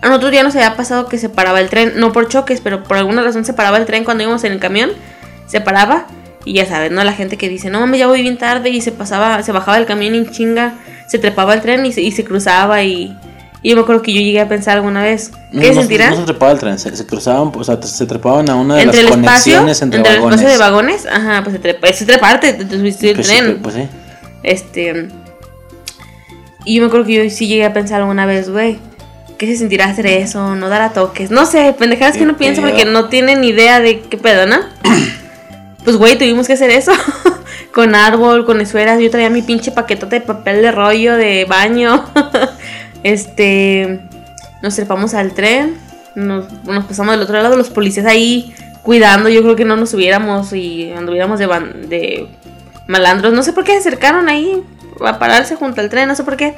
[0.01, 2.83] A nosotros ya nos había pasado que se paraba el tren, no por choques, pero
[2.83, 4.91] por alguna razón se paraba el tren cuando íbamos en el camión,
[5.47, 6.07] se paraba
[6.43, 7.03] y ya sabes, ¿no?
[7.03, 9.77] La gente que dice, no mames, ya voy bien tarde y se pasaba, se bajaba
[9.77, 10.75] del camión y chinga,
[11.07, 13.15] se trepaba el tren y se, y se cruzaba y,
[13.63, 16.11] y yo me acuerdo que yo llegué a pensar alguna vez, ¿qué no, sentirá?
[16.11, 18.83] No se trepaba el tren, se, se cruzaban, o sea, se trepaban a una de
[18.83, 20.39] entre el las espacio, conexiones entre, entre el vagones.
[20.41, 23.35] espacio de vagones, ajá, pues se trepa, es treparte, te, te subiste el Pues sí,
[23.37, 23.59] tren.
[23.63, 23.87] pues sí.
[24.43, 25.07] Este.
[26.65, 28.77] Y yo me acuerdo que yo sí llegué a pensar alguna vez, güey,
[29.37, 30.55] ¿qué se sentirá hacer eso?
[30.55, 31.31] No dar a toques.
[31.31, 32.71] No sé, pendejadas que piensa pedo.
[32.71, 34.57] porque no tiene ni idea de qué pedo, ¿no?
[35.85, 36.91] pues, güey, tuvimos que hacer eso.
[37.73, 38.99] con árbol, con esferas.
[38.99, 42.05] Yo traía mi pinche paquetote de papel de rollo de baño.
[43.03, 44.01] este,
[44.61, 45.77] nos trepamos al tren,
[46.15, 49.29] nos, nos pasamos del otro lado, los policías ahí cuidando.
[49.29, 52.27] Yo creo que no nos subiéramos y anduviéramos de,
[52.87, 53.33] malandros.
[53.33, 54.63] No sé por qué se acercaron ahí
[55.05, 56.55] a pararse junto al tren, no sé por qué.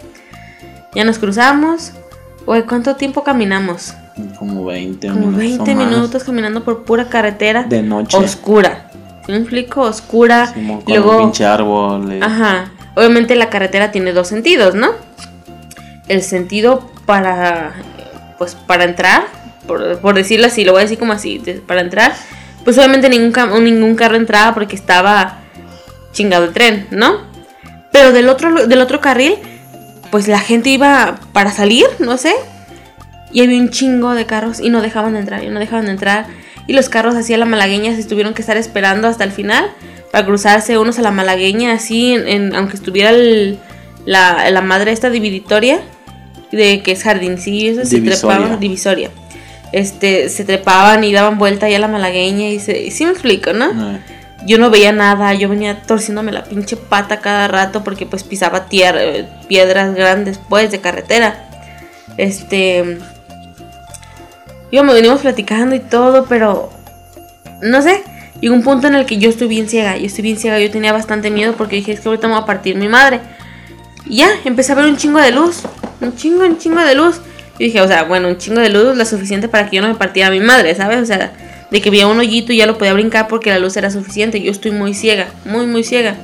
[0.93, 1.93] Ya nos cruzamos.
[2.45, 3.93] Güey, ¿cuánto tiempo caminamos?
[4.39, 5.39] Como 20 Como minutos.
[5.39, 5.85] 20 o más.
[5.89, 8.17] minutos caminando por pura carretera De noche.
[8.17, 8.86] oscura.
[9.27, 9.81] ¿Sí me explico?
[9.81, 10.51] Oscura.
[10.53, 12.11] Con Luego, un pinche árbol.
[12.13, 12.19] eh.
[12.23, 12.71] ajá.
[12.95, 14.91] Obviamente la carretera tiene dos sentidos, ¿no?
[16.07, 17.73] El sentido para,
[18.39, 19.25] pues, para entrar,
[19.67, 22.13] por, por decirlo así, lo voy a decir como así, para entrar,
[22.63, 25.39] pues obviamente ningún, ningún carro entraba porque estaba
[26.11, 27.17] chingado el tren, ¿no?
[27.91, 29.35] Pero del otro, del otro carril,
[30.09, 32.33] pues la gente iba para salir, no sé,
[33.31, 35.91] y había un chingo de carros y no dejaban de entrar, y no dejaban de
[35.91, 36.25] entrar.
[36.67, 39.65] Y los carros hacia la malagueña se tuvieron que estar esperando hasta el final
[40.11, 43.57] para cruzarse unos a la malagueña, así, en, en- aunque estuviera el-
[44.05, 45.79] la, la madre esta dividitoria,
[46.51, 49.09] de que es jardincillo, se trepaban, divisoria.
[49.73, 53.11] Este, se trepaban y daban vuelta ahí a la malagueña y se, y sí me
[53.11, 53.65] explico, ¿no?
[53.95, 53.99] Eh,
[54.45, 58.67] Yo no veía nada, yo venía torciéndome la pinche pata cada rato porque pues pisaba
[58.67, 61.49] tierra, eh, piedras grandes pues de carretera.
[62.17, 62.97] Este
[64.71, 66.69] íbamos, venimos platicando y todo, pero
[67.61, 68.03] no sé,
[68.39, 70.69] llegó un punto en el que yo estoy bien ciega, yo estoy bien ciega, yo
[70.71, 73.19] tenía bastante miedo porque dije, es que ahorita me va a partir mi madre.
[74.05, 75.63] Y ya, empecé a ver un chingo de luz,
[76.01, 77.19] un chingo, un chingo de luz.
[77.59, 79.87] Y dije, o sea, bueno, un chingo de luz la suficiente para que yo no
[79.87, 81.01] me partiera mi madre, ¿sabes?
[81.01, 81.33] O sea,
[81.71, 84.41] de que veía un hoyito y ya lo podía brincar porque la luz era suficiente.
[84.41, 86.15] Yo estoy muy ciega, muy, muy ciega.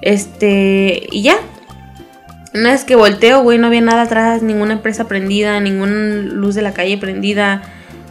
[0.00, 1.36] Este, y ya.
[2.54, 6.60] Una vez que volteo, güey, no había nada atrás, ninguna empresa prendida, ninguna luz de
[6.60, 7.62] la calle prendida.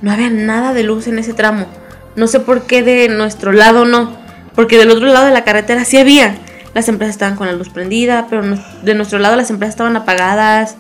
[0.02, 1.68] No había nada de luz en ese tramo.
[2.16, 4.18] No sé por qué de nuestro lado no.
[4.56, 6.36] Porque del otro lado de la carretera sí había.
[6.74, 8.44] Las empresas estaban con la luz prendida, pero
[8.82, 10.76] de nuestro lado las empresas estaban apagadas.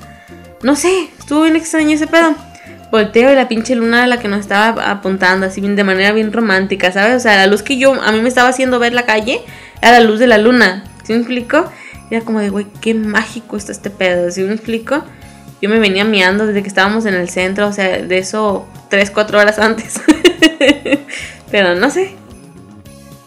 [0.63, 2.33] No sé, estuvo bien extraño ese pedo.
[2.91, 6.11] Volteo y la pinche luna era la que nos estaba apuntando, así bien de manera
[6.11, 7.15] bien romántica, ¿sabes?
[7.15, 9.41] O sea, la luz que yo, a mí me estaba haciendo ver la calle,
[9.81, 10.83] era la luz de la luna.
[11.03, 11.71] ¿Sí me explico?
[12.11, 15.03] Era como de, güey, qué mágico está este pedo, ¿sí me explico?
[15.61, 19.11] Yo me venía miando desde que estábamos en el centro, o sea, de eso 3,
[19.11, 20.01] 4 horas antes.
[21.51, 22.15] Pero no sé.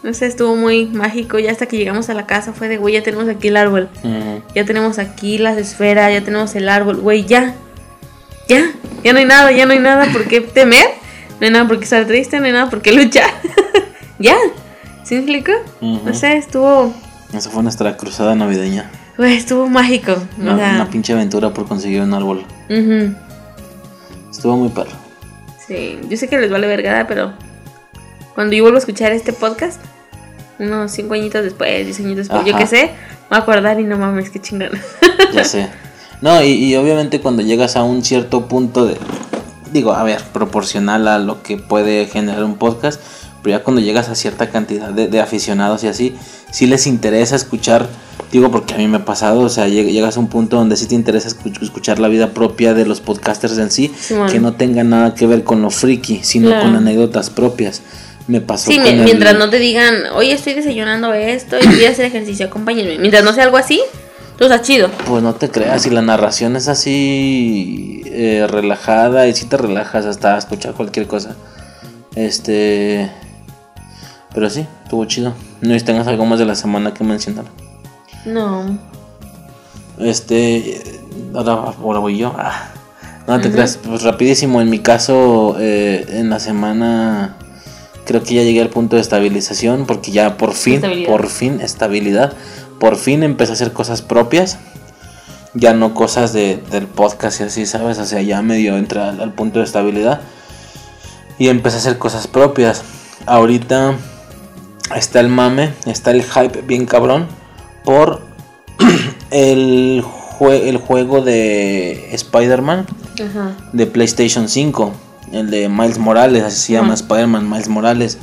[0.02, 1.38] No sé, estuvo muy mágico.
[1.38, 3.88] Ya hasta que llegamos a la casa fue de, güey, ya tenemos aquí el árbol.
[4.02, 4.42] ujú.
[4.54, 7.54] Ya tenemos aquí las esferas, ya tenemos el árbol, güey, ya.
[8.48, 8.70] Ya,
[9.02, 10.88] ya no hay nada, ya no hay nada por qué temer.
[11.40, 13.30] No hay nada por qué estar triste, no hay nada por qué luchar.
[14.18, 14.36] ya.
[15.04, 15.52] ¿Sí me explico?
[15.80, 16.02] Ujú.
[16.04, 16.92] No sé, estuvo,
[17.34, 18.90] Esa fue nuestra cruzada navideña.
[19.16, 20.14] güey, estuvo mágico.
[20.38, 22.44] Una, o sea, una pinche aventura por conseguir un árbol.
[24.30, 24.92] Estuvo muy perro.
[25.66, 27.32] Sí, yo sé que les vale vergada, pero
[28.34, 29.80] cuando yo vuelvo a escuchar este podcast,
[30.58, 32.90] unos 5 añitos después, 10 añitos después, yo qué sé, me
[33.30, 34.70] voy a acordar y no mames, qué chingón.
[35.32, 35.68] Ya sé.
[36.20, 38.96] No, y, y obviamente cuando llegas a un cierto punto de.
[39.72, 43.00] Digo, a ver, proporcional a lo que puede generar un podcast.
[43.42, 46.16] Pero ya cuando llegas a cierta cantidad de, de aficionados y así,
[46.54, 47.88] sí les interesa escuchar.
[48.30, 50.76] Digo, porque a mí me ha pasado, o sea, lleg- llegas a un punto donde
[50.76, 53.92] sí te interesa escu- escuchar la vida propia de los podcasters en sí,
[54.30, 56.64] que no tenga nada que ver con lo friki, sino Claro.
[56.64, 57.82] con anécdotas propias.
[58.26, 61.84] Me pasó Sí, con el- mientras no te digan, oye, estoy desayunando esto y voy
[61.86, 62.98] a hacer ejercicio, acompáñenme.
[62.98, 63.80] Mientras no sea algo así,
[64.38, 64.90] tú estás chido.
[65.06, 70.06] Pues no te creas, y la narración es así eh, relajada y si te relajas
[70.06, 71.36] hasta escuchar cualquier cosa.
[72.16, 73.10] Este.
[74.34, 75.34] Pero sí, estuvo chido.
[75.64, 77.46] No tengas algo más de la semana que mencionar.
[78.26, 78.78] No.
[79.98, 80.82] Este.
[81.34, 82.34] Ahora, ahora voy yo.
[82.36, 82.68] Ah,
[83.26, 84.60] no te creas, pues rapidísimo.
[84.60, 87.36] En mi caso, eh, en la semana.
[88.04, 89.86] Creo que ya llegué al punto de estabilización.
[89.86, 92.34] Porque ya por fin, por fin, estabilidad.
[92.78, 94.58] Por fin empecé a hacer cosas propias.
[95.54, 97.98] Ya no cosas de, del podcast y así, ¿sabes?
[97.98, 100.20] O sea, ya medio entra al, al punto de estabilidad.
[101.38, 102.82] Y empecé a hacer cosas propias.
[103.24, 103.96] Ahorita
[104.94, 107.26] está el mame, está el hype bien cabrón.
[107.84, 108.22] Por
[109.30, 110.02] el,
[110.38, 112.86] jue- el juego de Spider-Man
[113.72, 114.92] de PlayStation 5.
[115.32, 116.94] El de Miles Morales, así se llama.
[116.94, 118.18] Spider-Man Miles Morales.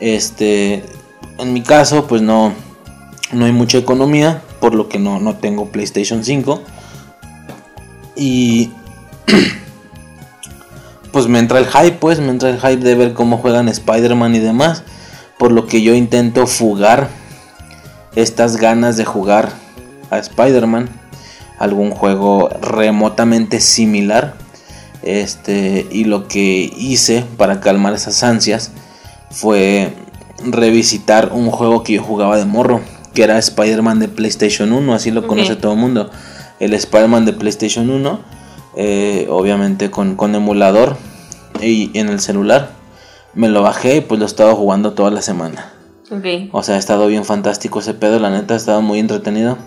[0.00, 0.84] Este,
[1.38, 2.52] en mi caso, pues no,
[3.32, 6.62] no hay mucha economía, por lo que no, no tengo PlayStation 5.
[8.16, 8.70] Y
[11.12, 14.34] pues me entra el hype, pues me entra el hype de ver cómo juegan Spider-Man
[14.34, 14.82] y demás.
[15.38, 17.08] Por lo que yo intento fugar
[18.16, 19.50] estas ganas de jugar
[20.10, 20.88] a Spider-Man.
[21.58, 24.34] Algún juego remotamente similar.
[25.02, 28.70] Este, y lo que hice para calmar esas ansias
[29.30, 29.92] fue
[30.42, 32.80] revisitar un juego que yo jugaba de morro,
[33.12, 36.10] que era Spider-Man de PlayStation 1, así lo conoce todo el mundo.
[36.58, 38.20] El Spider-Man de PlayStation 1,
[38.76, 40.96] eh, obviamente con, con emulador
[41.60, 42.70] y en el celular.
[43.34, 45.72] Me lo bajé y pues lo estaba jugando toda la semana.
[46.10, 46.50] Ok.
[46.52, 49.58] O sea, ha estado bien fantástico ese pedo, la neta, ha estado muy entretenido.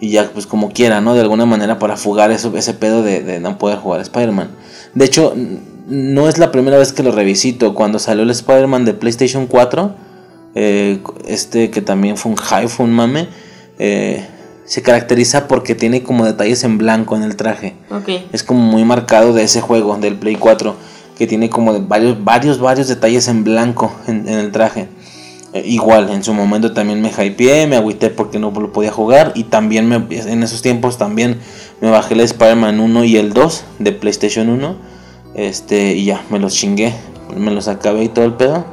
[0.00, 1.14] Y ya, pues como quiera, ¿no?
[1.14, 4.48] De alguna manera para fugar eso, ese pedo de, de no poder jugar Spider-Man.
[4.94, 5.34] De hecho,
[5.90, 7.74] no es la primera vez que lo revisito.
[7.74, 9.94] Cuando salió el Spider-Man de PlayStation 4,
[10.54, 13.28] eh, este que también fue un hype, fue un mame,
[13.78, 14.26] eh,
[14.64, 17.74] se caracteriza porque tiene como detalles en blanco en el traje.
[17.90, 18.08] Ok.
[18.32, 20.76] Es como muy marcado de ese juego, del Play 4,
[21.20, 24.88] que tiene como de varios, varios, varios detalles en blanco en, en el traje.
[25.52, 29.32] Eh, igual, en su momento también me hypeé, me agüité porque no lo podía jugar
[29.34, 31.36] y también me- en esos tiempos también
[31.82, 34.76] me bajé el Spider-Man 1 y el 2 de PlayStation 1.
[35.34, 36.94] Este, y ya, me los chingué,
[37.36, 38.64] me los acabé y todo el pedo.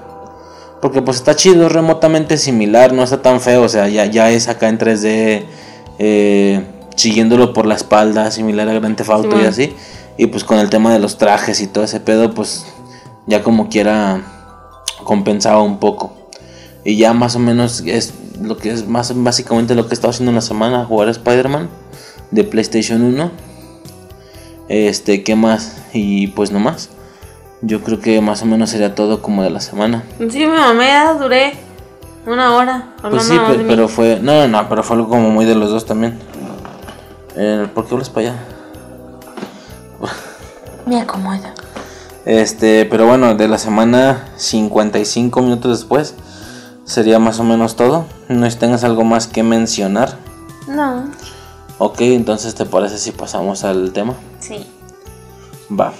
[0.81, 4.31] Porque pues está chido, es remotamente similar, no está tan feo, o sea, ya, ya
[4.31, 5.43] es acá en 3D,
[5.99, 6.61] eh,
[6.95, 9.73] siguiéndolo por la espalda, similar a Grand Theft Auto y así.
[10.18, 12.65] Y pues con el tema de los trajes y todo ese pedo, pues
[13.28, 14.22] ya como quiera
[15.03, 16.13] compensaba un poco.
[16.84, 20.11] Y ya más o menos es lo que es más básicamente lo que he estado
[20.11, 21.70] haciendo en la semana, jugar a Spider-Man
[22.32, 23.32] de PlayStation 1.
[24.70, 25.78] Este, ¿qué más?
[25.93, 26.89] Y pues no más.
[27.61, 30.03] Yo creo que más o menos sería todo como de la semana.
[30.30, 31.53] Sí, mi mamá ya duré
[32.26, 33.38] una hora Pues sí,
[33.68, 34.20] pero fue.
[34.22, 36.20] No, no, no, pero fue algo como muy de los dos también.
[37.36, 38.39] Eh, ¿Por qué hablas para allá?
[40.88, 41.53] Me acomoda.
[42.25, 46.15] Este, pero bueno, de la semana 55 minutos después
[46.85, 48.05] sería más o menos todo.
[48.29, 50.17] No sé si tengas algo más que mencionar.
[50.67, 51.09] No.
[51.77, 54.15] Ok, entonces te parece si pasamos al tema.
[54.39, 54.65] Sí.
[55.69, 55.93] Va.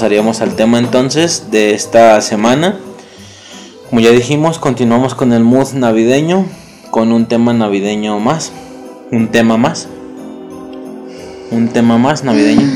[0.00, 2.78] Pasaríamos al tema entonces de esta semana.
[3.90, 6.46] Como ya dijimos, continuamos con el mood navideño,
[6.90, 8.50] con un tema navideño más,
[9.12, 9.88] un tema más,
[11.50, 12.66] un tema más navideño.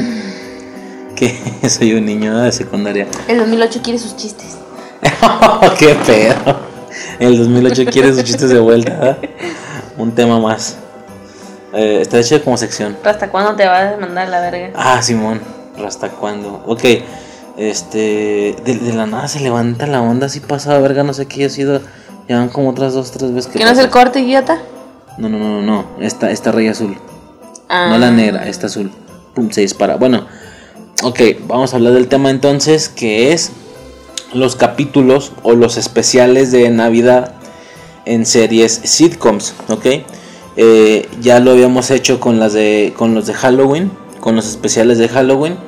[1.16, 1.34] Que
[1.70, 3.06] soy un niño de secundaria.
[3.26, 4.58] El 2008 quiere sus chistes.
[5.78, 6.58] ¡Qué pedo!
[7.18, 9.16] El 2008 quiere sus chistes de vuelta.
[9.22, 9.30] ¿eh?
[9.96, 10.76] Un tema más.
[11.72, 12.98] Eh, está hecho como sección.
[13.02, 14.72] ¿Hasta cuándo te vas a mandar la verga?
[14.74, 15.40] Ah, Simón,
[15.84, 16.62] ¿hasta cuándo?
[16.66, 16.84] Ok,
[17.56, 21.44] este, de, de la nada se levanta la onda así pasada verga, no sé qué
[21.44, 21.80] ha sido.
[22.28, 23.58] Ya van como otras dos, tres veces que.
[23.58, 24.62] ¿Que no es el corte, idiota?
[25.18, 26.96] No, no, no, no, no, esta, esta raya azul.
[27.68, 27.88] Ah.
[27.90, 28.90] No la negra, esta azul.
[29.34, 29.96] Pum, se dispara.
[29.96, 30.26] Bueno,
[31.02, 33.52] ok, vamos a hablar del tema entonces, que es
[34.32, 37.34] los capítulos o los especiales de Navidad
[38.04, 39.86] en series sitcoms, ¿ok?
[40.56, 43.90] Eh, ya lo habíamos hecho con las de con los de Halloween,
[44.24, 45.58] con los especiales de Halloween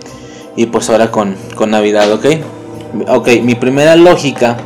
[0.56, 2.24] y pues ahora con, con Navidad, ¿ok?
[3.06, 4.56] Ok, mi primera lógica,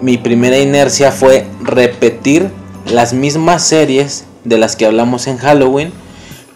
[0.00, 2.50] mi primera inercia fue repetir
[2.86, 5.92] las mismas series de las que hablamos en Halloween,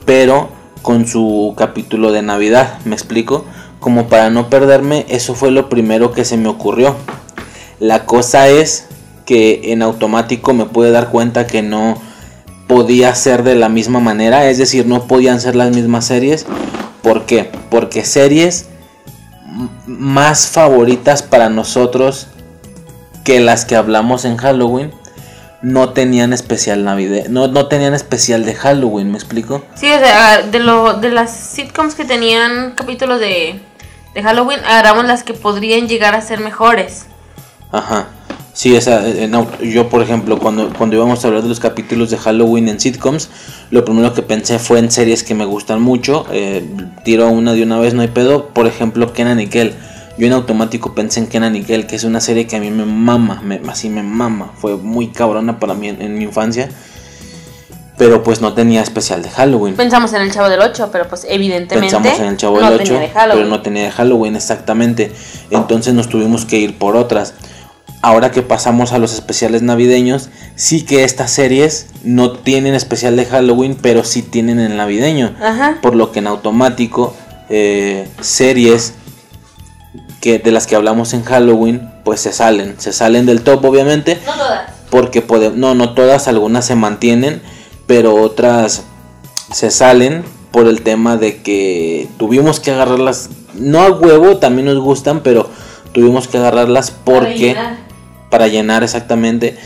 [0.07, 0.49] pero
[0.83, 3.45] con su capítulo de Navidad, ¿me explico?
[3.79, 6.97] Como para no perderme, eso fue lo primero que se me ocurrió.
[7.79, 8.87] La cosa es
[9.25, 11.97] que en automático me pude dar cuenta que no
[12.67, 16.47] podía ser de la misma manera, es decir, no podían ser las mismas series.
[17.03, 17.51] ¿Por qué?
[17.71, 18.67] Porque series
[19.87, 22.29] más favoritas para nosotros
[23.25, 24.93] que las que hablamos en Halloween
[25.63, 29.65] no tenían especial Navidad, no, no tenían especial de Halloween, ¿me explico?
[29.75, 33.61] Sí, o sea, de, lo, de las sitcoms que tenían capítulos de,
[34.13, 37.07] de Halloween, agarramos las que podrían llegar a ser mejores.
[37.73, 38.09] Ajá.
[38.55, 42.11] Sí, esa, eh, no, yo por ejemplo, cuando, cuando íbamos a hablar de los capítulos
[42.11, 43.29] de Halloween en sitcoms,
[43.73, 46.25] lo primero que pensé fue en series que me gustan mucho.
[46.33, 46.65] eh,
[47.05, 48.51] tiro una de una vez, no hay pedo.
[48.51, 49.75] Por ejemplo, Kenan y Kel.
[50.17, 52.71] Yo en automático pensé en Kenan y Kel, que es una serie que a mí
[52.71, 54.53] me mama, me, así me mama.
[54.57, 56.69] Fue muy cabrona para mí en, en mi infancia.
[57.97, 59.75] Pero pues no tenía especial de Halloween.
[59.75, 62.75] Pensamos en el Chavo del 8, pero pues evidentemente Pensamos en el Chavo no del
[62.81, 63.39] 8, tenía de Halloween.
[63.45, 65.13] pero no tenía de Halloween exactamente.
[65.51, 67.35] Entonces nos tuvimos que ir por otras.
[68.07, 73.25] Ahora que pasamos a los especiales navideños, sí que estas series no tienen especial de
[73.25, 75.35] Halloween, pero sí tienen el navideño.
[75.43, 75.79] Ajá.
[75.81, 77.17] Por lo que en automático,
[77.49, 78.93] eh, series
[80.21, 82.75] que de las que hablamos en Halloween, pues se salen.
[82.77, 84.71] Se salen del top, obviamente No todas.
[84.91, 87.41] porque pode- no, no todas, algunas se mantienen,
[87.87, 88.83] pero otras
[89.51, 94.79] se salen por el tema de que tuvimos que agarrarlas, no a huevo, también nos
[94.79, 95.49] gustan, pero
[95.93, 97.57] tuvimos que agarrarlas porque
[98.35, 99.57] para llenar, exactamente,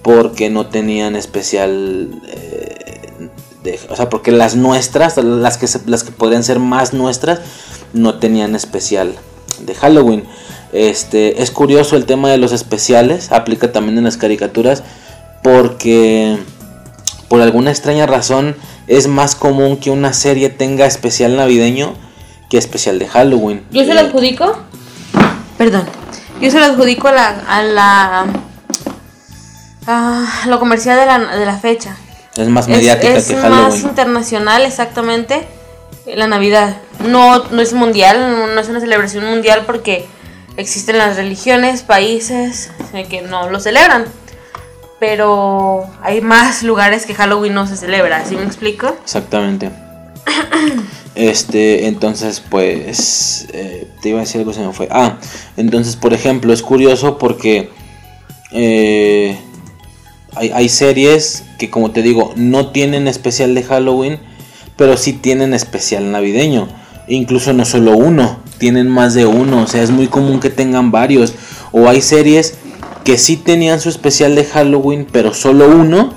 [0.00, 3.28] porque no tenían especial, eh,
[3.62, 7.40] de- o sea, porque las nuestras, las que se- las que podrían ser más nuestras,
[7.92, 9.14] no tenían especial
[9.66, 10.24] de Halloween.
[10.72, 14.82] Este es curioso el tema de los especiales, aplica también en las caricaturas,
[15.42, 16.38] porque
[17.28, 18.56] por alguna extraña razón
[18.86, 21.92] es más común que una serie tenga especial navideño
[22.48, 23.64] que especial de Halloween.
[23.70, 24.56] Yo se lo Eh, adjudico.
[25.58, 25.84] Perdón.
[26.40, 27.28] Yo se lo adjudico a la.
[27.48, 28.26] a la.
[29.86, 31.96] a lo comercial de la, de la fecha.
[32.36, 33.80] es más Es- mediática es, que más Halloween.
[33.82, 35.46] internacional, exactamente.
[36.06, 36.76] La Navidad.
[37.06, 40.06] No, no es mundial, no, es una celebración mundial porque
[40.56, 42.70] existen las religiones, países
[43.08, 44.04] que no lo celebran.
[45.00, 48.94] Pero hay más lugares que Halloween no se celebra, ¿sí me explico?
[49.02, 49.70] Exactamente.
[51.14, 54.88] Este, entonces, pues, eh, te iba a decir algo, se me fue.
[54.90, 55.18] Ah,
[55.56, 57.70] entonces, por ejemplo, es curioso porque
[58.50, 59.38] eh,
[60.34, 64.18] hay, hay series que, como te digo, no tienen especial de Halloween,
[64.76, 66.68] pero sí tienen especial navideño.
[67.06, 70.90] Incluso no solo uno, tienen más de uno, o sea, es muy común que tengan
[70.90, 71.34] varios.
[71.70, 72.54] O hay series
[73.04, 76.12] que sí tenían su especial de Halloween, pero solo uno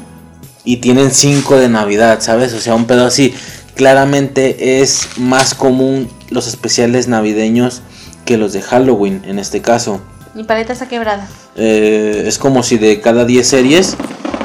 [0.63, 2.53] y tienen 5 de Navidad, ¿sabes?
[2.53, 3.33] O sea, un pedo así.
[3.77, 7.83] Claramente es más común los especiales navideños
[8.25, 10.01] que los de Halloween, en este caso.
[10.33, 11.29] Mi paleta está quebrada.
[11.55, 13.95] Eh, es como si de cada 10 series,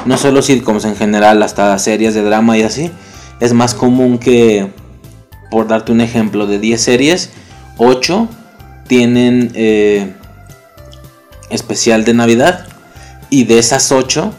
[0.05, 2.91] no solo sitcoms en general, hasta series de drama y así,
[3.39, 4.71] es más común que,
[5.49, 7.31] por darte un ejemplo, de 10 series,
[7.77, 8.29] 8
[8.85, 10.13] tienen eh,
[11.49, 12.67] especial de Navidad
[13.31, 14.31] y de esas 8,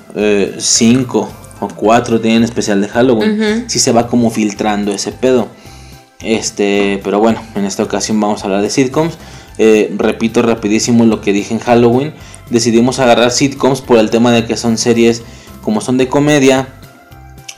[0.56, 3.40] 5 o 4 tienen especial de Halloween.
[3.40, 3.64] Ujú.
[3.66, 5.48] Si se va como filtrando ese pedo.
[6.20, 9.18] Este, pero bueno, en esta ocasión vamos a hablar de sitcoms.
[9.58, 12.14] Eh, repito rapidísimo lo que dije en Halloween.
[12.50, 15.22] Decidimos agarrar sitcoms por el tema de que son series
[15.62, 16.68] como son de comedia,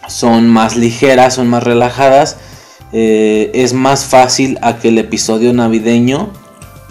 [0.08, 2.36] son más ligeras, son más relajadas.
[2.92, 6.30] eh, es más fácil a que el episodio navideño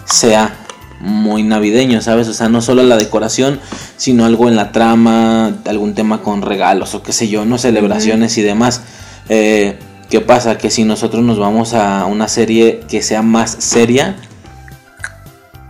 [0.04, 0.65] sea
[1.00, 2.28] muy navideño, ¿sabes?
[2.28, 3.60] O sea, no solo la decoración,
[3.96, 8.36] sino algo en la trama, algún tema con regalos o qué sé yo, no celebraciones
[8.38, 8.82] y demás.
[9.28, 9.78] Eh,
[10.08, 10.56] ¿Qué pasa?
[10.56, 14.16] Que si nosotros nos vamos a una serie que sea más seria,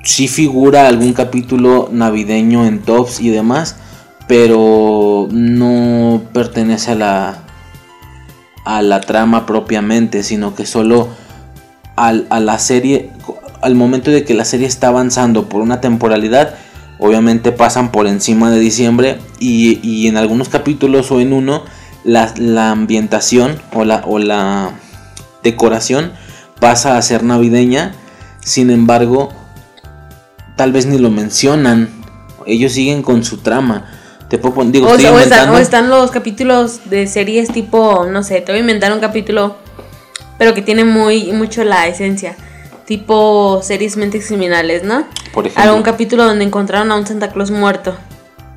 [0.02, 3.76] sí figura algún capítulo navideño en tops y demás,
[4.28, 7.42] pero no pertenece a la
[8.66, 11.08] a la trama propiamente, sino que solo
[11.94, 13.12] al, a la serie,
[13.66, 16.54] al momento de que la serie está avanzando por una temporalidad,
[16.98, 21.64] obviamente pasan por encima de diciembre y, y en algunos capítulos o en uno,
[22.04, 24.70] la, la ambientación o la, o la
[25.42, 26.12] decoración
[26.60, 27.92] pasa a ser navideña,
[28.40, 29.30] sin embargo,
[30.54, 31.90] tal vez ni lo mencionan,
[32.46, 33.86] ellos siguen con su trama.
[34.28, 38.06] Te puedo pon- digo, O, sea, o están, o están los capítulos de series tipo,
[38.06, 39.56] no sé, te voy a inventar un capítulo,
[40.38, 42.36] pero que tiene muy mucho la esencia.
[42.86, 45.04] Tipo series mentes criminales, ¿no?
[45.32, 45.62] Por ejemplo.
[45.70, 47.96] Algún capítulo donde encontraron a un Santa Claus muerto.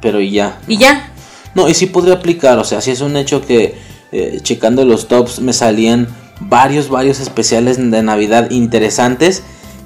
[0.02, 1.12] Pero y ya, Y ya.
[1.56, 3.76] No, y sí podría aplicar, o sea, sí es un hecho que
[4.12, 6.08] eh, checando los tops me salían
[6.40, 9.44] varios, varios especiales de Navidad interesantes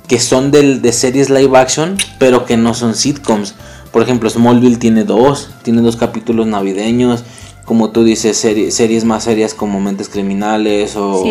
[0.07, 3.55] que son del, de series live action, pero que no son sitcoms.
[3.93, 7.23] Por ejemplo, Smallville tiene dos, tiene dos capítulos navideños,
[7.63, 11.23] como tú dices, serie- series más serias como Mentes Criminales o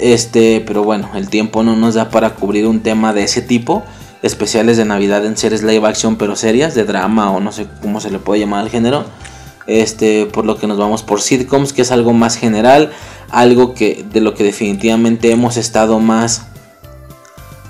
[0.00, 3.84] Este, pero bueno, el tiempo no nos da para cubrir un tema de ese tipo.
[4.22, 8.00] Especiales de Navidad en series live action, pero serias, de drama o no sé cómo
[8.00, 9.04] se le puede llamar al género.
[9.66, 12.90] Este, por lo que nos vamos por sitcoms, que es algo más general,
[13.30, 16.46] algo que de lo que definitivamente hemos estado más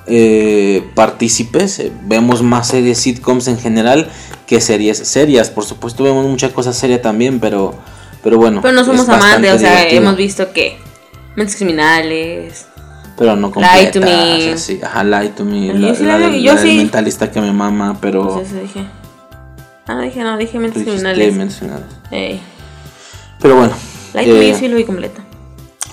[0.06, 1.82] eh, partícipes.
[2.04, 4.08] Vemos más series sitcoms en general
[4.46, 5.50] que series serias.
[5.50, 7.74] Por supuesto, vemos mucha cosa seria también, pero,
[8.22, 8.60] pero bueno.
[8.62, 10.02] Pero no somos amantes, o sea, divertido.
[10.02, 10.78] hemos visto que
[11.40, 12.66] mentes criminales.
[13.18, 13.92] Pero no Lie completas.
[13.92, 14.52] to me.
[14.52, 15.66] así, ajá, lie to me.
[15.66, 16.76] Yo La, sí la la la yo sí.
[16.76, 18.26] mentalista que me mama, pero.
[18.34, 18.86] Pues eso dije.
[19.86, 21.34] Ah, no dije, no, dije mentes criminales.
[21.34, 21.86] mentes criminales.
[22.10, 22.40] Ey.
[23.40, 23.72] Pero bueno.
[24.14, 25.20] Light to Me eh, sí lo vi completo.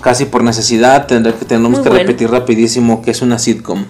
[0.02, 2.04] casi por necesidad tendré que tenemos Muy que bueno.
[2.04, 3.86] repetir rapidísimo que es una sitcom.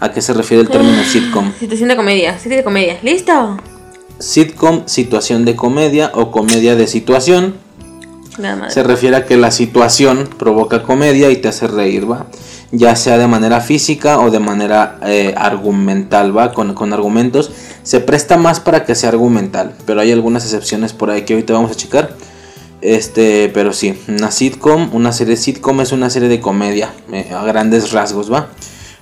[0.00, 1.04] ¿A qué se refiere el término Ah.
[1.10, 1.52] sitcom?
[1.58, 2.98] Situación de comedia, serie de comedia.
[3.02, 3.56] ¿Listo?
[4.18, 7.54] Sitcom, situación de comedia o comedia de situación.
[8.70, 12.26] Se refiere a que la situación provoca comedia y te hace reír, ¿va?
[12.72, 16.52] Ya sea de manera física o de manera eh, argumental, ¿va?
[16.52, 17.52] Con, con argumentos.
[17.84, 21.52] Se presta más para que sea argumental, pero hay algunas excepciones por ahí que ahorita
[21.52, 22.16] vamos a checar.
[22.80, 27.42] Este, pero sí, una sitcom, una serie sitcom es una serie de comedia, eh, a
[27.44, 28.48] grandes rasgos, ¿va?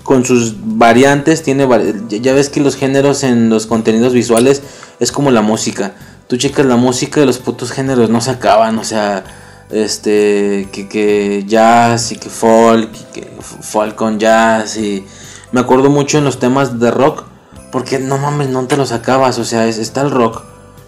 [0.04, 1.66] Con sus variantes, tiene
[2.08, 4.62] ya ves que los géneros en los contenidos visuales
[5.00, 5.94] es como la música.
[6.28, 9.24] Tú checas la música de los putos géneros, no se acaban, o sea,
[9.70, 15.04] este, que, que jazz y que folk, y que folk con jazz y
[15.50, 17.24] me acuerdo mucho en los temas de rock,
[17.70, 20.42] porque no mames, no te los acabas, o sea, es- está el rock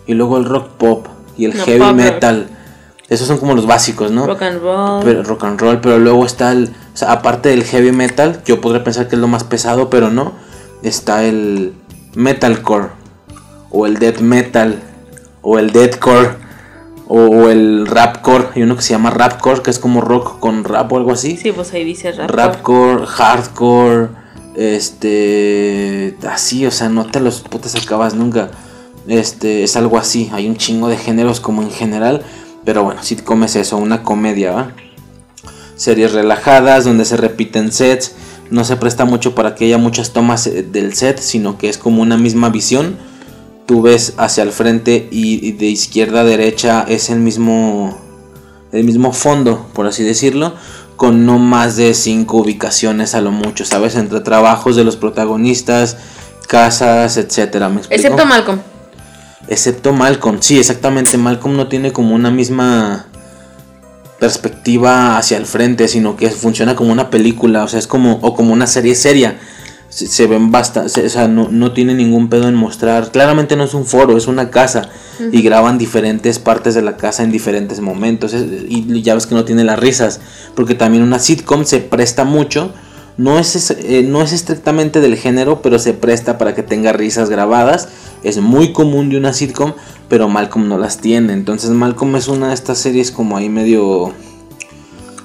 [0.07, 1.07] y luego el rock pop
[1.37, 2.49] y el No, heavy pop metal.
[3.09, 4.27] Esos son como los básicos, ¿no?
[4.27, 5.03] Rock and roll.
[5.05, 8.61] Pero, rock and roll, pero luego está el, o sea, aparte del heavy metal, yo
[8.63, 10.33] podría pensar que es lo más pesado, pero no,
[10.83, 11.75] está el
[12.15, 12.89] metalcore
[13.71, 14.83] o el death metal
[15.45, 16.43] o el deathcore
[17.07, 20.91] o, el rapcore, hay uno que se llama rapcore, que es como rock con rap
[20.91, 21.37] o algo así.
[21.37, 22.31] Sí, pues ahí dice rap.
[22.31, 24.09] Rapcore, hardcore,
[24.57, 28.51] este, así, o sea, no te los putas acabas nunca.
[29.07, 32.23] Este, es algo así, hay un chingo de géneros como en general,
[32.65, 34.71] pero bueno, sitcom es eso, una comedia, ¿va?
[35.77, 38.15] Series relajadas donde se repiten sets,
[38.51, 41.77] no se presta mucho para que haya muchas tomas eh, del set, sino que es
[41.77, 42.97] como una misma visión.
[43.67, 47.99] Tú ves hacia el frente y, y de izquierda a derecha es el mismo
[48.75, 50.55] el mismo fondo, por así decirlo,
[50.97, 53.95] con no más de cinco ubicaciones a lo mucho, ¿sabes?
[53.95, 55.97] Entre trabajos de los protagonistas,
[56.49, 57.69] casas, etcétera.
[57.69, 58.01] ¿Me explico?
[58.01, 58.61] Excepto Malcolm.
[59.47, 61.17] Excepto Malcolm, sí, exactamente.
[61.19, 63.07] Malcolm no tiene como una misma
[64.19, 68.35] perspectiva hacia el frente, sino que funciona como una película, o sea, es como, o
[68.35, 69.39] como una serie seria.
[69.95, 73.13] Se, se ven bastante, o sea, no, no tiene ningún pedo en mostrar.
[73.13, 74.89] Claramente no es un foro, es una casa.
[75.31, 78.35] Y graban diferentes partes de la casa en diferentes momentos.
[78.35, 80.21] es- y ya ves que no tiene las risas.
[80.57, 82.73] Porque también una sitcom se presta mucho.
[83.17, 86.93] No es, es- eh, no es estrictamente del género, pero se presta para que tenga
[86.93, 87.87] risas grabadas.
[88.25, 89.75] Es muy común de una sitcom,
[90.09, 91.33] pero Malcolm no las tiene.
[91.35, 94.13] Entonces Malcolm es una de estas series como ahí medio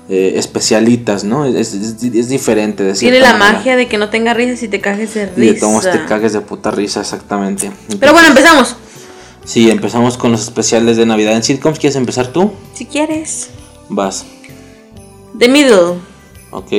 [0.09, 1.45] eh, especialitas, ¿no?
[1.45, 2.83] Es, es- es diferente.
[2.83, 3.59] De Tiene la manera.
[3.59, 5.59] magia de que no tenga risas y te cajes de Y de risa.
[5.67, 7.71] todos te cagues de puta risa, exactamente.
[7.99, 8.75] Pero bueno, empezamos.
[9.45, 11.79] Sí, empezamos con los especiales de Navidad en sitcoms.
[11.79, 12.51] ¿Quieres empezar tú?
[12.73, 13.49] Si quieres.
[13.89, 14.25] Vas.
[15.37, 15.99] The Middle.
[16.51, 16.69] Ok.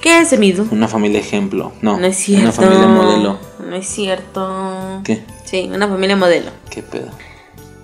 [0.00, 0.64] ¿Qué es The Middle?
[0.70, 1.72] Una familia ejemplo.
[1.82, 1.98] No.
[1.98, 2.42] No es cierto.
[2.44, 3.38] Una familia modelo.
[3.68, 5.00] No es cierto.
[5.04, 5.22] ¿Qué?
[5.44, 6.50] Sí, una familia modelo.
[6.70, 7.08] ¿Qué pedo?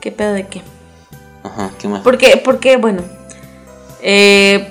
[0.00, 0.62] ¿Qué pedo de qué?
[1.44, 2.02] Ajá, ¿qué más?
[2.02, 2.40] ¿Por qué?
[2.42, 3.02] Porque, bueno.
[4.08, 4.64] Eh,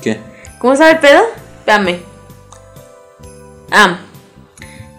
[0.00, 0.20] ¿Qué?
[0.60, 1.20] ¿Cómo sabe el pedo?
[1.58, 1.98] Espérame.
[3.72, 3.98] Ah.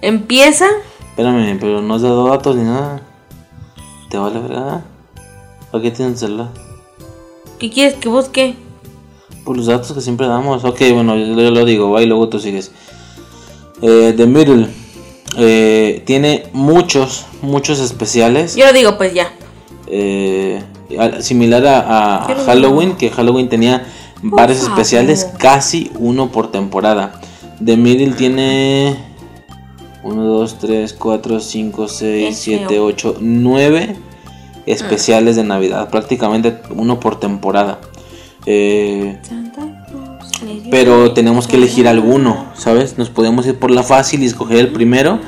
[0.02, 0.66] Empieza.
[1.12, 3.02] Espérame, pero no has dado datos ni nada.
[4.10, 4.84] ¿Te vale verdad?
[5.72, 6.50] ¿Para qué tienes el celular?
[7.58, 8.56] ¿Qué quieres que busque?
[9.46, 10.66] Por los datos que siempre damos.
[10.66, 12.74] Ok, bueno, yo, yo lo digo, va y luego tú sigues.
[13.82, 14.68] Eh, The Middle.
[15.38, 18.58] eh, tiene muchos, muchos especiales.
[18.58, 19.32] Yo lo digo, pues ya.
[19.96, 20.64] Eh,
[21.20, 23.86] similar a, a Halloween, que Halloween tenía
[24.24, 24.72] varios favor.
[24.80, 27.20] especiales, casi uno por temporada.
[27.64, 28.98] The Middle tiene
[30.04, 32.86] 1, 2, 3, 4, 5, 6, Qué 7, feo.
[32.86, 33.96] 8, 9
[34.66, 37.80] especiales de Navidad, prácticamente uno por temporada.
[38.46, 39.20] Eh,
[40.72, 42.98] pero tenemos que elegir alguno, ¿sabes?
[42.98, 45.20] Nos podemos ir por la fácil y escoger el primero,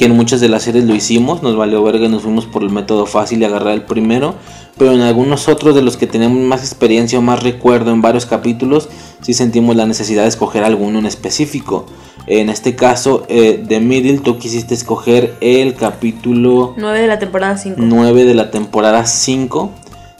[0.00, 2.62] que en muchas de las series lo hicimos, nos valió verga y nos fuimos por
[2.62, 4.34] el método fácil y agarrar el primero,
[4.78, 8.24] pero en algunos otros de los que tenemos más experiencia o más recuerdo en varios
[8.24, 8.88] capítulos,
[9.20, 11.84] sí sentimos la necesidad de escoger alguno en específico.
[12.26, 17.58] En este caso, eh, de Middle, tú quisiste escoger el capítulo 9 de la temporada
[17.58, 17.76] 5.
[17.78, 19.70] 9 de la temporada 5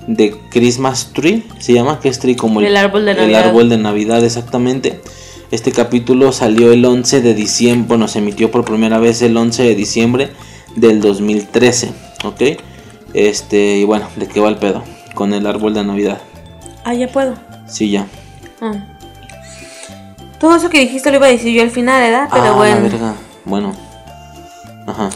[0.08, 3.48] de Christmas Tree, se llama, que es tree como El árbol de el Navidad.
[3.48, 5.00] árbol de Navidad, exactamente.
[5.50, 9.64] Este capítulo salió el 11 de diciembre, bueno, se emitió por primera vez el 11
[9.64, 10.30] de diciembre
[10.76, 11.92] del 2013,
[12.24, 12.40] ¿ok?
[13.14, 14.84] Este, y bueno, ¿de qué va el pedo?
[15.14, 16.18] Con el árbol de Navidad.
[16.84, 17.34] Ah, ya puedo.
[17.66, 18.06] Sí, ya.
[18.60, 18.74] Ah.
[20.38, 22.28] Todo eso que dijiste lo iba a decir yo al final, ¿verdad?
[22.30, 22.82] Pero ah, la bueno.
[22.82, 23.14] verga.
[23.44, 23.76] Bueno.
[24.86, 25.10] Ajá.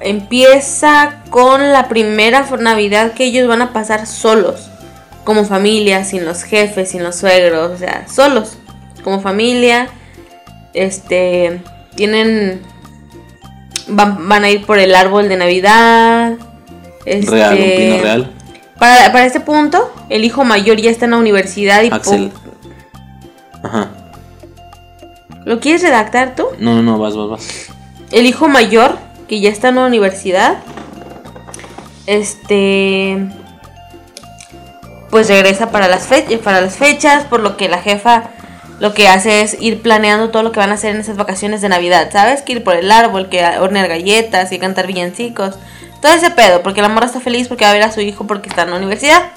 [0.00, 4.70] Empieza con la primera Navidad que ellos van a pasar solos.
[5.24, 8.58] Como familia, sin los jefes, sin los suegros, o sea, solos.
[9.02, 9.88] Como familia.
[10.74, 11.60] Este.
[11.96, 12.62] Tienen.
[13.88, 16.32] Van, van a ir por el árbol de Navidad.
[17.04, 18.32] Este, Real, un pino real.
[18.78, 22.32] Para, para este punto, el hijo mayor ya está en la universidad y Axel.
[23.62, 23.90] Ajá.
[25.44, 26.44] ¿Lo quieres redactar tú?
[26.58, 27.66] No, no, no, vas, vas, vas.
[28.12, 28.96] el hijo mayor,
[29.28, 30.58] que ya está en la universidad,
[32.06, 33.18] este,
[35.10, 38.30] pues regresa para las, fe- para las fechas, por lo que la jefa
[38.82, 41.60] lo que hace es ir planeando todo lo que van a hacer en esas vacaciones
[41.60, 42.42] de Navidad, ¿sabes?
[42.42, 45.54] Que ir por el árbol, que hornear galletas y cantar villancicos.
[46.00, 48.26] Todo ese pedo, porque la morra está feliz porque va a ver a su hijo
[48.26, 49.30] porque está en la universidad.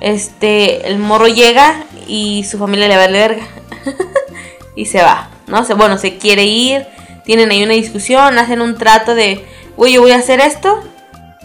[0.00, 3.46] Este, el morro llega y su familia le vale verga.
[4.74, 5.62] y se va, ¿no?
[5.66, 6.86] Se, bueno, se quiere ir,
[7.26, 9.44] tienen ahí una discusión, hacen un trato de,
[9.76, 10.82] güey, yo voy a hacer esto,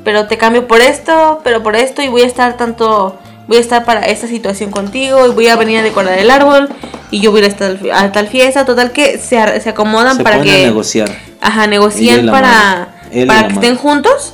[0.06, 3.60] pero te cambio por esto, pero por esto, y voy a estar tanto, voy a
[3.60, 6.70] estar para esta situación contigo, y voy a venir a decorar el árbol,
[7.12, 10.38] y yo voy a estar a tal fiesta, total que se, se acomodan Se para
[10.38, 10.66] ponen a que...
[10.66, 11.10] negociar.
[11.42, 12.96] Ajá, negocian para,
[13.28, 14.34] para que estén juntos,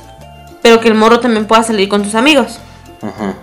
[0.62, 2.58] pero que el morro también pueda salir con sus amigos.
[3.02, 3.34] Ajá.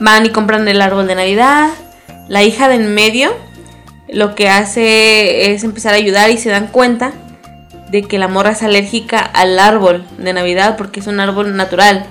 [0.00, 1.70] Van y compran el árbol de Navidad.
[2.28, 3.34] La hija de en medio
[4.08, 7.12] lo que hace es empezar a ayudar y se dan cuenta
[7.90, 12.06] de que la morra es alérgica al árbol de Navidad porque es un árbol natural.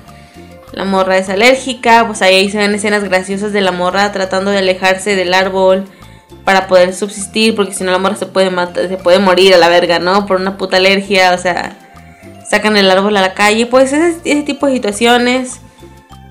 [0.76, 4.58] La morra es alérgica, pues ahí se ven escenas graciosas de la morra tratando de
[4.58, 5.86] alejarse del árbol
[6.44, 9.58] para poder subsistir, porque si no la morra se puede matar, se puede morir a
[9.58, 10.26] la verga, ¿no?
[10.26, 11.78] Por una puta alergia, o sea,
[12.48, 15.62] sacan el árbol a la calle, pues ese, ese tipo de situaciones.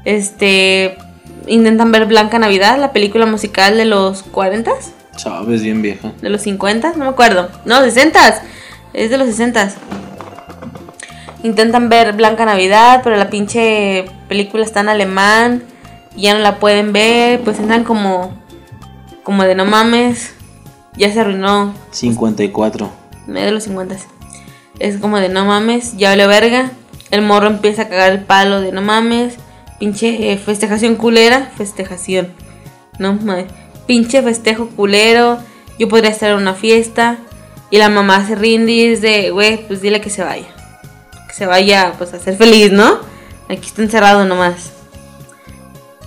[0.05, 0.99] Este
[1.47, 4.71] intentan ver Blanca Navidad, la película musical de los 40
[5.17, 6.13] Sabes, bien vieja.
[6.21, 7.49] de los 50, no me acuerdo.
[7.65, 8.43] No, 60
[8.93, 9.73] es de los 60
[11.45, 15.63] Intentan ver Blanca Navidad, pero la pinche película está en alemán
[16.17, 18.33] y ya no la pueden ver, pues entran como
[19.23, 20.33] como de no mames,
[20.97, 22.91] ya se arruinó 54.
[23.27, 23.97] medio de los 50.
[24.79, 26.71] Es como de no mames, ya vale verga.
[27.11, 29.35] El morro empieza a cagar el palo de no mames.
[29.79, 31.53] Pinche eh, festejación culera.
[31.59, 32.29] Festejación.
[32.99, 33.47] No mames.
[33.87, 35.39] Pinche festejo culero.
[35.79, 37.19] Yo podría estar en una fiesta.
[37.71, 40.47] Y la mamá se rinde y de, güey, pues dile que se vaya.
[41.35, 43.01] Que se vaya, pues a ser feliz, ¿no?
[43.49, 44.71] Aquí está encerrado nomás.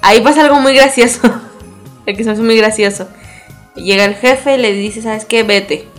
[0.02, 1.20] Ahí pasa algo muy gracioso.
[2.06, 3.10] Que se me hace muy gracioso.
[3.76, 5.44] Llega el jefe y le dice, ¿sabes qué?
[5.44, 5.90] Vete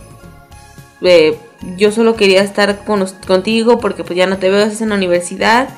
[1.03, 1.39] eh,
[1.77, 4.95] yo solo quería estar con, contigo porque pues ya no te veo, estás en la
[4.95, 5.69] universidad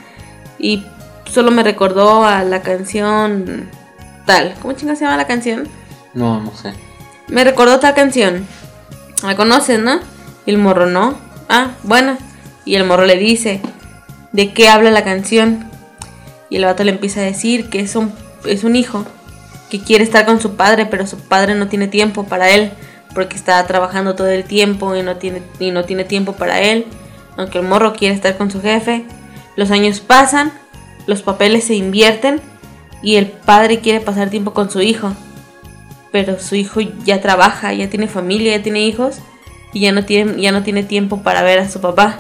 [0.59, 0.85] y
[1.24, 3.68] solo me recordó a la canción
[4.27, 4.55] tal.
[4.62, 5.68] ¿Cómo chingas se llama la canción?
[6.14, 6.74] No, no sé.
[7.28, 8.47] Me recordó tal canción.
[9.22, 10.01] La conoces, ¿no?
[10.47, 11.18] Y el morro no.
[11.48, 12.16] Ah, bueno.
[12.71, 13.61] Y el morro le dice,
[14.31, 15.69] ¿de qué habla la canción?
[16.51, 18.13] Y el vato le empieza a decir que es un,
[18.45, 19.05] es un hijo
[19.71, 22.71] que quiere estar con su padre, pero su padre no tiene tiempo para él
[23.13, 26.87] porque está trabajando todo el tiempo y no tiene, y no tiene tiempo para él.
[27.37, 29.05] Aunque el morro quiere estar con su jefe.
[29.57, 30.53] Los años pasan,
[31.09, 32.41] los papeles se invierten
[33.03, 35.13] y el padre quiere pasar tiempo con su hijo
[36.13, 39.19] pero su hijo ya trabaja, ya tiene familia, ya tiene hijos
[39.73, 42.19] y ya no tiene, ya no tiene tiempo para ver a su papá.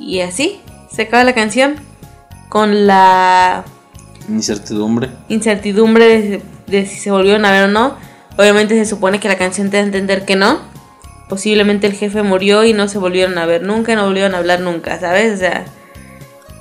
[0.00, 0.60] Y así
[0.90, 1.76] se acaba la canción
[2.48, 3.64] con la
[4.28, 5.10] Incertidumbre.
[5.28, 7.96] incertidumbre de, de si se volvieron a ver o no.
[8.36, 10.60] Obviamente se supone que la canción te da a entender que no.
[11.28, 14.60] Posiblemente el jefe murió y no se volvieron a ver nunca, no volvieron a hablar
[14.60, 15.34] nunca, ¿sabes?
[15.34, 15.64] O sea,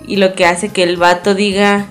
[0.05, 1.85] y lo que hace que el vato diga,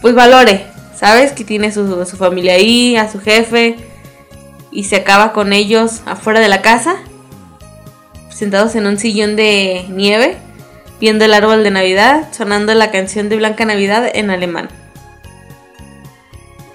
[0.00, 1.32] pues valore, ¿sabes?
[1.32, 3.76] Que tiene su, su familia ahí, a su jefe,
[4.70, 6.96] y se acaba con ellos afuera de la casa,
[8.40, 10.36] sentados en un sillón de nieve,
[11.00, 14.68] viendo el árbol de Navidad, sonando la canción de Blanca Navidad en alemán.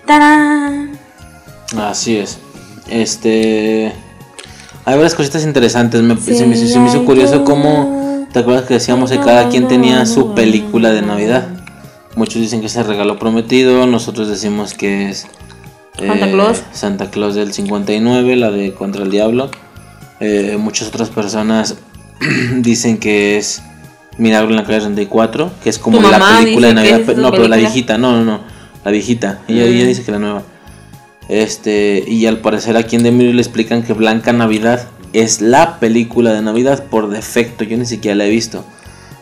[0.05, 0.91] ¡Tarán!
[1.77, 2.37] Así es.
[2.89, 3.91] Este.
[4.85, 6.01] Hay varias cositas interesantes.
[6.01, 8.27] Me, se, me, se me hizo curioso cómo.
[8.31, 11.47] ¿Te acuerdas que decíamos que cada quien tenía su película de Navidad?
[12.15, 13.87] Muchos dicen que es el regalo prometido.
[13.87, 15.25] Nosotros decimos que es.
[15.97, 16.63] eh, Santa Claus.
[16.71, 19.49] Santa Claus del 59, la de Contra el Diablo.
[20.19, 21.75] Eh, muchas otras personas
[22.57, 23.61] dicen que es
[24.17, 27.15] Milagro en la calle 34, que es como la película de Navidad.
[27.17, 28.41] No, pero la viejita, no, no, no.
[28.83, 29.39] La viejita.
[29.47, 29.67] Ella, Mm.
[29.67, 30.43] ella dice que la nueva.
[31.27, 36.33] Este, y al parecer aquí en Demir le explican que Blanca Navidad es la película
[36.33, 37.63] de Navidad por defecto.
[37.63, 38.63] Yo ni siquiera la he visto.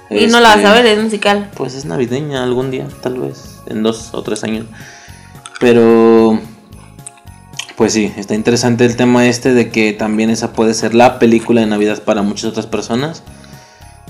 [0.10, 1.50] Y no la vas a ver, es musical.
[1.56, 4.66] Pues es navideña algún día, tal vez, en dos o tres años.
[5.60, 6.40] Pero,
[7.76, 11.62] pues sí, está interesante el tema este de que también esa puede ser la película
[11.62, 13.24] de Navidad para muchas otras personas.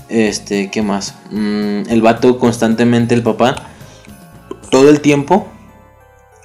[0.08, 1.14] Este, ¿qué más?
[1.30, 3.56] Mm, el vato constantemente, el papá,
[4.70, 5.48] todo el tiempo,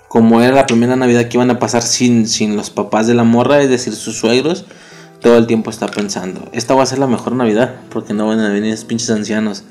[0.08, 3.24] como era la primera Navidad que iban a pasar sin, sin los papás de la
[3.24, 4.66] morra, es decir, sus suegros,
[5.22, 8.40] todo el tiempo está pensando, esta va a ser la mejor Navidad, porque no van
[8.40, 9.64] a venir esos pinches ancianos.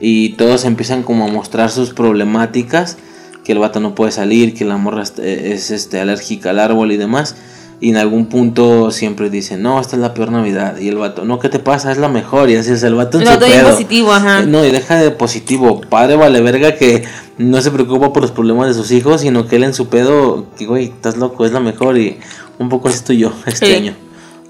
[0.00, 2.96] Y todos empiezan como a mostrar sus problemáticas,
[3.44, 6.92] que el vato no puede salir, que la morra es, es, este, alérgica al árbol
[6.92, 7.36] y demás.
[7.82, 10.76] Y en algún punto siempre dicen, no, esta es la peor Navidad.
[10.78, 11.90] Y el vato, no, ¿qué te pasa?
[11.90, 12.50] Es la mejor.
[12.50, 13.70] Y así es el vato en su pedo.
[13.70, 14.42] positivo, ajá.
[14.42, 15.80] Eh, No, y deja de positivo.
[15.88, 17.04] Padre vale verga que
[17.38, 20.44] no se preocupa por los problemas de sus hijos, sino que él en su pedo,
[20.58, 22.18] que güey, estás loco, es la mejor y
[22.58, 23.72] un poco así estoy yo este Sí.
[23.72, 23.94] año.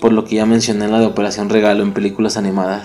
[0.00, 2.82] Por lo que ya mencioné en la de Operación Regalo en películas animadas.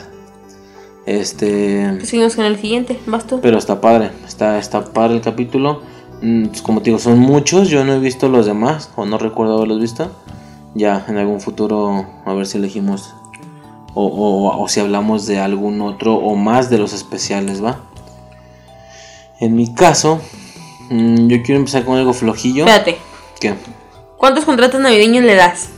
[1.05, 2.05] Este.
[2.05, 3.39] Seguimos con el siguiente, vas tú.
[3.41, 5.81] Pero está padre, está, está padre el capítulo.
[6.25, 9.19] Mm, pues, Como te digo, son muchos, yo no he visto los demás, o no
[9.19, 10.09] recuerdo haberlos visto.
[10.73, 13.13] Ya en algún futuro, a ver si elegimos,
[13.93, 17.79] o, o- o si hablamos de algún otro o más de los especiales, ¿va?
[19.39, 20.19] En mi caso,
[20.89, 22.65] mm, yo quiero empezar con algo flojillo.
[22.65, 22.97] Espérate,
[23.39, 23.53] ¿Qué?
[24.17, 25.69] ¿cuántos contratos navideños le das?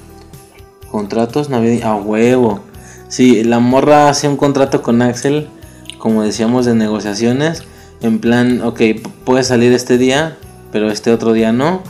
[0.89, 2.61] Contratos navideños, a huevo.
[3.09, 5.49] Sí, la morra hace un contrato con Axel,
[5.97, 7.63] como decíamos, de negociaciones.
[8.01, 8.81] En plan, ok,
[9.25, 10.37] puedes salir este día,
[10.71, 11.81] pero este otro día no.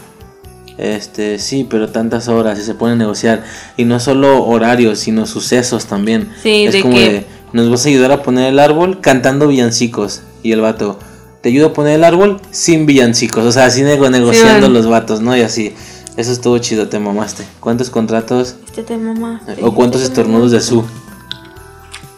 [0.78, 3.44] Este, sí, pero tantas horas y se pone a negociar.
[3.78, 6.30] Y no solo horarios, sino sucesos también.
[6.42, 9.48] Sí, es de como que- de, nos vas a ayudar a poner el árbol cantando
[9.48, 10.22] villancicos.
[10.44, 11.00] Y el vato,
[11.42, 13.44] te ayudo a poner el árbol sin villancicos.
[13.44, 15.36] O sea, así nego- negociando los vatos, ¿no?
[15.36, 15.74] Y así.
[16.16, 17.44] Eso estuvo chido, te mamaste.
[17.60, 19.42] ¿Cuántos contratos Este te mamá.
[19.62, 20.84] o cuántos estornudos de su.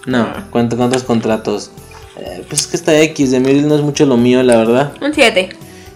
[0.06, 1.72] No, ¿cuánto- ¿cuántos contratos?
[2.20, 4.92] Eh, pues es que esta X de Meryl no es mucho lo mío, la verdad.
[5.02, 5.50] Un 7.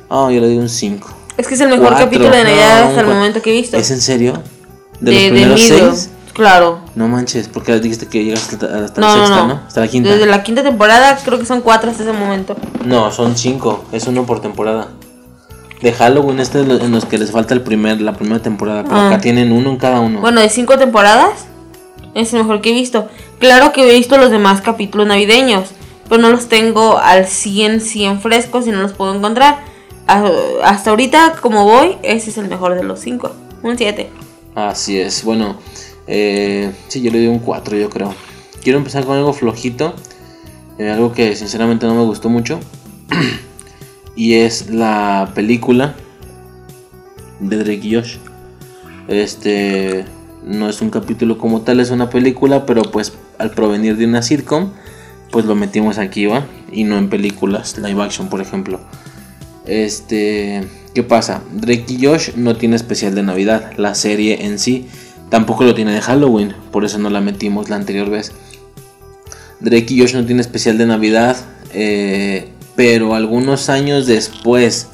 [0.10, 1.10] Ah, yo le doy un 5.
[1.38, 2.06] Es que es el mejor Cuatro.
[2.06, 3.76] capítulo de Navidad No, hasta el momento que he visto.
[3.78, 4.42] ¿Es en serio?
[5.00, 5.80] ¿De, de los primeros Middle.
[5.92, 6.10] seis?
[6.34, 6.80] Claro.
[6.96, 9.80] No manches, porque dijiste que llegaste hasta, hasta No, la no, sexta, no, no, Hasta
[9.82, 10.10] la quinta.
[10.12, 12.56] Desde la quinta temporada creo que son cuatro hasta ese momento.
[12.86, 13.84] No, son cinco.
[13.92, 14.88] Es uno por temporada.
[15.82, 18.84] De Halloween, este es en los que les falta el primer, la primera temporada.
[18.84, 19.08] Pero Ah.
[19.10, 20.22] acá tienen uno en cada uno.
[20.22, 21.46] Bueno, de cinco temporadas
[22.16, 23.08] es el mejor que he visto.
[23.40, 25.70] Claro que he visto los demás capítulos navideños,
[26.10, 29.64] pero no los tengo al 100, 100 frescos y no los puedo encontrar.
[30.08, 30.30] Ah,
[30.64, 33.32] Hasta ahorita, como voy, ese es el mejor de los cinco.
[33.62, 34.10] Un 7.
[34.56, 35.58] Así es, bueno,
[36.06, 38.14] eh, sí, yo le doy un 4, yo creo.
[38.62, 39.96] Quiero empezar con algo flojito,
[40.78, 42.60] eh, algo que sinceramente no me gustó mucho,
[44.16, 45.96] y es la película
[47.40, 48.18] de Drake y Josh.
[49.08, 50.06] Este
[50.46, 54.22] no es un capítulo como tal, es una película, pero pues al provenir de una
[54.22, 54.72] sitcom,
[55.34, 56.46] pues lo metimos aquí, ¿va?
[56.72, 58.80] Y no en películas, live action, por ejemplo.
[59.66, 61.42] Este, ¿qué pasa?
[61.52, 64.88] Drake y Josh no tiene especial de Navidad, la serie en sí
[65.34, 68.32] tampoco lo tiene de Halloween, por eso no la metimos la anterior vez.
[69.62, 71.36] Drake y Josh no tiene especial de Navidad,
[71.74, 74.90] eh, pero algunos años después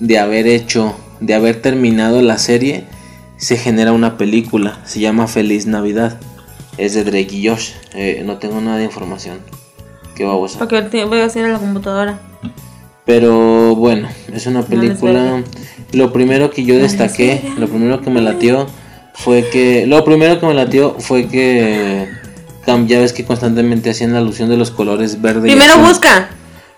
[0.00, 2.84] de haber hecho, de haber terminado la serie,
[3.38, 6.20] se genera una película, se llama Feliz Navidad,
[6.78, 9.38] es de Drake y Josh, eh, no tengo nada de información.
[10.14, 10.58] Qué babosa.
[10.58, 12.18] Porque voy a hacer en la computadora.
[13.04, 15.42] Pero bueno, es una película.
[15.92, 18.66] Lo primero que yo destaqué, lo primero que me latió
[19.14, 19.86] fue que.
[19.86, 22.08] Lo primero que me latió fue que.
[22.64, 25.84] Cam, ya ves que constantemente hacían la alusión de los colores verde y Primero azul.
[25.86, 26.30] busca.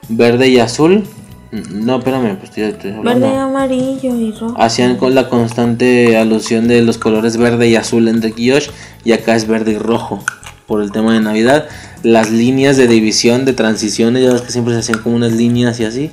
[0.08, 1.04] Verde y azul.
[1.52, 3.26] No, espérame, pues estoy, estoy hablando.
[3.26, 4.54] Verde, amarillo y rojo.
[4.58, 8.68] Hacían con la constante alusión de los colores verde y azul en y Josh,
[9.04, 10.24] y acá es verde y rojo
[10.66, 11.68] por el tema de Navidad.
[12.02, 15.78] Las líneas de división, de transiciones, ya ves que siempre se hacían como unas líneas
[15.80, 16.10] y así.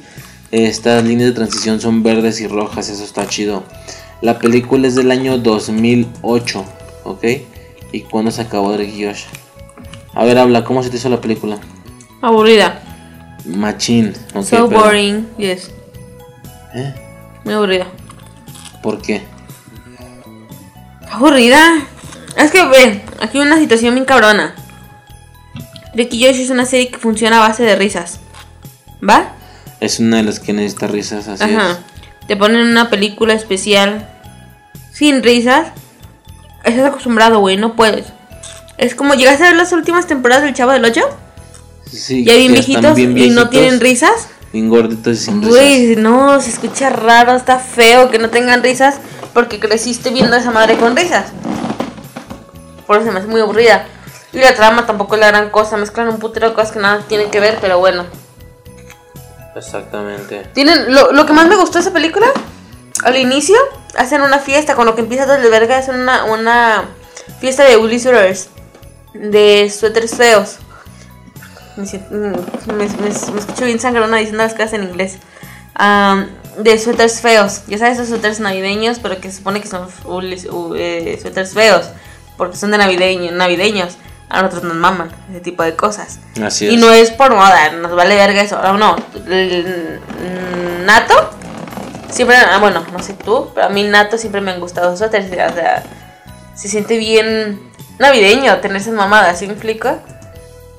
[0.52, 3.64] Estas líneas de transición son verdes y rojas, eso está chido.
[4.22, 6.64] La película es del año 2008,
[7.06, 7.26] ¿ok?
[7.92, 9.24] ¿Y cuándo se acabó Drake y Josh?
[10.14, 11.58] A ver, habla, ¿cómo se te hizo la película?
[12.22, 12.93] Aburrida.
[13.46, 14.44] Machín, ok.
[14.44, 15.28] so pero- boring.
[15.38, 15.72] Yes.
[16.74, 16.94] ¿Eh?
[17.44, 17.88] Muy aburrida.
[18.82, 19.22] ¿Por qué?
[21.12, 21.62] Aburrida.
[22.38, 24.56] Es que ve, aquí hay una situación bien cabrona.
[25.94, 28.20] Ricky Josh es una serie que funciona a base de risas.
[29.08, 29.34] ¿Va?
[29.80, 31.72] Es una de las que necesita risas, así Ajá.
[31.72, 31.78] es.
[32.28, 34.10] Te ponen una película especial
[34.92, 35.68] sin risas.
[36.64, 38.06] Estás acostumbrado, güey, no puedes.
[38.78, 41.02] Es como llegaste a ver las últimas temporadas del Chavo del Ocho.
[41.94, 44.28] Sí, Ya bien viejitos bien y no tienen risas.
[44.52, 45.50] Bien gorditos y sin risas.
[45.50, 48.96] Güey, no, se escucha raro, está feo que no tengan risas
[49.34, 51.26] porque creciste viendo a esa madre con risas.
[52.86, 53.86] Por eso se me hace muy aburrida.
[54.32, 57.04] Y la trama tampoco es la gran cosa, mezclan un putero de cosas que nada
[57.08, 58.06] tienen que ver, pero bueno.
[59.56, 60.48] Exactamente.
[60.54, 62.26] Tienen, lo, lo que más me gustó de esa película,
[63.04, 63.56] al inicio,
[63.96, 66.86] hacen una fiesta, con lo que empieza todo el verga, hacen una, una
[67.40, 68.50] fiesta de Ulises
[69.14, 70.58] de suéteres feos.
[71.78, 71.86] Me,
[72.74, 75.18] me, me- escucho bien sangrona diciendo las cosas en inglés.
[75.76, 76.28] Am,
[76.60, 77.62] de suéteres feos.
[77.68, 81.54] Ya sabes, esos suéteres navideños, pero que se supone que son ulis- u- eh, suéteres
[81.54, 81.90] feos.
[82.38, 83.98] Porque son de navideño, navideños.
[84.30, 86.20] A nosotros nos maman ese tipo de cosas.
[86.44, 86.80] Así Y es.
[86.82, 88.60] no es por moda, nos vale verga eso.
[88.62, 88.96] No, no.
[90.86, 91.14] Nato,
[92.10, 95.00] siempre, ah, bueno, no sé tú, pero a mí Nato siempre me han gustado los
[95.00, 95.28] suéteres.
[95.32, 95.84] O sea,
[96.56, 97.60] se siente bien
[98.00, 99.98] navideño tener esas mamadas, ¿sí me explico?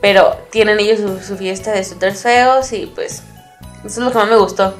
[0.05, 3.22] Pero tienen ellos su, su fiesta de suéteres feos y pues
[3.78, 4.74] Eso es lo que más me gustó.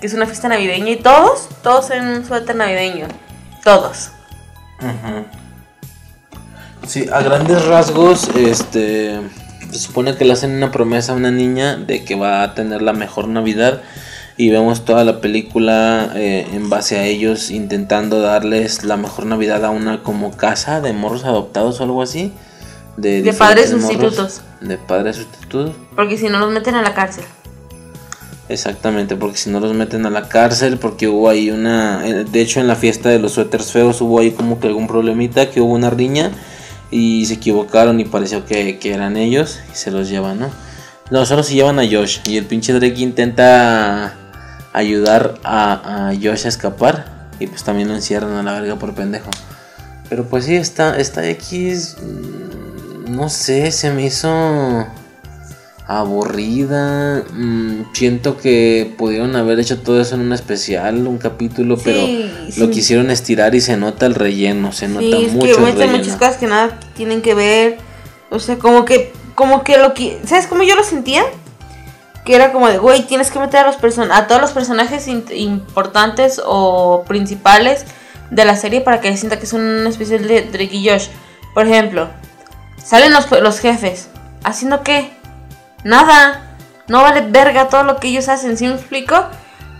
[0.00, 3.08] Que es una fiesta navideña y todos, todos en un suéter navideño.
[3.64, 4.10] Todos.
[4.78, 5.24] Ujú.
[6.86, 9.20] Sí, a grandes rasgos, este.
[9.72, 12.82] Se supone que le hacen una promesa a una niña de que va a tener
[12.82, 13.82] la mejor Navidad.
[14.36, 19.64] Y vemos toda la película eh, en base a ellos intentando darles la mejor Navidad
[19.64, 22.32] a una como casa de morros adoptados o algo así.
[22.96, 24.42] De, De padres sustitutos.
[24.60, 25.76] De padres sustitutos.
[25.96, 27.24] Porque si no los meten a la cárcel.
[28.48, 32.06] Exactamente, porque si no los meten a la cárcel, porque hubo ahí una...
[32.06, 34.86] eh, De hecho, en la fiesta de los suéteres feos hubo ahí como que algún
[34.88, 36.30] problemita, que hubo una riña
[36.90, 40.50] y se equivocaron y pareció que, que eran ellos y se los llevan, ¿no?
[41.10, 44.14] No, solo se llevan a Josh y el pinche Drake intenta
[44.74, 48.94] ayudar a, a Josh a escapar y pues también lo encierran a la verga por
[48.94, 49.30] pendejo.
[50.10, 52.61] Pero pues sí, esta, esta X, mm,
[53.12, 54.86] no sé, se me hizo
[55.86, 57.24] aburrida.
[57.32, 62.06] mm, siento que pudieron haber hecho todo eso en un especial, un capítulo, Sí, pero
[62.50, 62.60] sí.
[62.60, 65.76] lo quisieron estirar y se nota el relleno, se nota Sí, es mucho que el
[65.76, 65.98] relleno.
[65.98, 67.78] muchas cosas que nada tienen que ver.
[68.30, 71.24] O sea, como que, como que lo que, ¿sabes cómo yo lo sentía?
[72.24, 75.08] Que era como de, güey, tienes que meter a los person a todos los personajes
[75.08, 77.84] importantes o principales
[78.30, 81.08] de la serie para que sienta que son una especie de Drake y Josh.
[81.52, 82.08] Por ejemplo,
[82.84, 84.08] salen los, los jefes.
[84.44, 85.12] ¿Haciendo qué?
[85.84, 86.42] Nada.
[86.88, 89.24] No vale verga todo lo que ellos hacen, ¿sí me explico?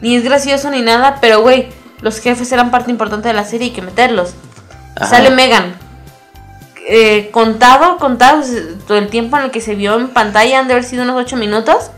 [0.01, 1.69] Ni es gracioso ni nada, pero güey,
[2.01, 4.35] los jefes eran parte importante de la serie y hay que meterlos.
[4.97, 5.07] Ajá.
[5.07, 5.75] Sale Megan.
[6.89, 8.43] Eh, contado, contado,
[8.87, 11.17] todo el tiempo en el que se vio en pantalla han de haber sido unos
[11.17, 11.91] 8 minutos.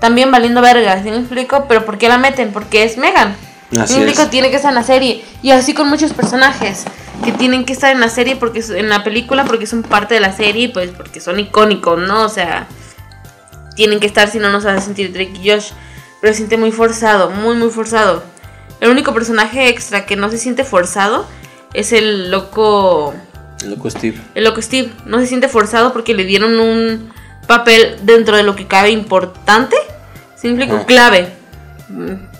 [0.00, 1.64] También valiendo verga, ¿sí me explico?
[1.68, 2.52] Pero ¿por qué la meten?
[2.52, 3.34] Porque es Megan.
[3.70, 4.22] ¿Sí Así me explico?
[4.22, 4.30] es.
[4.30, 5.24] Tiene que estar en la serie.
[5.42, 6.84] Y así con muchos personajes
[7.24, 10.20] que tienen que estar en la serie porque en la película porque son parte de
[10.20, 12.24] la serie, pues porque son icónicos, ¿no?
[12.24, 12.66] O sea,
[13.74, 15.70] tienen que estar si no nos hace sentir Drake y Josh.
[16.20, 18.22] Pero se siente muy forzado, muy muy forzado.
[18.80, 21.26] El único personaje extra que no se siente forzado
[21.74, 23.14] es el loco
[23.64, 24.20] Loco Steve.
[24.34, 24.92] el loco Steve.
[25.04, 27.12] No se siente forzado porque le dieron un
[27.46, 29.76] papel dentro de lo que cabe importante.
[30.36, 30.80] ¿Sí me explico?
[30.82, 30.86] Ah.
[30.86, 31.32] Clave.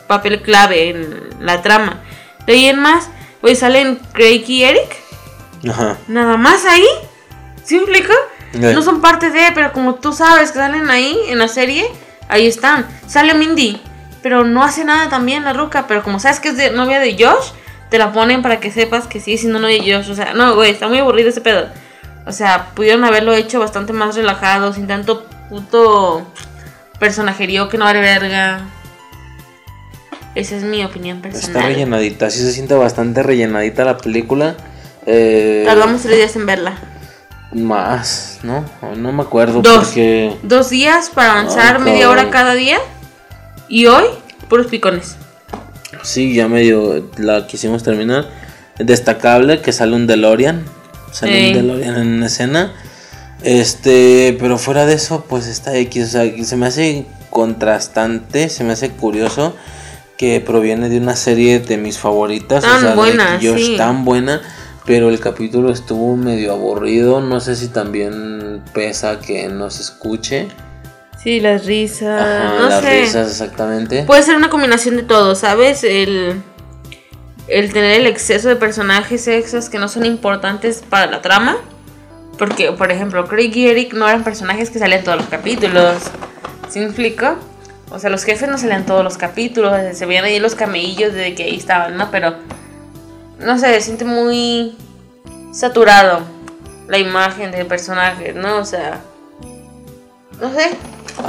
[0.06, 2.02] Papel clave en la trama.
[2.46, 3.08] De ahí en más,
[3.40, 4.96] pues salen Craig y Eric.
[5.68, 5.96] Ajá.
[6.08, 6.86] Nada más ahí.
[7.64, 8.12] ¿Sí me explico?
[8.54, 8.72] Eh.
[8.74, 11.90] No son parte de, pero como tú sabes que salen ahí en la serie,
[12.28, 12.86] ahí están.
[13.06, 13.80] Sale Mindy,
[14.22, 15.86] pero no hace nada también la roca.
[15.86, 17.50] Pero como sabes que es de novia de Josh,
[17.90, 20.10] te la ponen para que sepas que sigue siendo novia de Josh.
[20.10, 21.68] O sea, no, güey, está muy aburrido ese pedo.
[22.26, 26.26] O sea, pudieron haberlo hecho bastante más relajado, sin tanto puto
[26.98, 28.66] personajerío que no vale verga.
[30.36, 31.62] Esa es mi opinión Está personal.
[31.64, 34.54] rellenadita, sí se siente bastante rellenadita la película.
[35.06, 36.78] Eh, Tardamos tres días en verla.
[37.52, 38.64] Más, ¿no?
[38.96, 39.78] No me acuerdo Dos.
[39.86, 40.36] porque...
[40.42, 42.78] Dos días para avanzar Ah, media hora cada día.
[43.68, 44.04] Y hoy,
[44.48, 45.16] puros picones.
[46.02, 48.28] Sí, ya medio la quisimos terminar.
[48.78, 50.64] Destacable que sale un DeLorean.
[51.12, 52.74] Sale un DeLorean en una escena.
[53.42, 56.04] Este, pero fuera de eso, pues está X.
[56.04, 59.54] O sea, se me hace contrastante, se me hace curioso
[60.16, 62.62] que proviene de una serie de mis favoritas.
[62.62, 63.76] Tan o sea, de Josh, sí.
[63.76, 64.40] tan buena.
[64.84, 67.20] Pero el capítulo estuvo medio aburrido.
[67.20, 70.48] No sé si también pesa que no se escuche.
[71.22, 72.20] Sí, las risas.
[72.20, 73.00] Ajá, no las sé.
[73.00, 74.04] risas, exactamente.
[74.04, 75.82] Puede ser una combinación de todo, ¿sabes?
[75.82, 76.40] El,
[77.48, 81.56] el tener el exceso de personajes extras que no son importantes para la trama.
[82.38, 85.96] Porque, por ejemplo, Craig y Eric no eran personajes que salían en todos los capítulos.
[86.68, 87.36] ¿Sí me explico?
[87.90, 89.72] O sea, los jefes no salían todos los capítulos.
[89.94, 92.10] Se veían ahí los camellos de que ahí estaban, ¿no?
[92.10, 92.34] Pero,
[93.38, 94.76] no sé, se siente muy
[95.52, 96.20] saturado
[96.88, 98.58] la imagen del personaje, ¿no?
[98.58, 99.00] O sea,
[100.40, 100.70] no sé.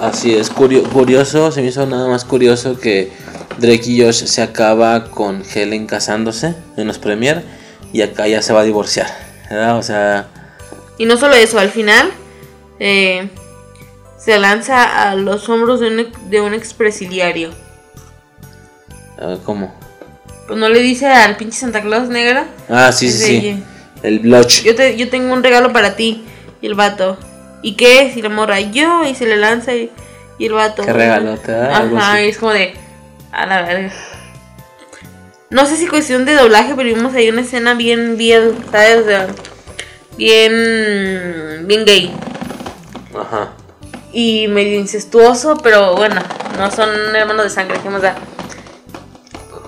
[0.02, 3.12] Así es, curio- curioso, se me hizo nada más curioso que
[3.58, 7.44] Drake y Josh se acaba con Helen casándose en los premier
[7.94, 9.08] y acá ya se va a divorciar,
[9.50, 9.78] ¿verdad?
[9.78, 10.28] O sea,
[10.98, 12.12] Y no solo eso, al final
[12.80, 13.30] eh,
[14.28, 17.50] se lanza a los hombros de un, de un expresidiario.
[19.22, 19.74] ah, ¿cómo?
[20.48, 22.46] Pues no le dice al pinche Santa Claus negra.
[22.68, 23.58] Ah, sí, sí, sí, "Oye,
[24.04, 24.64] el blotch.
[24.64, 26.26] Yo, te, yo tengo un regalo para ti.
[26.62, 27.18] Y el vato.
[27.62, 28.18] ¿Y qué es?
[28.18, 29.06] Y la morra, yo.
[29.06, 29.90] Y se le lanza y,
[30.38, 30.84] y el vato.
[30.84, 31.78] ¿Qué regalo te da?
[31.78, 32.74] Algo Ajá, y es como de.
[33.32, 33.94] A la verga.
[35.52, 38.98] No sé si cuestión de doblaje, pero vimos ahí una escena bien, bien, ¿sabes?
[38.98, 39.28] O sea,
[40.18, 41.66] bien.
[41.66, 42.14] Bien gay.
[43.18, 43.54] Ajá.
[44.18, 46.20] Y medio incestuoso, pero bueno,
[46.58, 48.16] no son hermanos de sangre, ¿qué más da?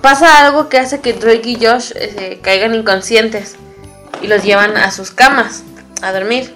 [0.01, 3.57] Pasa algo que hace que Drake y Josh eh, caigan inconscientes
[4.23, 5.61] y los llevan a sus camas
[6.01, 6.51] a dormir.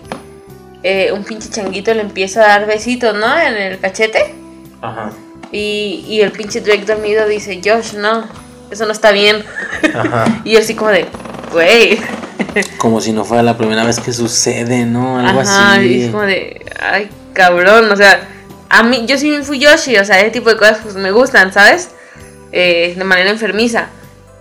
[0.82, 3.38] Eh, un pinche changuito le empieza a dar besitos, ¿no?
[3.38, 4.34] En el cachete.
[4.82, 5.12] Ajá.
[5.52, 8.24] Y, y el pinche Drake dormido dice, Josh, no,
[8.72, 9.46] eso no está bien.
[9.94, 10.42] Ajá.
[10.46, 11.06] Y así como de,
[11.52, 12.00] güey.
[12.80, 15.20] Como si no fuera la primera vez que sucede, ¿no?
[15.20, 15.86] Algo Ajá, así.
[15.86, 18.28] y es como de, ay, cabrón, o sea,
[18.70, 21.54] a mí, yo sí fui Yoshi, o sea, ese tipo de cosas pues me gustan,
[21.54, 21.90] ¿sabes?
[22.52, 23.88] Eh, de manera enfermiza.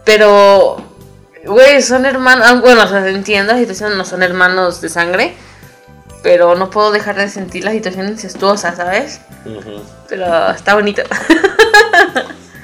[0.05, 0.77] Pero,
[1.44, 5.35] güey, son hermanos, ah, bueno, o sea, entiendo la situación, no son hermanos de sangre,
[6.23, 9.20] pero no puedo dejar de sentir la situación incestuosa, ¿sabes?
[10.09, 11.02] Pero está bonito.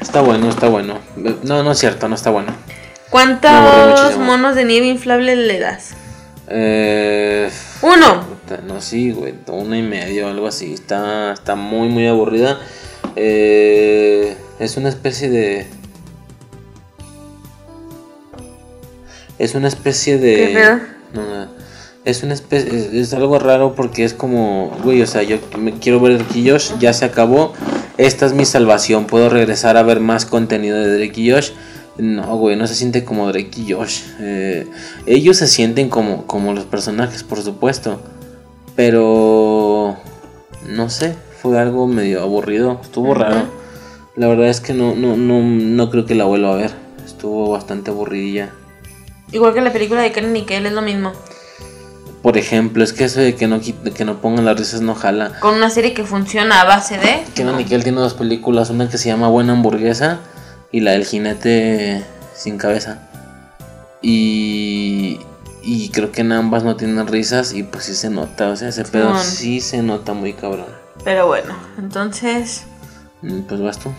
[0.01, 1.01] Está bueno, está bueno.
[1.17, 2.55] No, no es cierto, no está bueno.
[3.11, 5.91] ¿Cuántos monos de nieve inflable le das?
[6.47, 7.51] Eh,
[7.83, 8.38] Uno.
[8.67, 10.73] No, sí, güey, uno y medio, algo así.
[10.73, 12.59] Está, está muy, muy aburrida.
[13.17, 15.67] Eh, es una especie de.
[19.39, 20.81] Es una especie de.
[21.13, 21.49] No.
[22.05, 22.69] Es una especie.
[22.77, 24.77] Es, es algo raro porque es como.
[24.83, 27.55] Güey, o sea, yo me quiero ver Drake y Josh, ya se acabó.
[27.97, 29.07] Esta es mi salvación.
[29.07, 31.51] Puedo regresar a ver más contenido de Drake y Josh.
[31.99, 34.03] No, güey, no se siente como Drake y Josh.
[34.21, 34.69] Eh,
[35.07, 38.01] ellos se sienten como, como los personajes, por supuesto.
[38.79, 39.97] Pero.
[40.65, 42.79] No sé, fue algo medio aburrido.
[42.81, 43.43] Estuvo raro.
[44.15, 46.71] La verdad es que no, no, no, no creo que la vuelva a ver.
[47.05, 48.51] Estuvo bastante aburridilla.
[49.33, 51.13] Igual que la película de Karen Nickel, es lo mismo.
[52.23, 55.33] Por ejemplo, es que eso de que no, que no pongan las risas no jala.
[55.41, 57.25] Con una serie que funciona a base de.
[57.35, 60.21] Kenan Nickel tiene dos películas, una que se llama Buena Hamburguesa
[60.71, 63.09] y la del jinete sin cabeza.
[64.03, 65.19] Y,
[65.71, 68.69] y creo que en ambas no tienen risas y pues sí se nota, o sea,
[68.71, 70.65] ese pedo sí se nota muy cabrón.
[71.05, 72.65] Pero bueno, entonces.
[73.21, 73.93] Mm, Pues vas tú.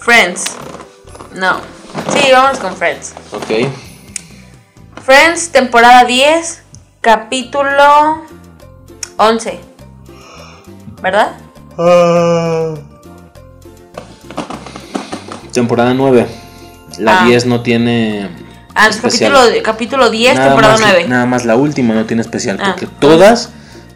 [0.00, 0.56] Friends.
[1.36, 1.60] No.
[2.12, 3.14] Sí, vamos con Friends.
[3.30, 3.68] Ok.
[5.04, 6.62] Friends, temporada 10,
[7.00, 8.24] capítulo
[9.18, 9.60] 11.
[11.00, 11.36] ¿Verdad?
[15.52, 16.45] Temporada 9.
[16.98, 17.26] La Ah.
[17.26, 18.28] 10 no tiene
[18.74, 19.32] Ah, especial.
[19.32, 21.08] capítulo, capítulo 10, nada temporada más, 9.
[21.08, 22.66] Nada más la última no tiene especial, Ah.
[22.70, 23.50] porque todas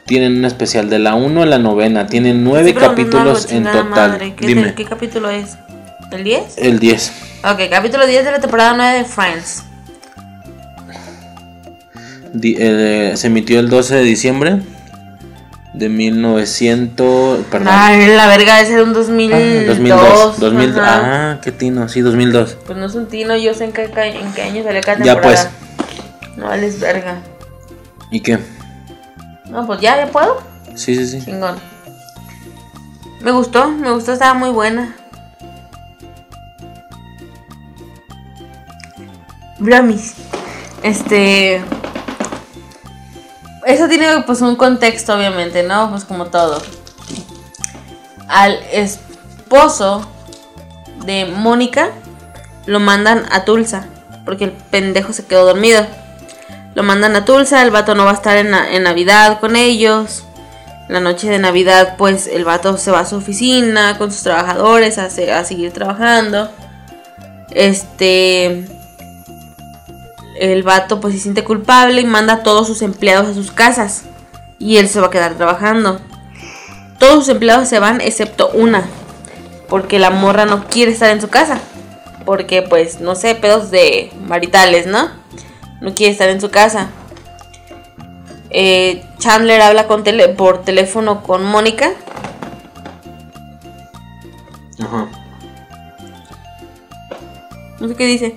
[0.06, 2.06] tienen un especial de la 1 a la novena.
[2.06, 3.88] Tienen 9 Sí, no, capítulos no, en total.
[3.88, 5.56] madre, ¿Qué, Dime, ¿Qué capítulo es?
[6.10, 6.54] ¿El 10?
[6.58, 7.12] el 10.
[7.44, 9.64] Ok, capítulo 10 de la temporada 9 de Friends.
[12.32, 14.58] Di- eh, se emitió el 12 de diciembre
[15.72, 17.46] de 1900.
[17.50, 17.68] Perdón.
[17.70, 19.40] Ay, la verga, ese era un 2002.
[19.40, 20.40] Ah, 2002.
[20.40, 21.32] 2000, ajá.
[21.32, 22.58] ah, qué tino, sí, 2002.
[22.66, 25.14] Pues no es un tino, yo sé en qué, en qué año salió cada Ya,
[25.14, 25.50] temporada.
[26.36, 27.18] No vales verga.
[28.10, 28.38] ¿Y qué?
[29.48, 30.42] No, pues ya, ya puedo.
[30.74, 31.24] Sí, sí, sí.
[31.24, 31.56] Chingón.
[33.20, 34.96] Me gustó, me gustó, estaba muy buena.
[39.58, 40.14] Bromis.
[40.82, 41.60] Este.
[43.66, 45.90] Eso tiene pues un contexto, obviamente, ¿no?
[45.90, 46.62] Pues como todo.
[48.28, 50.06] Al esposo
[51.04, 51.90] de Mónica
[52.66, 53.86] lo mandan a Tulsa.
[54.24, 55.86] Porque el pendejo se quedó dormido.
[56.74, 60.24] Lo mandan a Tulsa, el vato no va a estar en, en Navidad con ellos.
[60.88, 64.98] La noche de Navidad, pues el vato se va a su oficina con sus trabajadores
[64.98, 66.50] a, a seguir trabajando.
[67.50, 68.79] Este.
[70.40, 74.04] El vato, pues se siente culpable y manda a todos sus empleados a sus casas.
[74.58, 76.00] Y él se va a quedar trabajando.
[76.98, 78.84] Todos sus empleados se van, excepto una.
[79.68, 81.60] Porque la morra no quiere estar en su casa.
[82.24, 85.10] Porque, pues, no sé, pedos de maritales, ¿no?
[85.82, 86.88] No quiere estar en su casa.
[88.48, 91.92] Eh, Chandler habla con tele- por teléfono con Mónica.
[94.82, 95.06] Ajá.
[97.78, 98.34] No sé qué dice.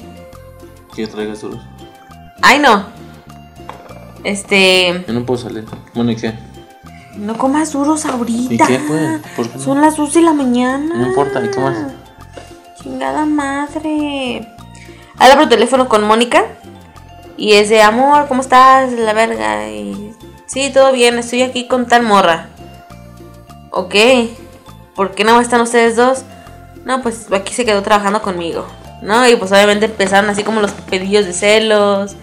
[0.93, 1.61] ¿Quieres traigas duros?
[2.45, 2.85] Ay, no.
[4.25, 5.03] Este.
[5.07, 5.65] Yo no puedo salir.
[5.93, 6.33] Bueno, ¿y qué?
[7.15, 8.53] No comas duros ahorita.
[8.53, 9.21] ¿Y qué, pues?
[9.35, 9.63] ¿Por qué no?
[9.63, 10.93] Son las 12 de la mañana.
[10.93, 11.77] No importa, ¿y qué más?
[12.81, 14.45] Chingada madre.
[15.17, 16.43] Habla por teléfono con Mónica.
[17.37, 18.91] Y es de amor, ¿cómo estás?
[18.91, 19.69] La verga.
[19.69, 20.13] Y.
[20.45, 22.49] Sí, todo bien, estoy aquí con tal morra.
[23.71, 23.95] Ok.
[24.95, 26.23] ¿Por qué no están ustedes dos?
[26.83, 28.67] No, pues aquí se quedó trabajando conmigo.
[29.01, 29.25] ¿No?
[29.27, 32.17] Y pues obviamente empezaron así como los pedillos de celos.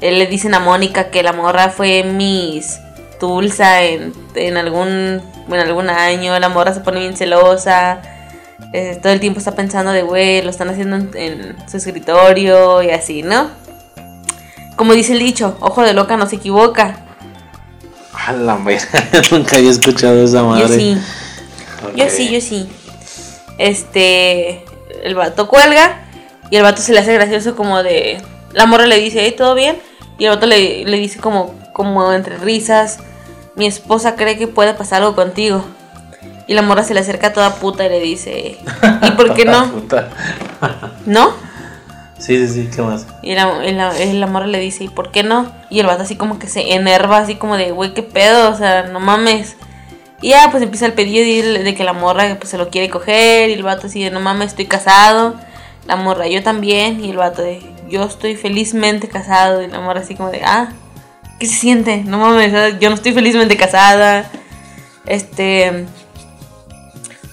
[0.00, 2.78] Eh, le dicen a Mónica que la morra fue Miss
[3.20, 6.38] Tulsa en, en algún en algún año.
[6.38, 8.00] La morra se pone bien celosa.
[8.72, 12.82] Eh, todo el tiempo está pensando de, güey, lo están haciendo en, en su escritorio
[12.82, 13.48] y así, ¿no?
[14.76, 16.96] Como dice el dicho, ojo de loca no se equivoca.
[18.12, 18.88] A la verga,
[19.30, 20.68] nunca había escuchado esa madre.
[20.68, 20.98] Yo sí.
[21.96, 22.68] Yo sí, yo sí.
[23.58, 24.64] Este.
[25.02, 26.00] El vato cuelga.
[26.50, 28.20] Y el vato se le hace gracioso como de.
[28.54, 29.30] La morra le dice.
[29.32, 29.76] ¿Todo bien?
[30.18, 32.98] Y el vato le, le dice como, como entre risas.
[33.56, 35.64] mi esposa cree que puede pasar algo contigo.
[36.46, 38.58] Y la morra se le acerca toda puta y le dice,
[39.02, 39.70] ¿y por qué no?
[39.72, 40.10] Puta.
[41.06, 41.32] ¿No?
[42.18, 43.06] Sí, sí, sí, ¿qué más?
[43.22, 45.50] Y la, y la, y la morra le dice, ¿y por qué no?
[45.70, 48.50] Y el vato así como que se enerva, así como de, güey, ¿qué pedo?
[48.50, 49.56] O sea, no mames.
[50.20, 52.88] Y ya, pues empieza el pedido de, de que la morra pues, se lo quiere
[52.90, 53.50] coger.
[53.50, 55.34] Y el vato así de, no mames, estoy casado.
[55.86, 57.04] La morra, yo también.
[57.04, 57.62] Y el vato de,
[57.94, 59.62] yo estoy felizmente casado.
[59.62, 60.72] Y la morra así como de, ah,
[61.38, 61.98] ¿qué se siente?
[61.98, 64.30] No mames, yo no estoy felizmente casada.
[65.06, 65.86] Este...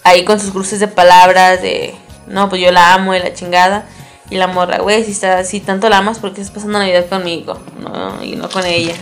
[0.03, 1.93] Ahí con sus cruces de palabras de,
[2.25, 3.85] no, pues yo la amo y la chingada.
[4.31, 7.07] Y la morra, güey, si, está, si tanto la amas, ¿por qué estás pasando Navidad
[7.07, 7.59] conmigo?
[7.79, 8.95] No, y no con ella.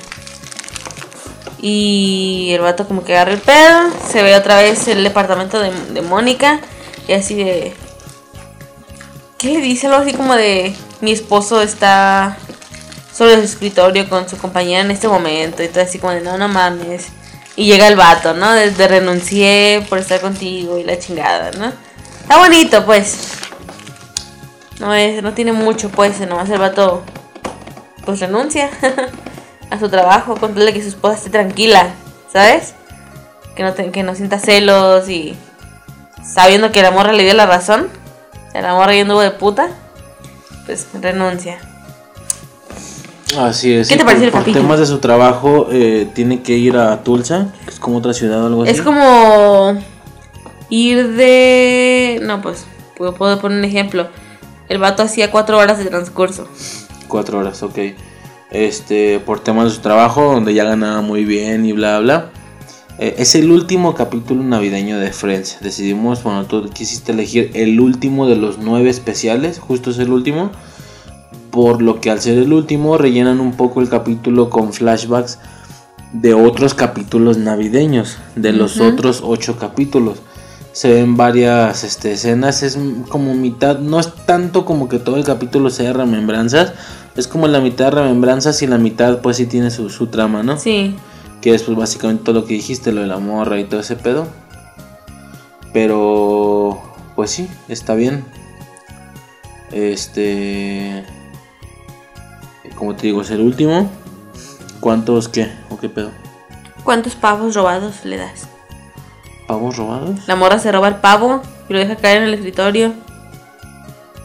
[1.61, 5.72] Y el vato como que agarra el pedo, se ve otra vez el departamento de,
[5.72, 6.60] de Mónica
[7.07, 7.73] y así de...
[9.39, 9.87] ¿Qué le dice?
[9.87, 10.75] Algo así como de...
[11.01, 12.37] Mi esposo está
[13.13, 15.63] sobre su escritorio con su compañera en este momento.
[15.63, 17.07] Y todo así como de, no, no mames.
[17.55, 18.51] Y llega el vato, ¿no?
[18.51, 21.71] Desde renuncié por estar contigo y la chingada, ¿no?
[22.21, 23.17] Está bonito, pues.
[24.79, 27.03] No es, no tiene mucho, pues, nomás el vato,
[28.05, 28.69] pues renuncia
[29.69, 31.89] a su trabajo, contarle que su esposa esté tranquila,
[32.31, 32.73] ¿sabes?
[33.57, 35.35] Que no, te- que no sienta celos y
[36.25, 37.89] sabiendo que la morra le dio la razón,
[38.53, 39.69] el morra yendo de puta,
[40.65, 41.59] pues renuncia.
[43.38, 43.88] Así es.
[43.89, 47.03] ¿Qué te por- pareció el por temas de su trabajo, eh, tiene que ir a
[47.03, 48.71] Tulsa, que es como otra ciudad o algo así.
[48.71, 49.77] Es como
[50.69, 52.19] ir de...
[52.23, 52.65] No, pues,
[52.97, 54.07] puedo, puedo poner un ejemplo.
[54.67, 56.47] El vato hacía cuatro horas de transcurso.
[57.07, 57.77] Cuatro horas, ok.
[58.51, 62.30] Este, por temas de su trabajo, donde ya ganaba muy bien y bla, bla.
[63.01, 65.59] Eh, es el último capítulo navideño de Friends.
[65.61, 70.51] Decidimos, bueno, tú quisiste elegir el último de los nueve especiales, justo es el último.
[71.49, 75.39] Por lo que al ser el último, rellenan un poco el capítulo con flashbacks
[76.11, 80.19] de otros capítulos navideños, de los otros ocho capítulos.
[80.73, 82.77] Se ven varias este, escenas, es
[83.07, 86.73] como mitad, no es tanto como que todo el capítulo sea remembranzas,
[87.15, 90.59] es como la mitad remembranzas y la mitad pues sí tiene su, su trama, ¿no?
[90.59, 90.95] Sí.
[91.41, 93.95] Que es pues básicamente todo lo que dijiste, lo de la morra y todo ese
[93.95, 94.27] pedo.
[95.73, 96.79] Pero
[97.15, 98.25] pues sí, está bien.
[99.71, 101.05] Este...
[102.75, 103.89] Como te digo, es el último.
[104.79, 105.51] ¿Cuántos qué?
[105.69, 106.11] ¿O qué pedo?
[106.83, 108.47] ¿Cuántos pavos robados le das?
[109.47, 110.27] ¿Pavos robados?
[110.27, 112.93] La morra se roba el pavo y lo deja caer en el escritorio.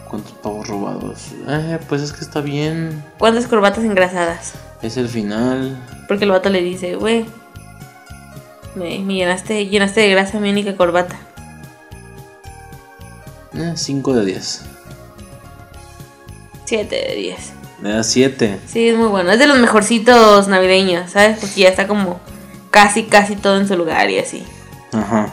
[0.09, 1.33] ¿Cuántos pavos robados?
[1.49, 3.05] Eh, pues es que está bien.
[3.19, 4.53] ¿Cuántas corbatas engrasadas?
[4.83, 5.77] Es el final.
[6.09, 7.25] Porque el vato le dice, güey,
[8.75, 11.17] me, me llenaste, llenaste de grasa mi única corbata.
[13.77, 14.63] 5 de 10.
[16.65, 17.53] 7 de 10.
[17.83, 18.61] Le da 7.
[18.67, 19.31] Sí, es muy bueno.
[19.31, 21.39] Es de los mejorcitos navideños, ¿sabes?
[21.39, 22.21] Porque ya está como
[22.71, 24.43] casi, casi todo en su lugar y así.
[24.93, 25.29] Ajá.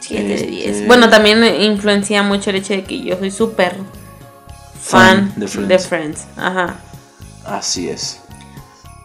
[0.00, 0.86] 7 de Este- 10.
[0.86, 3.74] Bueno, también influencia mucho el hecho de que yo soy súper
[4.80, 5.68] fan, Fan de Friends.
[5.68, 6.26] de Friends.
[6.36, 6.76] Ajá.
[7.44, 8.20] Así es.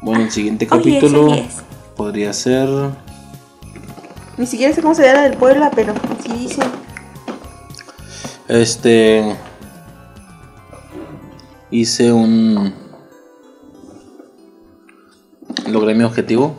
[0.02, 1.36] Bueno, el siguiente capítulo
[1.96, 2.70] podría ser.
[4.38, 5.94] Ni siquiera sé cómo se llama del Puebla, pero
[6.24, 6.62] sí dice.
[8.48, 9.36] Este.
[11.72, 12.74] Hice un.
[15.68, 16.56] Logré mi objetivo.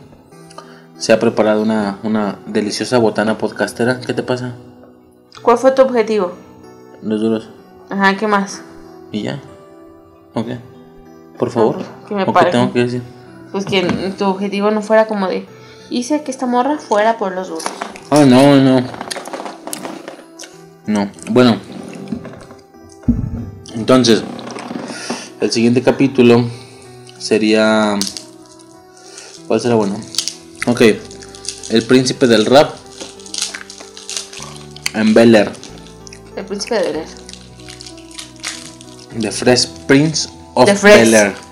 [0.97, 4.01] Se ha preparado una, una deliciosa botana podcastera.
[4.01, 4.55] ¿Qué te pasa?
[5.41, 6.33] ¿Cuál fue tu objetivo?
[7.01, 7.49] Los duros.
[7.89, 8.61] Ajá, ¿qué más?
[9.13, 9.39] ¿Y ya?
[10.33, 10.47] ¿Ok?
[11.37, 11.77] Por favor.
[11.79, 13.18] Ah, que me ¿O qué tengo que decir?
[13.51, 13.81] Pues que
[14.17, 15.45] tu objetivo no fuera como de.
[15.89, 17.63] Hice que esta morra fuera por los duros.
[18.11, 18.83] Ah, no, no.
[20.85, 21.09] No.
[21.31, 21.57] Bueno.
[23.73, 24.23] Entonces,
[25.41, 26.45] el siguiente capítulo
[27.17, 27.97] sería.
[29.47, 29.99] ¿Cuál será bueno?
[30.67, 30.81] Ok.
[31.69, 32.75] El príncipe del rap.
[34.93, 35.51] En Bel Air.
[36.35, 37.05] El príncipe de Bel
[39.21, 40.83] The Fresh Prince of.
[40.83, 41.48] Bel Air.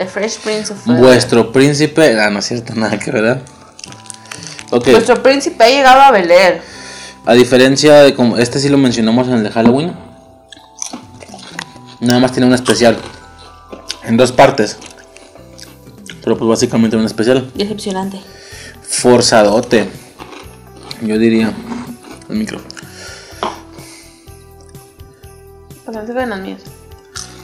[0.00, 1.04] The Fresh Prince of Bel-Air.
[1.04, 2.18] Vuestro príncipe.
[2.18, 3.22] Ah, no es cierto, nada que ver.
[3.22, 3.42] ¿verdad?
[4.70, 4.88] Ok.
[4.88, 6.62] Nuestro príncipe ha llegado a Bel Air.
[7.26, 9.92] A diferencia de como este sí lo mencionamos en el de Halloween.
[12.00, 12.96] Nada más tiene un especial.
[14.02, 14.78] En dos partes.
[16.24, 17.50] Pero pues básicamente un especial.
[17.54, 18.22] Decepcionante.
[18.80, 19.86] Forzadote.
[21.02, 21.52] Yo diría.
[22.30, 22.58] El micro.
[25.84, 26.62] Que vean los míos.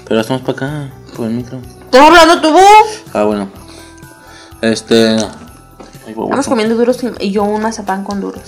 [0.09, 0.91] Pero estamos para acá.
[1.15, 1.61] Por el micro.
[1.87, 2.57] ¿Estás hablando tú?
[3.13, 3.49] Ah, bueno.
[4.61, 5.17] Este.
[6.07, 6.11] Ay.
[6.17, 8.43] Estamos comiendo duros y- yo un mazapán con duros.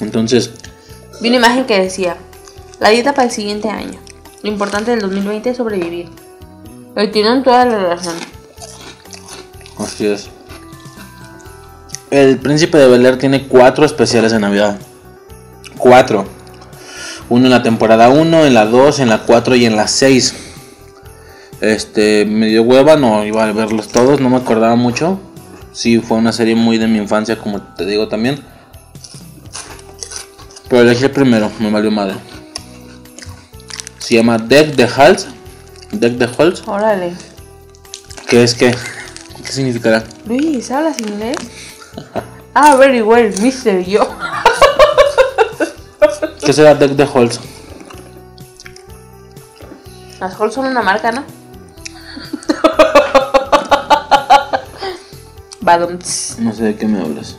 [0.00, 0.50] Entonces,
[1.20, 2.16] Vi una imagen que decía:
[2.78, 3.98] La dieta para el siguiente año.
[4.42, 6.10] Lo importante del 2020 es sobrevivir.
[6.96, 8.14] Y tienen toda la razón.
[9.78, 10.28] Así es.
[12.10, 14.78] El Príncipe de Bel Air tiene cuatro especiales de Navidad.
[15.78, 16.26] Cuatro.
[17.28, 20.34] Uno en la temporada 1, en la 2, en la 4 y en la 6.
[21.60, 25.18] Este, me dio hueva, no iba a verlos todos, no me acordaba mucho.
[25.72, 28.42] Sí, fue una serie muy de mi infancia, como te digo también.
[30.68, 32.16] Pero elegí el primero, me valió madre.
[33.98, 35.26] Se llama Deck the Halls.
[35.92, 36.62] Deck the Halls.
[36.66, 37.12] Órale.
[38.28, 38.74] ¿Qué es qué?
[39.44, 40.04] ¿Qué significará?
[40.26, 41.36] Luis, ¿hablas inglés?
[42.58, 44.15] Ah, very well, mister, yo.
[46.46, 47.40] ¿Qué será Deck the Halls?
[50.20, 51.24] Las Halls son una marca, ¿no?
[56.38, 57.36] No sé de qué me hablas.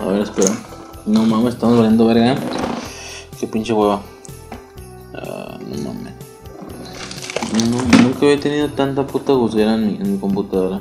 [0.00, 0.50] A ver, espera.
[1.06, 2.34] No mames, estamos valiendo verga.
[3.38, 4.02] Qué pinche hueva.
[5.14, 6.14] Ah, no mames.
[7.70, 10.80] No, nunca había tenido tanta puta gusguera en mi, en mi computadora.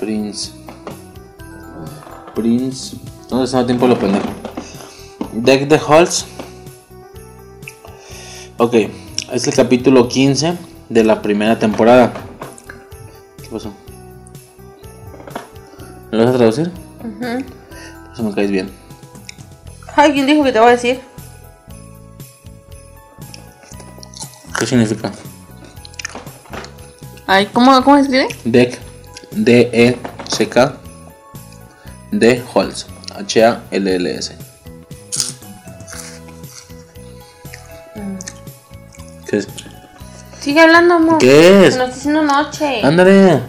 [0.00, 0.57] Prince.
[2.38, 2.96] Prince.
[3.28, 4.28] ¿Dónde está el tiempo lo pendejo?
[5.32, 6.24] Deck the Halls.
[8.58, 8.74] Ok,
[9.32, 10.56] es el capítulo 15
[10.88, 12.12] de la primera temporada.
[13.42, 13.72] ¿Qué pasó?
[16.12, 16.70] ¿Me lo vas a traducir?
[18.12, 18.70] Eso me caes bien.
[19.96, 21.00] Ay, ¿quién dijo que te voy a decir?
[24.56, 25.10] ¿Qué significa?
[27.26, 28.28] Ay, ¿cómo, cómo se escribe?
[28.44, 28.78] Deck.
[29.32, 30.87] D-E-C-K.
[32.10, 32.86] De Halls.
[33.14, 34.36] H-A-L-L-S.
[39.28, 39.48] ¿Qué es?
[40.40, 41.18] Sigue hablando, amor.
[41.18, 41.74] ¿Qué es?
[41.74, 42.80] Se nos está haciendo noche.
[42.82, 43.40] Ándale.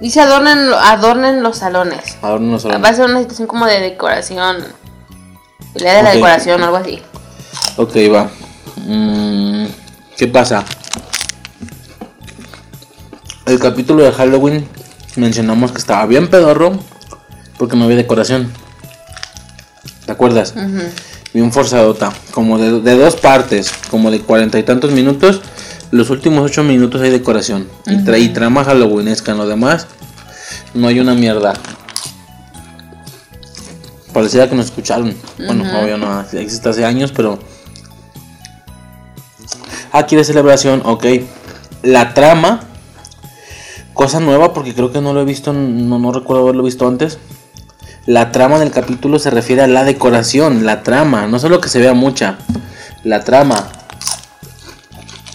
[0.00, 2.18] Dice adornen, adornen los salones.
[2.20, 4.64] Ahora no nos Va a ser una situación como de decoración.
[5.74, 7.00] Día de la decoración o algo así.
[7.76, 8.30] Ok, va.
[8.76, 9.66] Mm,
[10.16, 10.64] ¿Qué pasa?
[13.46, 14.68] El capítulo de Halloween
[15.16, 16.78] mencionamos que estaba bien pedorro
[17.58, 18.52] porque no había decoración.
[20.06, 20.54] ¿Te acuerdas?
[21.32, 25.40] Bien forzadota, como de, de dos partes, como de cuarenta y tantos minutos.
[25.90, 29.32] Los últimos ocho minutos hay decoración y, tra- y trama halloweenesca.
[29.32, 29.86] En lo demás,
[30.74, 31.54] no hay una mierda.
[34.12, 35.16] Parecía que nos escucharon.
[35.38, 37.38] Bueno, obvio no, existe hace años, pero
[39.92, 41.06] Aquí de celebración, ok.
[41.84, 42.60] La trama,
[43.92, 47.18] cosa nueva porque creo que no lo he visto, no, no recuerdo haberlo visto antes.
[48.06, 51.78] La trama del capítulo se refiere a la decoración, la trama, no solo que se
[51.78, 52.38] vea mucha,
[53.02, 53.68] la trama.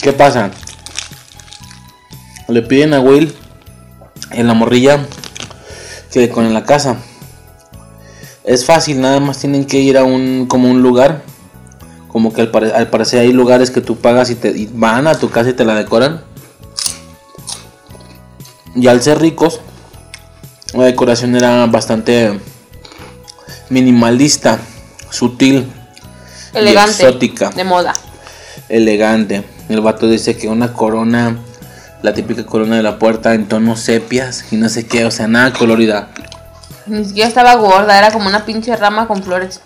[0.01, 0.51] ¿Qué pasa?
[2.47, 3.35] Le piden a Will
[4.31, 5.05] en la morrilla
[6.11, 6.97] que decoren la casa.
[8.43, 11.23] Es fácil, nada más tienen que ir a un como un lugar
[12.09, 15.29] como que al parecer hay lugares que tú pagas y, te, y van a tu
[15.29, 16.21] casa y te la decoran.
[18.75, 19.61] Y al ser ricos,
[20.73, 22.39] la decoración era bastante
[23.69, 24.59] minimalista,
[25.09, 25.67] sutil,
[26.53, 27.03] Elegante.
[27.03, 27.49] Y exótica.
[27.51, 27.93] De moda.
[28.69, 29.43] elegante.
[29.69, 31.37] El vato dice que una corona,
[32.01, 35.27] la típica corona de la puerta en tonos sepias y no sé qué, o sea,
[35.27, 36.09] nada colorida.
[36.87, 39.61] Ni siquiera estaba gorda, era como una pinche rama con flores.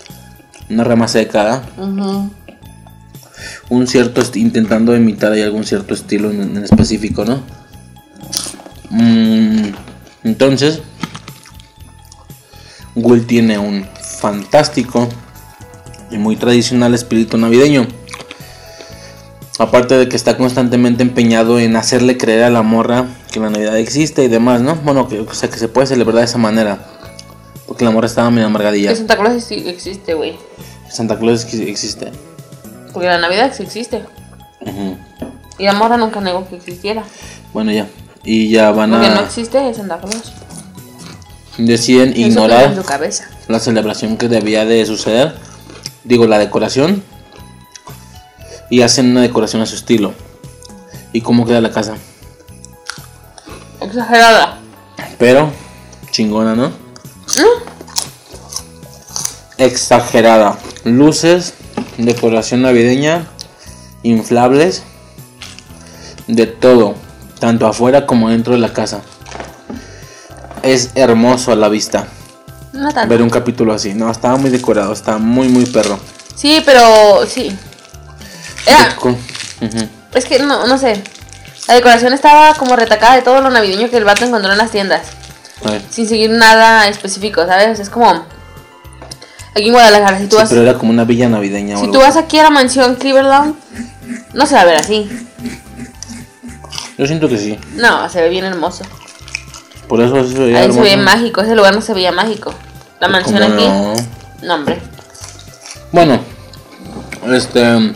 [0.69, 1.61] Una rama seca,
[3.69, 7.43] un cierto intentando imitar ahí algún cierto estilo en, en específico, ¿no?
[8.89, 9.73] Mm,
[10.23, 10.81] entonces,
[12.95, 13.88] Will tiene un
[14.20, 15.10] fantástico
[16.11, 17.88] y muy tradicional espíritu navideño.
[19.60, 23.78] Aparte de que está constantemente empeñado en hacerle creer a la morra que la Navidad
[23.78, 24.76] existe y demás, ¿no?
[24.78, 26.80] Bueno, que, o sea, que se puede celebrar de esa manera.
[27.68, 28.90] Porque la morra estaba medio amargadilla.
[28.90, 30.38] Que Santa Claus sí existe, güey.
[30.90, 32.11] Santa Claus ex- existe.
[32.91, 34.03] Porque la Navidad sí existe.
[34.61, 34.98] Ujú.
[35.60, 37.03] Y la morra nunca negó que existiera.
[37.53, 37.88] Bueno, ya.
[38.24, 39.24] Y ya van Porque no a...
[39.24, 40.34] existe Santa Claus.
[41.57, 43.30] Deciden ignorar su cabeza.
[43.47, 45.35] la celebración que debía de suceder,
[46.03, 47.03] digo la decoración,
[48.69, 50.13] y hacen una decoración a su estilo.
[51.11, 51.95] ¿Y cómo queda la casa?
[53.80, 54.59] Exagerada.
[55.19, 55.51] Pero
[56.09, 56.71] chingona, ¿no?
[59.57, 60.57] Exagerada.
[60.84, 61.53] Luces,
[61.97, 63.27] decoración navideña,
[64.01, 64.84] inflables,
[66.27, 66.95] de todo,
[67.39, 69.01] tanto afuera como dentro de la casa.
[70.64, 72.07] Es hermoso a la vista
[72.72, 73.10] No tanto.
[73.10, 73.94] ver un capítulo así.
[73.94, 75.99] No, estaba muy decorado, estaba muy, muy perro.
[76.35, 77.56] Sí, pero sí.
[78.65, 78.95] Era,
[80.14, 81.03] es que no, no sé.
[81.68, 84.72] La decoración estaba como retacada de todo lo navideño que el vato encontró en las
[84.72, 85.02] tiendas.
[85.90, 87.80] Sin seguir nada específico, ¿sabes?
[87.80, 88.26] Es como.
[89.56, 90.49] Aquí en Guadalajara, si tú Sí, vas.
[90.49, 91.77] pero era como una villa navideña.
[91.77, 93.56] Si tú vas aquí a la mansión Cleveland,
[94.34, 95.07] no se va a ver así.
[96.98, 97.60] Yo siento que sí.
[97.76, 98.84] No, se ve bien hermoso.
[99.94, 101.06] Por eso se veía Ahí se ve hermoso.
[101.06, 102.52] mágico, ese lugar no se veía mágico.
[102.99, 103.64] La mansión ¿Cómo aquí.
[103.68, 103.94] no?
[104.41, 104.82] No, hombre.
[105.91, 106.20] Bueno,
[107.32, 107.94] este.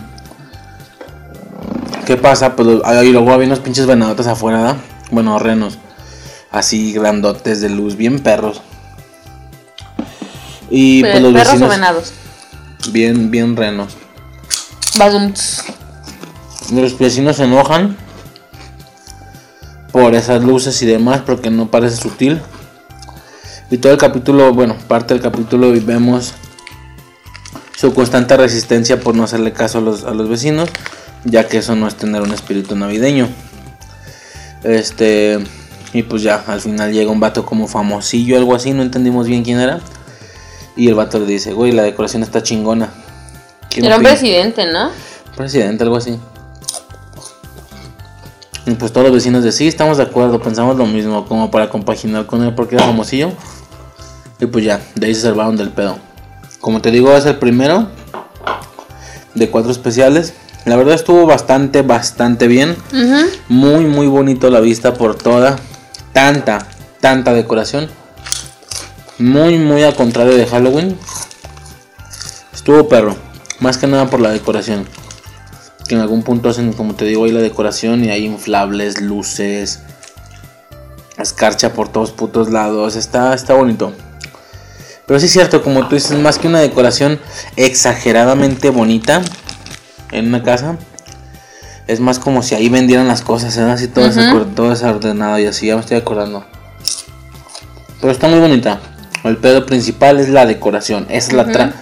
[2.06, 2.54] ¿Qué pasa?
[2.54, 4.76] Pues ahí luego había unos pinches venadotes afuera, ¿verdad?
[5.10, 5.78] Bueno, renos.
[6.52, 8.62] Así grandotes de luz, bien perros.
[10.70, 12.12] Y pues los ¿Perros o venados?
[12.92, 13.96] Bien, bien renos.
[16.70, 17.96] Los vecinos se enojan
[19.98, 22.40] por esas luces y demás porque no parece sutil.
[23.70, 26.34] Y todo el capítulo, bueno, parte del capítulo y vemos
[27.76, 30.70] su constante resistencia por no hacerle caso a los, a los vecinos,
[31.24, 33.28] ya que eso no es tener un espíritu navideño.
[34.62, 35.38] Este,
[35.92, 39.42] y pues ya, al final llega un vato como famosillo, algo así, no entendimos bien
[39.42, 39.80] quién era.
[40.76, 42.90] Y el vato le dice, güey, la decoración está chingona.
[43.76, 44.90] Era un presidente, ¿no?
[45.36, 46.18] Presidente, algo así.
[48.68, 51.70] Y pues todos los vecinos de sí, estamos de acuerdo, pensamos lo mismo, como para
[51.70, 53.32] compaginar con él porque era famosillo.
[54.40, 55.96] Y pues ya, de ahí se salvaron del pedo.
[56.60, 57.88] Como te digo, es el primero
[59.34, 60.34] de cuatro especiales.
[60.66, 62.76] La verdad estuvo bastante, bastante bien.
[63.48, 65.56] Muy, muy bonito la vista por toda.
[66.12, 66.68] Tanta,
[67.00, 67.88] tanta decoración.
[69.18, 70.98] Muy, muy al contrario de Halloween.
[72.52, 73.16] Estuvo perro.
[73.60, 74.86] Más que nada por la decoración.
[75.88, 79.80] Que en algún punto hacen, como te digo, ahí la decoración y hay inflables, luces.
[81.16, 82.94] Escarcha por todos putos lados.
[82.94, 83.92] Está, está bonito.
[85.06, 87.18] Pero sí es cierto, como tú dices, más que una decoración
[87.56, 89.22] exageradamente bonita
[90.12, 90.76] en una casa.
[91.86, 93.62] Es más como si ahí vendieran las cosas, ¿eh?
[93.62, 96.44] así todo, desacor- todo desordenado y así, ya me estoy acordando.
[98.02, 98.78] Pero está muy bonita.
[99.24, 101.06] El pedo principal es la decoración.
[101.08, 101.72] Es la trama.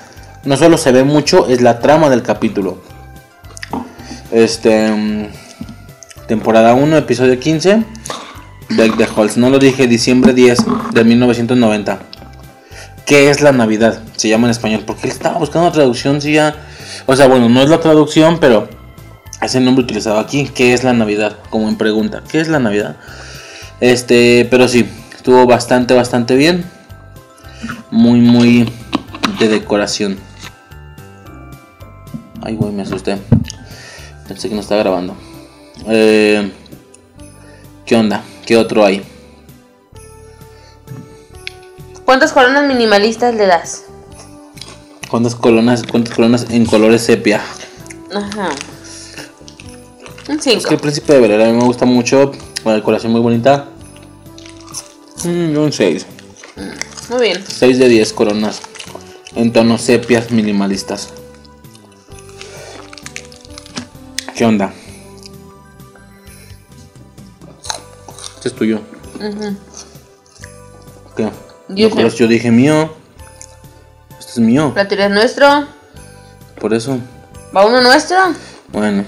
[0.44, 2.78] No solo se ve mucho, es la trama del capítulo.
[4.30, 4.90] Este.
[4.90, 5.26] mm,
[6.26, 7.84] Temporada 1, episodio 15.
[8.70, 9.36] De The Halls.
[9.36, 10.58] No lo dije, diciembre 10
[10.92, 12.00] de 1990.
[13.04, 14.02] ¿Qué es la Navidad?
[14.16, 14.82] Se llama en español.
[14.84, 16.56] Porque estaba buscando traducción, si ya.
[17.06, 18.68] O sea, bueno, no es la traducción, pero
[19.40, 20.50] es el nombre utilizado aquí.
[20.52, 21.36] ¿Qué es la Navidad?
[21.48, 22.24] Como en pregunta.
[22.28, 22.96] ¿Qué es la Navidad?
[23.80, 26.64] Este, pero sí, estuvo bastante, bastante bien.
[27.92, 28.72] Muy, muy
[29.38, 30.18] de decoración.
[32.42, 33.18] Ay, güey, me asusté.
[34.28, 35.14] Pensé que no estaba grabando.
[35.86, 36.50] Eh,
[37.84, 38.22] ¿Qué onda?
[38.44, 39.02] ¿Qué otro hay?
[42.04, 43.84] ¿Cuántas coronas minimalistas le das?
[45.10, 47.40] ¿Cuántas colonas, cuántas colonas en colores sepia?
[48.12, 48.50] Ajá.
[50.28, 50.70] Un Es que 5.
[50.70, 52.32] el príncipe de Belén a mí me gusta mucho.
[52.64, 53.68] La decoración muy bonita.
[55.24, 56.06] Mm, un 6.
[57.10, 57.44] Muy bien.
[57.46, 58.60] 6 de 10 coronas.
[59.36, 61.10] En tonos sepias minimalistas.
[64.36, 64.70] ¿Qué onda?
[68.36, 68.80] Este es tuyo.
[71.16, 71.30] ¿Qué?
[71.70, 72.02] Yo No, sé.
[72.02, 72.92] pues yo dije mío.
[74.18, 74.72] Este es mío.
[74.76, 75.46] La tira es nuestro.
[76.60, 76.98] Por eso.
[77.56, 78.18] Va uno nuestro.
[78.68, 79.04] Bueno.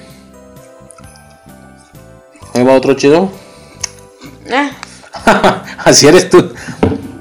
[2.55, 3.31] Ahí va otro chido.
[4.47, 4.71] Eh,
[5.85, 6.53] Así eres tú.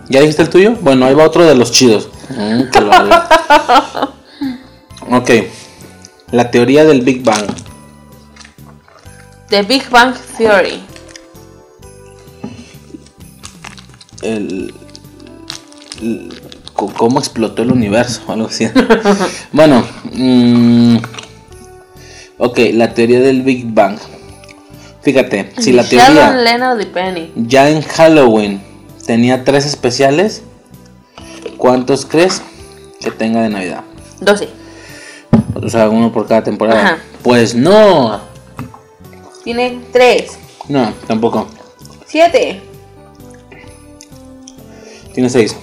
[0.08, 0.76] ¿Ya dijiste el tuyo?
[0.80, 2.10] Bueno, ahí va otro de los chidos.
[2.30, 3.28] Mm, que lo haga.
[5.12, 5.30] ok.
[6.32, 7.48] La teoría del Big Bang.
[9.50, 10.84] The Big Bang Theory.
[14.22, 14.74] El,
[16.74, 18.22] ¿Cómo explotó el universo?
[18.28, 18.68] Algo así.
[19.52, 19.84] bueno.
[20.12, 20.98] mm,
[22.38, 23.98] ok, la teoría del Big Bang.
[25.02, 27.32] Fíjate, si la teoría Leonard y Penny.
[27.36, 28.62] ya en Halloween
[29.06, 30.44] tenía tres especiales,
[31.58, 32.42] ¿cuántos crees
[33.00, 33.84] que tenga de Navidad?
[34.20, 34.50] 12.
[35.64, 36.82] O sea, uno por cada temporada.
[36.82, 36.98] Ajá.
[37.24, 38.20] Pues no.
[39.48, 40.38] Tiene 3.
[40.68, 41.48] No, tampoco.
[42.06, 42.62] 7.
[45.14, 45.56] Tiene seis.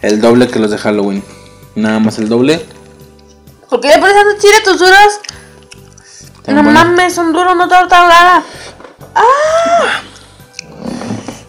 [0.00, 1.22] El doble que los de Halloween.
[1.76, 2.60] Nada más el doble.
[3.70, 4.96] ¿Por qué le pones tanto chile a tus duros?
[6.48, 6.72] No bueno.
[6.72, 8.42] mames, son duros, no torta ahogada.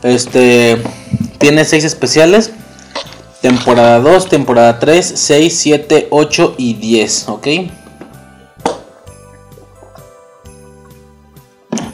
[0.03, 0.83] Este.
[1.39, 2.51] Tiene seis especiales.
[3.41, 7.29] Temporada 2, temporada 3, 6, 7, 8 y 10.
[7.29, 7.47] ¿Ok?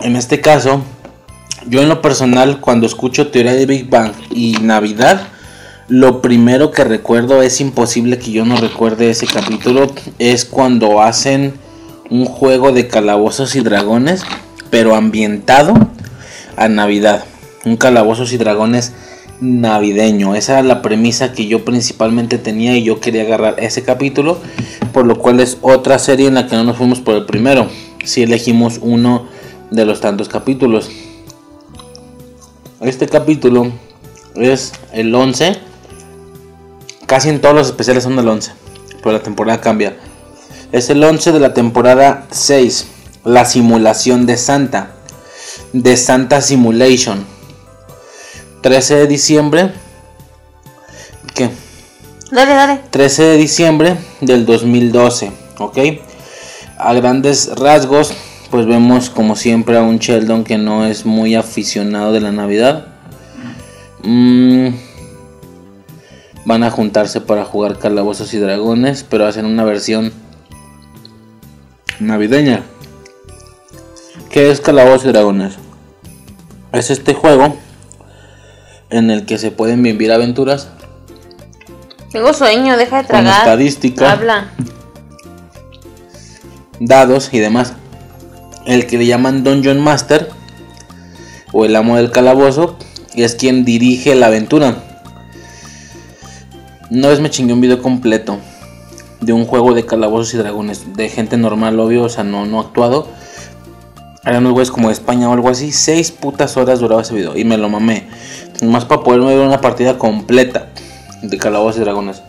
[0.02, 0.82] En este caso,
[1.68, 5.28] yo en lo personal, cuando escucho teoría de Big Bang y Navidad,
[5.90, 9.92] lo primero que recuerdo es imposible que yo no recuerde ese capítulo.
[10.18, 11.54] Es cuando hacen
[12.10, 14.24] un juego de calabozos y dragones,
[14.70, 15.74] pero ambientado
[16.56, 17.26] a Navidad.
[17.66, 18.94] Un calabozos y dragones
[19.42, 20.34] navideño.
[20.34, 24.40] Esa era la premisa que yo principalmente tenía y yo quería agarrar ese capítulo,
[24.94, 27.68] por lo cual es otra serie en la que no nos fuimos por el primero.
[28.06, 29.28] Si elegimos uno
[29.72, 30.90] de los tantos capítulos.
[32.82, 33.72] Este capítulo
[34.36, 35.60] es el 11.
[37.06, 38.52] Casi en todos los especiales son del 11.
[39.04, 39.98] Pero la temporada cambia.
[40.72, 42.88] Es el 11 de la temporada 6.
[43.26, 44.92] La simulación de Santa.
[45.74, 47.26] De Santa Simulation.
[48.62, 49.74] 13 de diciembre.
[51.34, 51.50] ¿Qué?
[52.32, 52.82] Dale, dale.
[52.90, 55.32] 13 de diciembre del 2012.
[55.58, 55.78] ¿Ok?
[56.78, 58.14] A grandes rasgos.
[58.52, 62.88] Pues vemos como siempre a un Sheldon que no es muy aficionado de la Navidad.
[64.04, 64.70] Mm,
[66.46, 70.12] van a juntarse para jugar calabozos y dragones, pero hacen una versión
[72.00, 72.64] navideña.
[74.32, 75.56] ¿Qué es calabozos y dragones?
[76.72, 77.56] Es este juego
[78.90, 80.70] en el que se pueden vivir aventuras
[82.12, 83.40] Tengo sueño, deja de con tragar.
[83.40, 84.50] estadística, Habla.
[86.80, 87.74] dados y demás.
[88.70, 90.30] El que le llaman Dungeon Master
[91.52, 92.78] o el amo del calabozo
[93.16, 94.84] es quien dirige la aventura.
[96.92, 98.38] Una vez me chingué un video completo
[99.22, 102.60] de un juego de calabozos y dragones de gente normal, obvio, o sea, no, no
[102.60, 103.08] actuado.
[104.24, 105.72] Eran unos güeyes como de España o algo así.
[105.72, 108.08] Seis putas horas duraba ese video y me lo mamé.
[108.62, 110.68] Más para poderme ver una partida completa
[111.24, 112.22] de calabozos y dragones.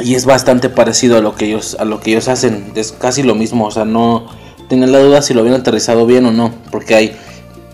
[0.00, 2.72] Y es bastante parecido a lo que ellos, a lo que ellos hacen.
[2.74, 3.66] Es casi lo mismo.
[3.66, 4.26] O sea, no
[4.68, 6.52] tengan la duda si lo habían aterrizado bien o no.
[6.70, 7.16] Porque hay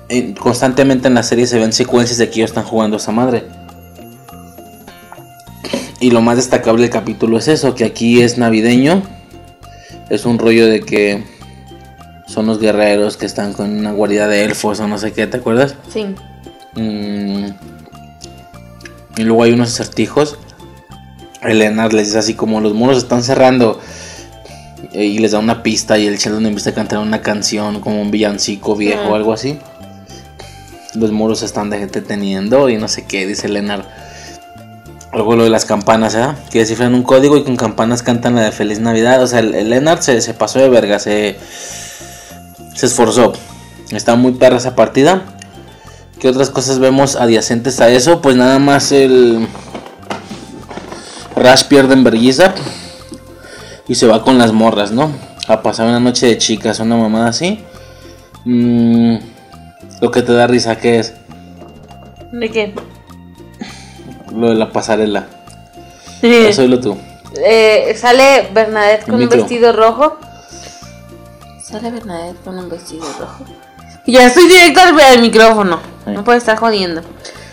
[0.09, 3.13] eh, constantemente en la serie se ven secuencias de que ellos están jugando a esa
[3.13, 3.45] madre.
[6.01, 9.03] Y lo más destacable del capítulo es eso, que aquí es navideño.
[10.11, 11.25] Es un rollo de que
[12.27, 15.39] son los guerreros que están con una guarida de elfos o no sé qué, ¿te
[15.39, 15.77] acuerdas?
[15.89, 16.07] Sí.
[16.75, 17.47] Mm.
[19.17, 20.39] Y luego hay unos acertijos.
[21.45, 23.81] Elena les dice así como los muros están cerrando.
[24.93, 28.01] eh, Y les da una pista y el Sheldon empieza a cantar una canción como
[28.01, 29.59] un villancico viejo o algo así.
[30.95, 33.85] Los muros se están deteniendo y no sé qué, dice Leonard.
[35.13, 36.27] Luego lo de las campanas, ¿eh?
[36.51, 39.23] Que descifran un código y con campanas cantan la de Feliz Navidad.
[39.23, 41.37] O sea, el, el Leonard se, se pasó de verga, se,
[42.75, 43.33] se esforzó.
[43.91, 45.23] Está muy perra esa partida.
[46.19, 48.23] ¿Qué otras cosas vemos adyacentes a eso?
[48.23, 49.47] Pues nada más el
[51.37, 52.55] Rash pierde en vergüenza
[53.89, 55.13] y se va con las morras, ¿no?
[55.49, 57.63] A pasar una noche de chicas, una mamada así.
[58.45, 59.17] Mm,
[60.01, 61.15] lo que te da risa, ¿qué es?
[62.33, 62.75] ¿De qué?
[64.35, 65.27] Lo de la pasarela.
[66.23, 66.97] Eso oílo tú.
[67.45, 70.17] Eh, sale Bernadette con un vestido rojo.
[71.63, 73.45] Sale Bernadette con un vestido rojo.
[74.07, 75.81] Ya estoy directo al, al micrófono.
[76.07, 77.03] No puede estar jodiendo.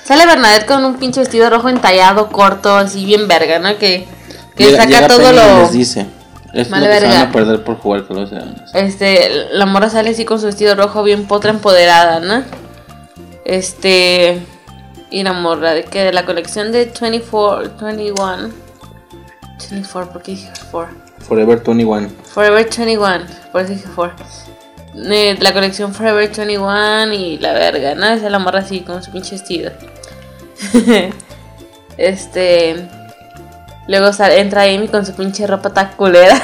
[0.04, 3.78] Sale Bernadette con un pinche vestido rojo entallado, corto, así bien verga, ¿no?
[3.78, 4.08] Que,
[4.56, 5.60] que Llega- saca llega todo lo.
[5.62, 6.08] les dice.
[6.54, 7.30] Es Vale lo que se van verga.
[7.30, 8.32] a perder por jugar con los.
[8.74, 12.44] Este, la morra sale así con su vestido rojo, bien potra empoderada, ¿no?
[13.46, 14.42] Este.
[15.10, 18.50] Y la morra de que de la colección de 24, 21.
[19.70, 20.94] 24, ¿por qué dije 4?
[21.20, 22.10] Forever 21.
[22.34, 24.26] Forever 21, por eso dije 4.
[24.94, 28.06] Eh, la colección Forever 21 y la verga, ¿no?
[28.08, 29.72] Esa es la morra así con su pinche vestido.
[31.98, 32.88] este.
[33.88, 36.42] Luego sale, entra Amy con su pinche ropa taculera.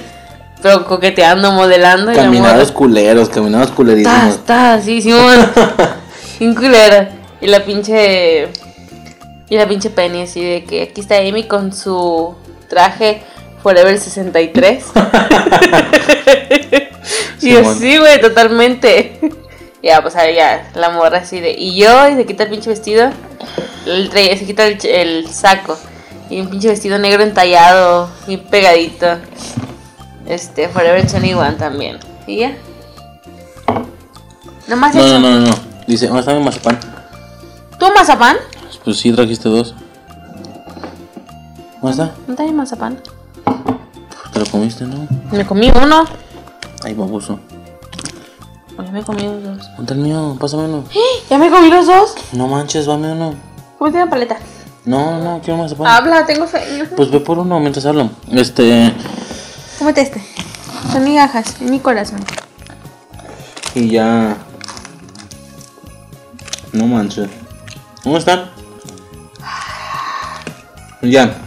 [0.62, 2.12] Pero coqueteando, modelando.
[2.12, 4.44] Caminados culeros, caminados Ta, culerísimos.
[4.44, 5.50] ta, sí, Simón.
[6.38, 7.10] Bien culera.
[7.40, 8.48] Y la pinche.
[9.48, 12.34] Y la pinche Penny, así de que aquí está Amy con su
[12.68, 13.22] traje
[13.66, 14.84] Forever 63.
[17.40, 17.66] y Simón.
[17.66, 19.18] así, güey, totalmente.
[19.82, 21.50] ya, pues ahí ya, la morra así de.
[21.50, 23.10] Y yo, y se quita el pinche vestido.
[23.84, 25.76] el se quita el, saco.
[26.30, 29.16] Y un pinche vestido negro entallado, y pegadito.
[30.28, 31.98] Este, Forever 21 también.
[32.28, 32.56] Y ya.
[34.68, 35.18] Nomás No, eso.
[35.18, 35.54] no, no, no, no.
[35.88, 36.78] Dice, ¿dónde está mi mazapán?
[37.80, 38.36] ¿Tú mazapán?
[38.84, 39.74] Pues sí, trajiste dos.
[41.82, 42.14] ¿Dónde está?
[42.28, 43.00] ¿No te hay mazapán?
[44.32, 45.06] ¿Te lo comiste, no?
[45.32, 46.04] Me comí uno.
[46.84, 47.40] Ay, baboso.
[48.76, 49.58] Ya me comí los dos.
[49.58, 50.36] ¿Dónde está el mío?
[50.38, 50.84] Pásame uno.
[51.30, 52.14] ¿Ya me comí los dos?
[52.32, 53.34] No manches, dame uno.
[53.78, 54.38] Cómete una paleta.
[54.84, 55.86] No, no, quiero mazapán.
[55.86, 56.60] Habla, tengo fe.
[56.96, 58.10] Pues ve por uno mientras hablo.
[58.30, 58.92] Este.
[59.78, 60.22] Cómete este.
[60.92, 62.24] Son migajas en mi corazón.
[63.74, 64.36] Y ya.
[66.72, 67.28] No manches.
[68.04, 68.50] ¿Cómo está?
[71.02, 71.45] Ya.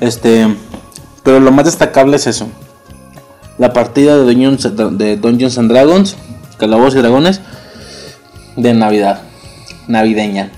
[0.00, 0.46] Este.
[1.22, 2.48] Pero lo más destacable es eso.
[3.58, 4.68] La partida de Dungeons,
[4.98, 6.16] de Dungeons and Dragons,
[6.58, 7.40] Calabozos y Dragones,
[8.56, 9.22] de Navidad.
[9.88, 10.50] Navideña.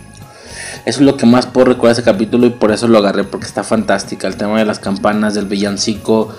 [0.84, 3.46] Eso es lo que más puedo recordar ese capítulo y por eso lo agarré, porque
[3.46, 4.26] está fantástica.
[4.26, 6.30] El tema de las campanas, del villancico,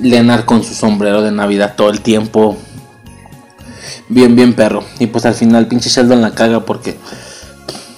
[0.00, 2.56] Leonard con su sombrero de Navidad todo el tiempo.
[4.08, 4.84] Bien, bien perro.
[4.98, 6.96] Y pues al final pinche Sheldon la caga porque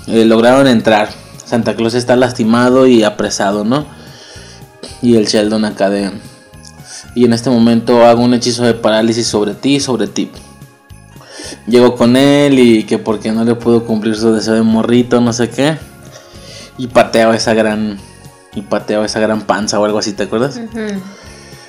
[0.07, 1.09] eh, lograron entrar.
[1.45, 3.87] Santa Claus está lastimado y apresado, ¿no?
[5.03, 6.11] Y el Sheldon acá de...
[7.15, 10.31] Y en este momento hago un hechizo de parálisis sobre ti y sobre ti.
[11.67, 15.33] Llego con él y que porque no le puedo cumplir su deseo de morrito, no
[15.33, 15.79] sé qué.
[16.79, 17.99] Y pateo esa gran...
[18.55, 20.61] Y pateo esa gran panza o algo así, ¿te acuerdas?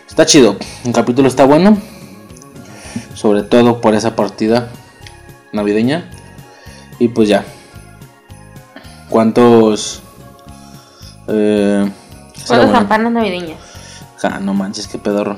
[0.07, 0.57] Está chido.
[0.85, 1.77] El capítulo está bueno.
[3.13, 4.69] Sobre todo por esa partida
[5.51, 6.09] navideña.
[6.99, 7.45] Y pues ya.
[9.09, 10.01] ¿Cuántos...
[11.27, 11.89] Eh,
[12.47, 12.79] ¿Cuántas bueno?
[12.79, 13.59] campanas navideñas?
[14.17, 15.37] Ja, no manches, qué pedorro.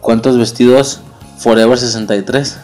[0.00, 1.00] ¿Cuántos vestidos
[1.38, 2.58] Forever 63?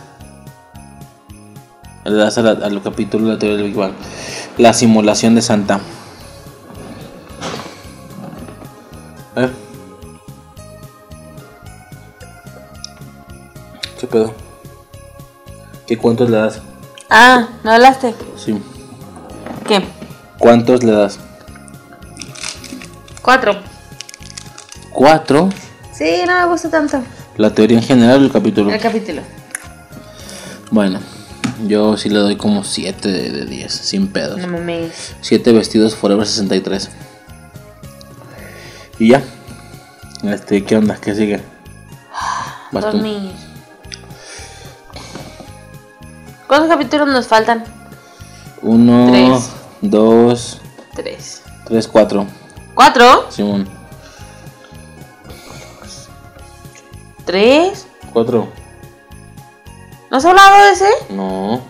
[2.05, 3.93] Le das a la- al capítulo de la teoría del Big Bang.
[4.59, 5.81] La simulación de Santa.
[9.37, 9.49] ¿Eh?
[14.01, 14.35] ¿Qué pedo?
[15.87, 16.61] ¿Qué cuántos le das?
[17.11, 18.15] Ah, ¿me hablaste?
[18.37, 18.61] Sí.
[19.67, 19.85] ¿Qué?
[20.39, 21.19] ¿Cuántos le das?
[23.23, 23.57] Cuatro.
[24.91, 25.49] ¿Cuatro?
[25.93, 27.03] Sí, no me gusta tanto.
[27.37, 28.71] La teoría en general del capítulo.
[28.73, 29.23] El capítulo.
[30.71, 31.01] Bueno,
[31.67, 34.39] yo sí le doy como 7 de, de 10, sin pedos.
[34.39, 35.15] No mames.
[35.21, 36.91] 7 vestidos Forever 63.
[38.99, 39.23] Y ya.
[40.25, 40.97] Este, ¿qué onda?
[41.01, 41.41] ¿Qué sigue?
[42.73, 42.93] Vas tú.
[42.93, 43.33] Dormir.
[46.47, 47.65] ¿Cuántos capítulos nos faltan?
[48.63, 49.51] Uno, Tres.
[49.81, 50.61] dos,
[50.95, 51.43] Tres.
[51.65, 52.27] tres, cuatro.
[52.75, 53.31] ¿Cuatro?
[53.31, 53.69] Simón.
[57.25, 57.87] ¿Tres?
[58.13, 58.49] Cuatro.
[60.11, 60.89] ¿No has hablado de ese?
[61.11, 61.63] No.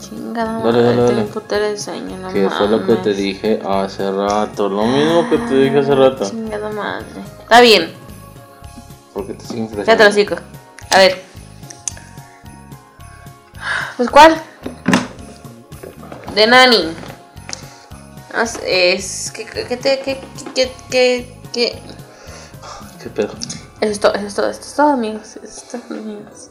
[0.00, 1.22] Chingada Dale, madre, dale, tengo dale.
[1.22, 4.68] un putero de sueño, no Que fue lo que te dije hace rato.
[4.68, 6.28] Lo mismo que te dije hace rato.
[6.28, 7.06] Chingada madre.
[7.40, 7.92] Está bien,
[9.14, 10.36] Porque te siguen ya te lo sigo.
[10.90, 11.22] A ver.
[13.96, 14.40] Pues cuál?
[16.34, 16.94] De Nani.
[18.66, 20.18] Es que que te que
[20.54, 21.78] que que que
[23.02, 23.30] ¿Qué pedo?
[23.80, 25.38] Eso es todo, eso es todo, esto es todo, amigos.
[25.42, 26.50] Eso es todo, amigos.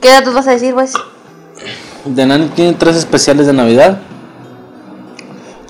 [0.00, 0.92] ¿Qué datos vas a decir, pues?
[2.14, 4.00] The Nanny tiene tres especiales de Navidad.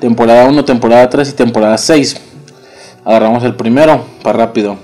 [0.01, 2.17] Temporada 1, temporada 3 y temporada 6.
[3.05, 4.77] Agarramos el primero, para rápido.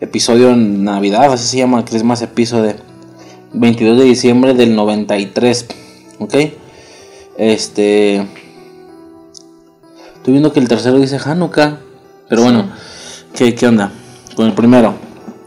[0.00, 2.76] Episodio en Navidad, así se llama, Christmas Episode.
[3.52, 5.66] 22 de diciembre del 93.
[6.18, 6.34] ¿Ok?
[7.36, 8.16] Este...
[10.16, 11.78] Estoy viendo que el tercero dice Hanukkah.
[12.28, 12.70] Pero bueno,
[13.34, 13.90] ¿qué, qué onda?
[14.36, 14.94] Con el primero.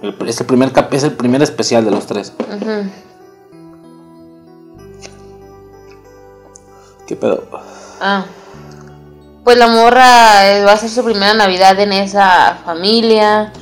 [0.02, 2.34] El- es, el primer es el primer especial de los tres.
[2.40, 2.90] Ujú.
[7.08, 7.46] ¿Qué pedo?
[8.02, 8.26] Ah.
[9.44, 13.54] Pues la morra eh, va a ser su primera Navidad en esa familia.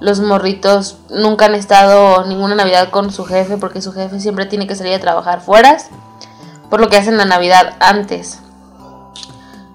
[0.00, 4.66] Los morritos nunca han estado ninguna Navidad con su jefe porque su jefe siempre tiene
[4.66, 5.76] que salir a trabajar fuera.
[6.70, 8.40] Por lo que hacen la Navidad antes.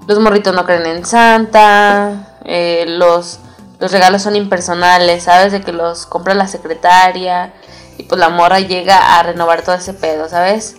[0.07, 2.37] Los morritos no creen en Santa.
[2.45, 3.39] eh, los,
[3.79, 5.51] los regalos son impersonales, ¿sabes?
[5.51, 7.53] De que los compra la secretaria.
[7.97, 10.77] Y pues la morra llega a renovar todo ese pedo, ¿sabes?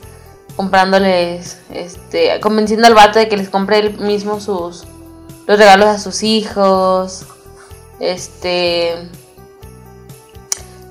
[0.56, 4.84] comprándoles, este, convenciendo al vato de que les compre él mismo sus,
[5.46, 7.26] los regalos a sus hijos,
[8.00, 9.10] este,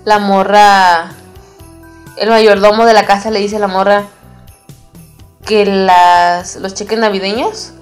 [0.04, 1.12] la morra,
[2.18, 4.08] el mayordomo de la casa le dice a la morra
[5.46, 7.74] que las, los cheques navideños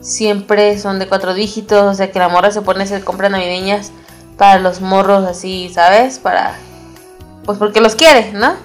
[0.00, 3.30] siempre son de cuatro dígitos, o sea que la morra se pone a hacer compras
[3.30, 3.92] navideñas
[4.36, 6.18] para los morros así, ¿sabes?
[6.18, 6.56] Para,
[7.44, 8.56] pues porque los quiere, ¿no?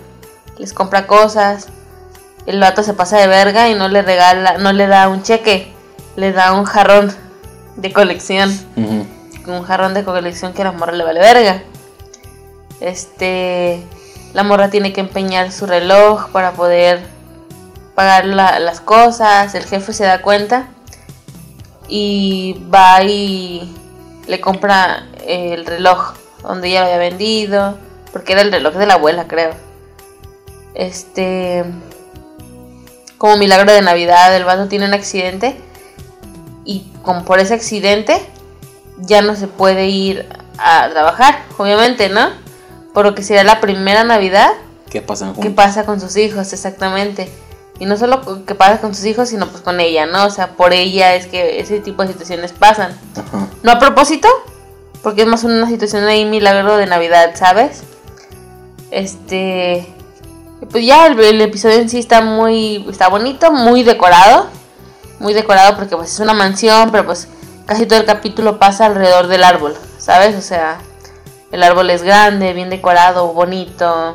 [0.57, 1.67] Les compra cosas
[2.45, 5.71] el vato se pasa de verga y no le regala, no le da un cheque,
[6.15, 7.13] le da un jarrón
[7.77, 11.63] de colección, un jarrón de colección que a la morra le vale verga.
[12.81, 13.81] Este,
[14.33, 17.01] la morra tiene que empeñar su reloj para poder
[17.95, 20.67] pagar la- las cosas, el jefe se da cuenta
[21.87, 23.73] y va y
[24.27, 27.77] le compra el reloj donde ella lo había vendido,
[28.11, 29.51] porque era el reloj de la abuela, creo.
[30.73, 31.63] Este,
[33.17, 35.55] como milagro de Navidad, el vato tiene un accidente
[36.65, 38.19] y como por ese accidente
[38.97, 42.29] ya no se puede ir a trabajar, obviamente, ¿no?
[42.93, 44.51] Por lo que será la primera Navidad
[44.89, 45.33] ¿Qué pasa?
[45.41, 47.29] que pasa con sus hijos, exactamente.
[47.79, 50.25] Y no solo que pasa con sus hijos, sino pues con ella, ¿no?
[50.25, 52.97] O sea, por ella es que ese tipo de situaciones pasan.
[53.15, 53.47] Ajá.
[53.63, 54.27] No a propósito,
[55.01, 57.83] porque es más una situación ahí milagro de Navidad, ¿sabes?
[58.91, 59.87] Este.
[60.71, 62.85] Pues ya el, el episodio en sí está muy.
[62.89, 64.47] está bonito, muy decorado.
[65.19, 67.27] Muy decorado porque pues es una mansión, pero pues
[67.65, 70.35] casi todo el capítulo pasa alrededor del árbol, ¿sabes?
[70.35, 70.79] O sea,
[71.51, 74.13] el árbol es grande, bien decorado, bonito.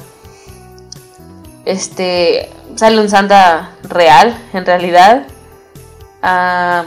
[1.65, 5.27] Este, sale un Santa real, en realidad.
[6.23, 6.85] Ah,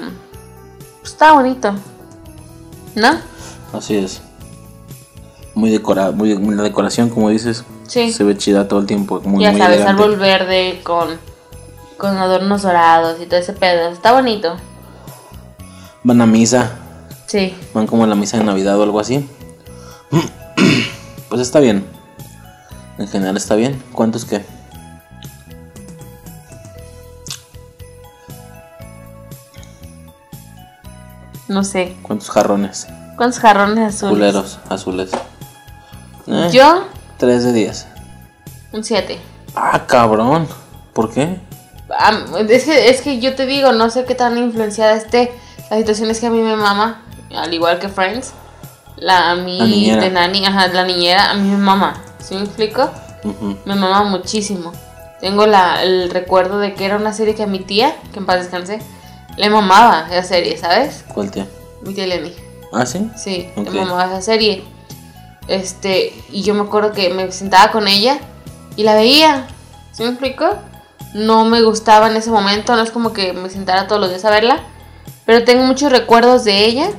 [1.01, 1.73] pues está bonito,
[2.95, 3.17] ¿no?
[3.73, 4.21] Así es.
[5.55, 8.11] Muy decorada, muy la decoración, como dices, Sí.
[8.13, 9.21] se ve chida todo el tiempo.
[9.25, 10.01] Muy, ya muy sabes, elegante.
[10.03, 11.17] árbol verde con,
[11.97, 13.89] con adornos dorados y todo ese pedo.
[13.89, 14.55] Está bonito.
[16.03, 16.71] Van a misa,
[17.27, 17.53] Sí.
[17.73, 19.27] van como a la misa de Navidad o algo así.
[21.29, 21.85] Pues está bien.
[22.97, 23.81] En general está bien.
[23.93, 24.43] ¿Cuántos qué?
[31.51, 31.97] No sé.
[32.01, 32.87] ¿Cuántos jarrones?
[33.17, 34.13] ¿Cuántos jarrones azules?
[34.15, 35.11] Culeros, azules.
[36.27, 36.85] Eh, Yo,
[37.17, 37.87] 3 de 10.
[38.71, 39.19] un 7.
[39.53, 40.47] Ah, cabrón.
[40.93, 41.39] ¿Por qué?
[42.49, 45.29] Es, que, es que yo te digo, no sé qué tan influenciada esté.
[45.69, 47.01] La situación es que a mí me mama,
[47.35, 48.31] al igual que Friends.
[48.95, 50.01] La, a mí La niñera.
[50.03, 52.01] de Nani, ajá, la niñera, a mí me mama.
[52.19, 52.89] ¿Sí me explico?
[53.25, 53.57] Ujú.
[53.65, 54.71] Me mama muchísimo.
[55.19, 58.25] Tengo la, el recuerdo de que era una serie que a mi tía, que en
[58.25, 58.79] paz descanse,
[59.37, 61.03] le mamaba esa serie, ¿sabes?
[61.13, 61.47] ¿Cuál tía?
[61.83, 62.33] Mi tía Lenny.
[62.73, 63.09] Ah, sí.
[63.17, 63.65] Sí, Ok.
[63.71, 64.63] le mamaba esa serie.
[65.47, 68.19] Este, y yo me acuerdo que me sentaba con ella
[68.75, 69.47] y la veía.
[69.91, 70.45] ¿Sí me explico?
[71.13, 74.23] No me gustaba en ese momento, no es como que me sentara todos los días
[74.25, 74.59] a verla.
[75.25, 76.89] Pero tengo muchos recuerdos de ella.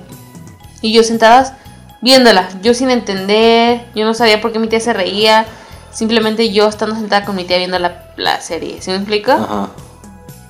[0.83, 1.59] Y yo sentada
[2.03, 5.47] viéndola, yo sin entender, yo no sabía por qué mi tía se reía.
[5.93, 9.31] Simplemente yo estando sentada con mi tía viendo la, la serie, ¿sí me explico?
[9.33, 9.69] Ajá.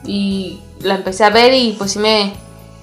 [0.04, 2.32] y la empecé a ver y pues sí me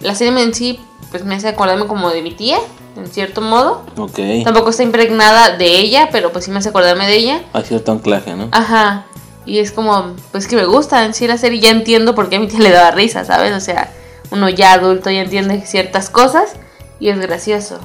[0.02, 0.80] la serie en sí
[1.12, 2.58] pues me hace acordarme como de mi tía
[2.96, 3.84] en cierto modo.
[3.98, 4.20] Ok.
[4.44, 7.42] tampoco está impregnada de ella pero pues sí me hace acordarme de ella.
[7.54, 8.50] Hay cierto anclaje, ¿no?
[8.52, 9.06] ajá.
[9.46, 11.60] Y es como pues que me gusta en sí la serie.
[11.60, 13.92] Ya entiendo por qué a mi tía le daba risa sabes o sea
[14.32, 16.54] uno ya adulto ya entiende ciertas cosas
[17.00, 17.80] y es gracioso.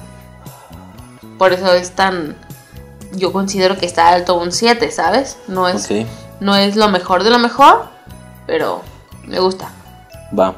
[1.39, 2.36] Por eso es tan
[3.12, 6.07] yo considero que está alto un 7 sabes no es Ok.
[6.41, 7.85] no es lo mejor de lo mejor
[8.47, 8.82] pero
[9.24, 9.70] me gusta
[10.38, 10.55] Va.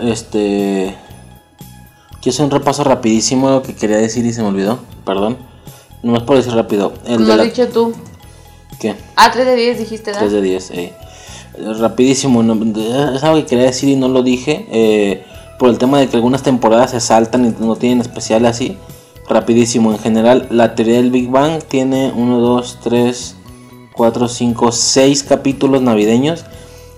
[0.00, 0.94] Este.
[2.20, 4.78] Quiero hacer un repaso rapidísimo de lo que quería decir y se me olvidó.
[5.04, 5.38] Perdón.
[6.02, 6.92] Nomás por decir rápido.
[7.06, 7.44] El de has la...
[7.44, 7.92] dicho tú.
[8.80, 8.94] ¿Qué?
[9.16, 10.36] Ah, 3 de 10 dijiste, 3 ¿verdad?
[10.36, 10.70] de 10.
[10.72, 10.92] eh.
[11.78, 12.42] Rapidísimo.
[12.42, 12.54] no-
[13.14, 14.66] es algo que quería decir y no lo dije.
[14.70, 15.24] eh,
[15.58, 18.76] por el tema de que algunas temporadas se saltan y no tienen especial así.
[19.26, 19.90] Rapidísimo.
[19.92, 23.36] En general, la teoría del Big Bang tiene 1, 2, 3,
[23.96, 26.44] 4, 5, 6 capítulos navideños.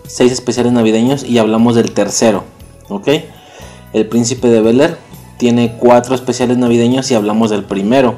[0.09, 2.45] 6 especiales navideños y hablamos del tercero.
[2.89, 3.09] ¿Ok?
[3.93, 4.99] El príncipe de Bel Air
[5.39, 8.15] tiene 4 especiales navideños y hablamos del primero.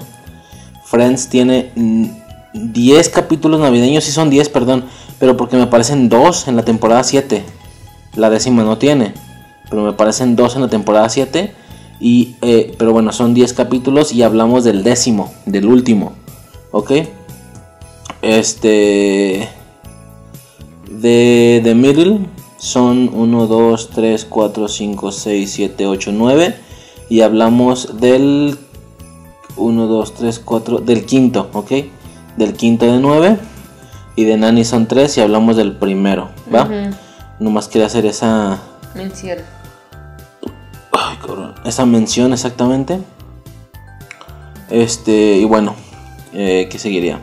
[0.85, 2.07] Friends tiene mm,
[2.55, 4.85] 10 capítulos navideños, sí son 10, perdón,
[5.19, 7.45] pero porque me parecen 2 en la temporada 7.
[8.17, 9.15] La décima no tiene,
[9.69, 11.55] pero me parecen 2 en la temporada 7.
[12.01, 16.15] Y, eh, pero bueno, son 10 capítulos y hablamos del décimo, del último.
[16.73, 16.93] ¿Ok?
[18.23, 19.49] Este...
[20.91, 22.19] De The Middle
[22.59, 26.55] son 1, 2, 3, 4, 5, 6, 7, 8, 9.
[27.09, 28.59] Y hablamos del
[29.57, 31.73] 1, 2, 3, 4, del quinto, ¿ok?
[32.37, 33.39] Del quinto de 9.
[34.17, 36.65] Y de Nani son 3 y hablamos del primero, ¿va?
[36.65, 36.95] Ujú.
[37.39, 38.59] Nomás quería hacer esa,
[38.95, 39.39] Mención.
[40.93, 43.01] ay, cabrón, esa mención exactamente.
[44.69, 45.75] Este, y bueno,
[46.35, 47.21] eh, ¿qué seguiría?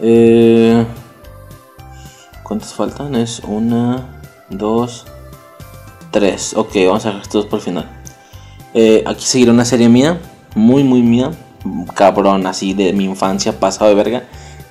[0.00, 0.84] Eh,
[2.50, 3.14] ¿Cuántas faltan?
[3.14, 4.08] Es una,
[4.48, 5.04] dos,
[6.10, 6.52] tres.
[6.56, 7.88] Ok, vamos a dejar estos por el final.
[8.74, 10.20] Eh, aquí seguirá una serie mía,
[10.56, 11.30] muy, muy mía.
[11.94, 14.24] Cabrón, así de mi infancia, pasado de verga.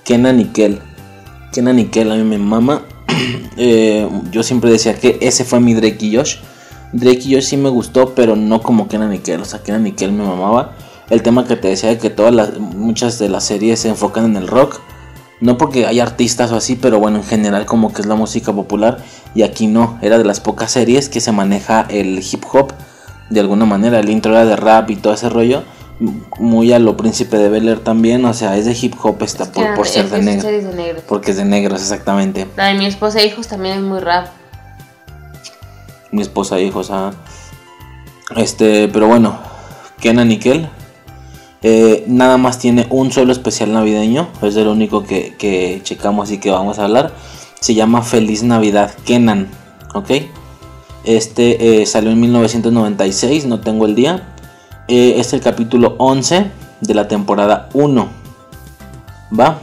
[0.03, 0.81] Kenan y Kel.
[1.53, 2.83] Kenan y Kel a mí me mama.
[3.55, 6.35] Eh, yo siempre decía que ese fue mi Drake y Josh.
[6.91, 9.39] Drake y Josh sí me gustó, pero no como Kenan y Kel.
[9.39, 10.75] O sea, Kenan y Kel me mamaba.
[11.09, 14.25] El tema que te decía de que todas las, muchas de las series se enfocan
[14.25, 14.81] en el rock.
[15.41, 18.51] No porque hay artistas o así, pero bueno, en general como que es la música
[18.51, 18.97] popular.
[19.35, 22.73] Y aquí no, era de las pocas series que se maneja el hip hop
[23.29, 23.99] de alguna manera.
[23.99, 25.63] El intro era de rap y todo ese rollo.
[26.39, 28.25] Muy a lo príncipe de Bel Air también.
[28.25, 30.49] O sea, es de hip hop está por, Que por ser es- de negro.
[30.49, 31.03] de.
[31.07, 32.45] Porque es de negros, exactamente.
[32.57, 34.27] La de mi esposa e hijos también es muy rap.
[36.11, 36.89] mi esposa e hijos.
[36.91, 37.11] ah.
[38.35, 39.37] Este, pero bueno,
[39.99, 40.69] Kenan y Kel.
[41.61, 44.29] Eh, nada más tiene un solo especial navideño.
[44.41, 47.13] Es el único que, checamos y que vamos a hablar.
[47.59, 49.49] Se llama Feliz Navidad Kenan.
[49.93, 50.11] ¿Ok?
[51.03, 54.35] Este eh, salió en 1996, no tengo el día.
[54.87, 58.07] Eh, es el capítulo 11 de la temporada 1.
[59.37, 59.59] ¿Va?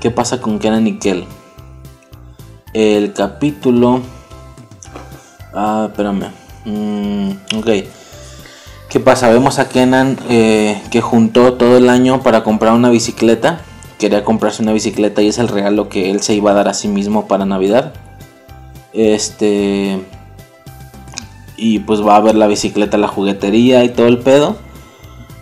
[0.00, 1.24] ¿Qué pasa con Kenan y Kel?
[2.72, 4.00] El capítulo...
[5.54, 6.30] Ah, espérame.
[6.64, 7.68] Mm, ok.
[8.92, 9.30] ¿Qué pasa?
[9.30, 13.62] Vemos a Kenan eh, que juntó todo el año para comprar una bicicleta.
[13.98, 16.74] Quería comprarse una bicicleta y es el regalo que él se iba a dar a
[16.74, 17.94] sí mismo para Navidad.
[18.92, 19.98] Este.
[21.56, 24.58] Y pues va a ver la bicicleta, la juguetería y todo el pedo.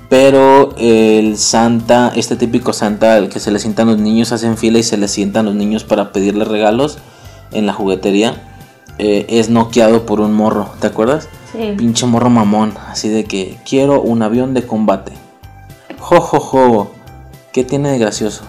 [0.08, 4.78] Pero el Santa, este típico Santa, el que se le sientan los niños, hacen fila
[4.78, 6.98] y se le sientan los niños para pedirle regalos
[7.50, 8.49] en la juguetería.
[9.02, 11.26] Eh, es noqueado por un morro, ¿te acuerdas?
[11.52, 11.72] Sí.
[11.78, 15.12] Pinche morro mamón, así de que quiero un avión de combate.
[15.98, 16.90] Jo, jo, jo.
[17.50, 18.42] ¿Qué tiene de gracioso?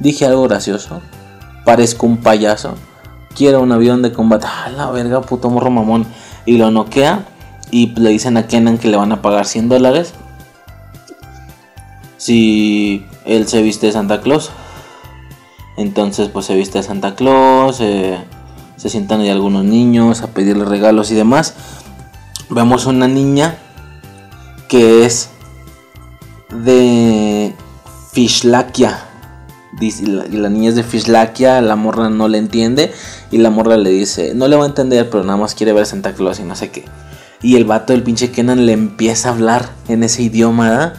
[0.00, 1.02] Dije algo gracioso.
[1.66, 2.76] Parezco un payaso.
[3.36, 4.46] Quiero un avión de combate.
[4.48, 6.06] Ah, la verga, puto morro mamón.
[6.46, 7.26] Y lo noquea.
[7.70, 10.14] Y le dicen a Kenan que le van a pagar 100 dólares.
[12.16, 14.50] Si él se viste de Santa Claus.
[15.76, 17.80] Entonces, pues se viste de Santa Claus.
[17.80, 18.18] eh,
[18.82, 21.54] se sientan ahí algunos niños a pedirle regalos y demás.
[22.50, 23.56] Vemos una niña
[24.66, 25.28] que es
[26.50, 27.54] de
[28.10, 29.04] Fishlakia.
[29.78, 32.92] Dice, la, niña es de Fishlakia, la morra no le entiende
[33.30, 35.84] y la morra le dice, no le va a entender, pero nada más quiere ver
[35.84, 36.84] a Santa Claus y no sé qué.
[37.40, 40.94] Y el vato del pinche Kenan le empieza a hablar en ese idioma.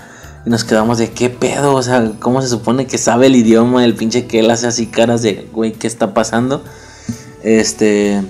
[0.45, 3.83] Y nos quedamos de qué pedo, o sea, ¿cómo se supone que sabe el idioma?
[3.83, 6.63] El pinche que él hace así caras de, güey, ¿qué está pasando?
[7.43, 8.21] Este,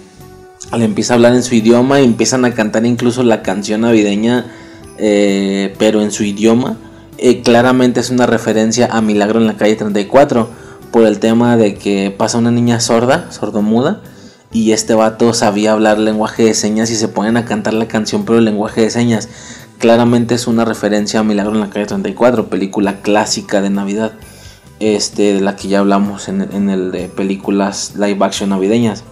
[0.77, 4.47] le empieza a hablar en su idioma y empiezan a cantar incluso la canción navideña,
[4.97, 6.77] eh, pero en su idioma.
[7.17, 10.49] Eh, claramente es una referencia a Milagro en la calle 34
[10.91, 14.01] por el tema de que pasa una niña sorda, sordomuda,
[14.51, 18.25] y este vato sabía hablar lenguaje de señas y se ponen a cantar la canción
[18.25, 19.29] pero el lenguaje de señas.
[19.79, 24.13] Claramente es una referencia a Milagro en la calle 34, película clásica de Navidad,
[24.83, 29.05] este, de la que ya hablamos en, el de películas live action navideñas.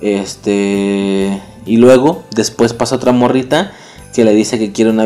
[0.00, 3.70] Este, y luego, después pasa otra morrita
[4.12, 5.04] que le dice que quiere una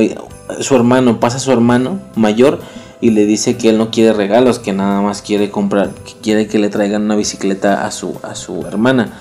[0.61, 2.61] Su hermano, pasa su hermano mayor
[3.03, 6.47] y le dice que él no quiere regalos, que nada más quiere comprar, que quiere
[6.47, 9.13] que le traigan una bicicleta a su, a su hermana.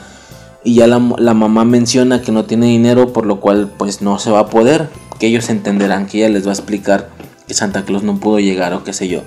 [0.64, 4.18] Y ya la, la mamá menciona que no tiene dinero, por lo cual pues no
[4.18, 4.88] se va a poder.
[5.20, 7.10] Que ellos entenderán, que ella les va a explicar
[7.46, 9.24] que Santa Claus no pudo llegar o qué sé yo.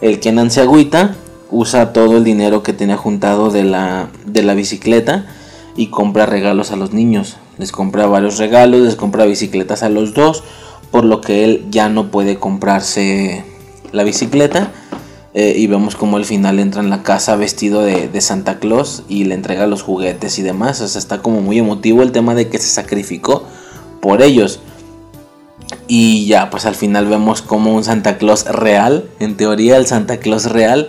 [0.00, 1.14] El Kenan se agüita,
[1.50, 5.26] usa todo el dinero que tenía juntado de la, de la bicicleta
[5.76, 7.36] y compra regalos a los niños.
[7.58, 10.42] Les compra varios regalos, les compra bicicletas a los dos,
[10.90, 13.44] por lo que él ya no puede comprarse
[13.92, 14.72] la bicicleta.
[15.36, 19.02] Eh, y vemos como al final entra en la casa vestido de, de Santa Claus
[19.08, 20.80] y le entrega los juguetes y demás.
[20.80, 23.44] O sea, está como muy emotivo el tema de que se sacrificó
[24.00, 24.60] por ellos.
[25.88, 30.18] Y ya, pues al final vemos como un Santa Claus real, en teoría el Santa
[30.18, 30.88] Claus real,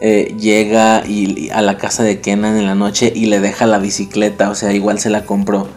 [0.00, 3.66] eh, llega y, y a la casa de Kenan en la noche y le deja
[3.66, 5.68] la bicicleta, o sea, igual se la compró.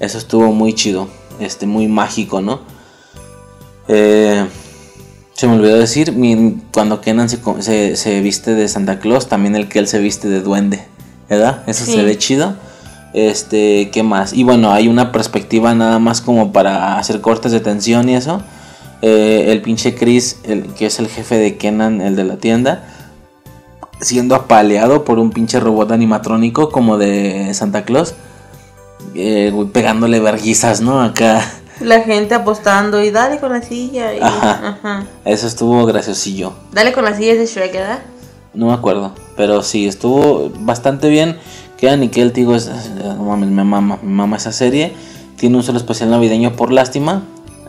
[0.00, 1.08] Eso estuvo muy chido,
[1.40, 2.60] este, muy mágico, ¿no?
[3.88, 4.44] Eh,
[5.34, 6.14] se me olvidó decir,
[6.72, 10.28] cuando Kenan se, se, se viste de Santa Claus, también el que él se viste
[10.28, 10.82] de duende,
[11.28, 11.62] ¿verdad?
[11.66, 11.92] Eso Sí.
[11.92, 12.56] se ve chido.
[13.16, 14.34] Este, ¿qué más?
[14.34, 18.42] Y bueno, hay una perspectiva nada más como para hacer cortes de tensión y eso.
[19.00, 22.84] Eh, el pinche Chris, el, que es el jefe de Kenan, el de la tienda,
[24.02, 28.14] siendo apaleado por un pinche robot animatrónico como de Santa Claus.
[29.14, 31.00] Eh, pegándole verguizas, ¿no?
[31.00, 31.40] Acá.
[31.80, 34.14] La gente apostando y dale con la silla.
[34.14, 34.78] y- Ajá.
[34.82, 35.04] ajá.
[35.24, 36.52] Eso estuvo graciosillo.
[36.70, 38.00] Dale con la silla de Shrek, ¿verdad?
[38.52, 39.12] No me acuerdo.
[39.38, 41.38] Pero sí, estuvo bastante bien.
[41.78, 42.70] Que el tío es.
[43.04, 44.92] No mames, me mama, esa serie.
[45.36, 47.22] Tiene un solo especial navideño por lástima.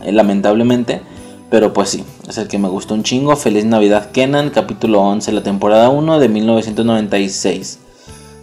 [0.04, 1.02] eh, lamentablemente.
[1.50, 3.36] Pero pues sí, es el que me gustó un chingo.
[3.36, 7.80] Feliz Navidad Kenan, capítulo 11, la temporada 1 de 1996.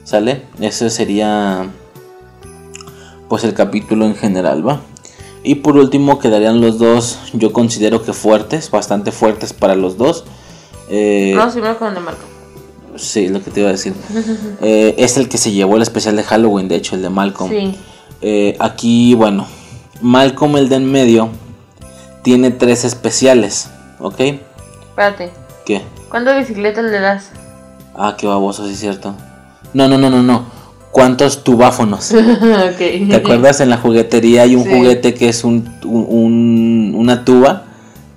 [0.05, 0.43] ¿Sale?
[0.61, 1.69] Ese sería.
[3.29, 4.81] Pues el capítulo en general, ¿va?
[5.43, 10.25] Y por último quedarían los dos, yo considero que fuertes, bastante fuertes para los dos.
[10.89, 12.23] Eh, Vamos primero con el Marco.
[12.97, 13.93] Sí, lo que te iba a decir.
[14.63, 17.51] Eh, es el que se llevó el especial de Halloween, de hecho, el de Malcolm.
[17.51, 17.75] Sí.
[18.23, 19.47] Eh, aquí, bueno,
[20.01, 21.29] Malcolm, el de en medio,
[22.23, 23.69] tiene tres especiales,
[23.99, 24.21] ¿ok?
[24.91, 25.31] Espérate.
[25.67, 25.83] ¿Qué?
[26.09, 27.31] ¿Cuántas bicicletas le das?
[27.95, 29.15] Ah, qué baboso, sí es cierto.
[29.73, 30.47] No, no, no, no, no.
[30.93, 32.13] ¿Cuántos tubáfonos?
[32.13, 32.77] ok.
[32.79, 33.61] ¿Te acuerdas?
[33.61, 34.71] En la juguetería hay un Sí.
[34.71, 37.65] juguete que es un, un- un- una tuba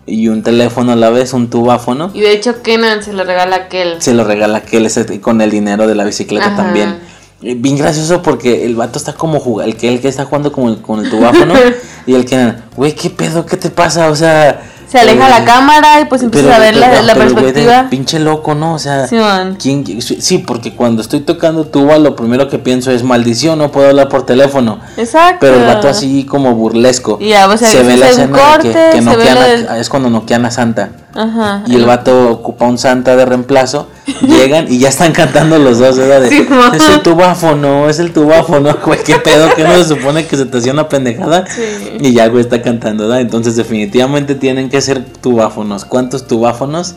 [0.08, 2.10] y un teléfono a la vez, un tubáfono.
[2.14, 4.02] Y de hecho Kenan se lo regala a aquel.
[4.02, 6.56] se lo regala él ese- con el dinero de la bicicleta Ajá.
[6.56, 7.00] también.
[7.44, 10.82] Eh, Bien gracioso porque el vato está como jugando, el que está jugando como el-
[10.82, 11.54] con el tubáfono
[12.08, 13.46] y el que, güey, ¿qué pedo?
[13.46, 14.10] ¿Qué te pasa?
[14.10, 17.88] O sea, Se aleja la cámara y pues empiezas a ver la, la perspectiva.
[17.90, 18.74] Pinche loco, ¿no?
[18.76, 19.58] O sea, Simón.
[19.62, 23.90] ¿quién- sí, porque cuando estoy tocando tuba, lo primero que pienso es maldición, no puedo
[23.90, 24.80] hablar por teléfono.
[24.96, 25.40] Exacto.
[25.42, 27.18] Pero el vato así como burlesco.
[27.20, 29.38] Y ya, o sea, se ve la escena que, que noquean
[29.70, 30.90] a- es cuando noquean a Santa.
[31.18, 31.64] Ajá.
[31.66, 33.90] Y el vato ocupa un Santa de reemplazo.
[34.22, 35.98] Llegan y ya están cantando los dos.
[35.98, 36.22] ¿verdad?
[36.22, 36.76] De, Simón.
[36.76, 38.78] es el tubáfono, es el tubáfono.
[38.86, 41.46] Güey, qué pedo, que no se supone que se te hacía una pendejada.
[41.48, 41.64] Sí.
[42.00, 43.22] Y ya, güey, está cantando, ¿verdad?
[43.22, 45.86] Entonces, definitivamente tienen que ser tubáfonos.
[45.86, 46.96] ¿Cuántos tubáfonos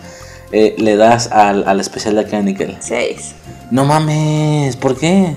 [0.52, 2.76] eh, le das al, al especial de acá Nickel?
[2.80, 3.34] Seis.
[3.70, 5.36] No mames, ¿por qué?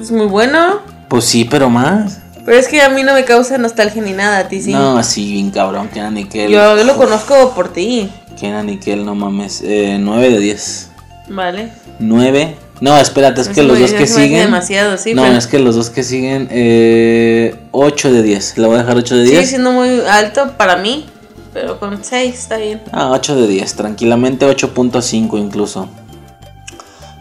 [0.00, 0.80] Es muy bueno.
[1.08, 2.23] Pues sí, pero más.
[2.44, 4.72] Pero es que a mí no me causa nostalgia ni nada, a ti sí.
[4.72, 6.50] No, sí, bien cabrón, era Nickel.
[6.50, 8.10] Yo lo conozco por ti.
[8.42, 9.62] Era Nickel, no mames.
[9.64, 10.90] Eh, 9 de 10.
[11.28, 11.70] Vale.
[12.00, 12.56] 9.
[12.80, 14.40] No, espérate, es que los dos que siguen.
[14.40, 16.48] demasiado, sí, no, pero- es que los dos que siguen.
[16.50, 18.58] Eh, 8 de 10.
[18.58, 19.48] Le voy a dejar 8 de Sigue 10.
[19.48, 21.06] siendo muy alto para mí,
[21.54, 22.82] pero con seis está bien.
[22.92, 23.74] Ah, 8 de 10.
[23.74, 25.88] Tranquilamente 8.5 incluso.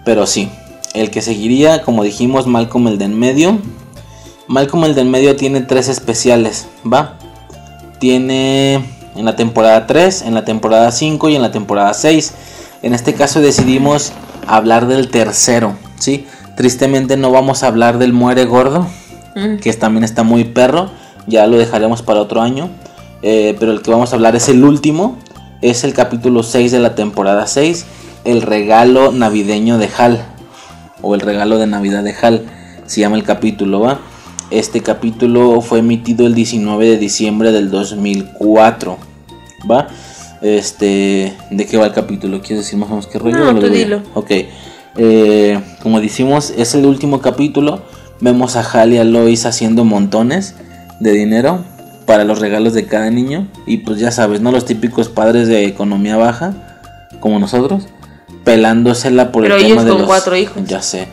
[0.03, 0.49] Pero sí.
[0.93, 3.59] El que seguiría, como dijimos, Malcolm el de en medio.
[4.47, 7.17] Malcolm el de en medio tiene tres especiales, ¿va?
[7.99, 8.75] Tiene
[9.15, 12.33] en la temporada 3, en la temporada 5 y en la temporada 6.
[12.81, 14.11] En este caso decidimos
[14.47, 16.27] hablar del tercero, ¿sí?
[16.57, 18.87] Tristemente no vamos a hablar del muere gordo,
[19.35, 19.57] Mm.
[19.57, 20.89] que también está muy perro.
[21.27, 22.69] Ya lo dejaremos para otro año.
[23.21, 25.17] Eh, pero el que vamos a hablar es el último.
[25.61, 27.85] Es el capítulo 6 de la temporada 6.
[28.25, 30.25] El regalo navideño de Hal.
[31.01, 32.45] O el regalo de Navidad de Hal.
[32.85, 33.99] Se llama el capítulo, ¿va?
[34.53, 38.97] Este capítulo fue emitido el 19 de diciembre del 2004.
[39.69, 39.87] ¿Va?
[40.43, 41.33] Este.
[41.49, 42.39] ¿De qué va el capítulo?
[42.39, 43.51] ¿Quieres decir más o menos qué rollo?
[43.51, 44.03] No, tú dilo.
[44.13, 44.31] Ok.
[44.97, 47.81] Eh, como decimos, es el último capítulo.
[48.19, 50.53] Vemos a Hal y a Lois haciendo montones
[50.99, 51.65] de dinero
[52.05, 53.47] para los regalos de cada niño.
[53.65, 54.51] Y pues ya sabes, ¿no?
[54.51, 56.53] Los típicos padres de economía baja,
[57.21, 57.87] como nosotros,
[58.43, 60.07] pelándosela por Pero el tema de con los.
[60.07, 60.63] cuatro hijos.
[60.67, 61.07] Ya sé.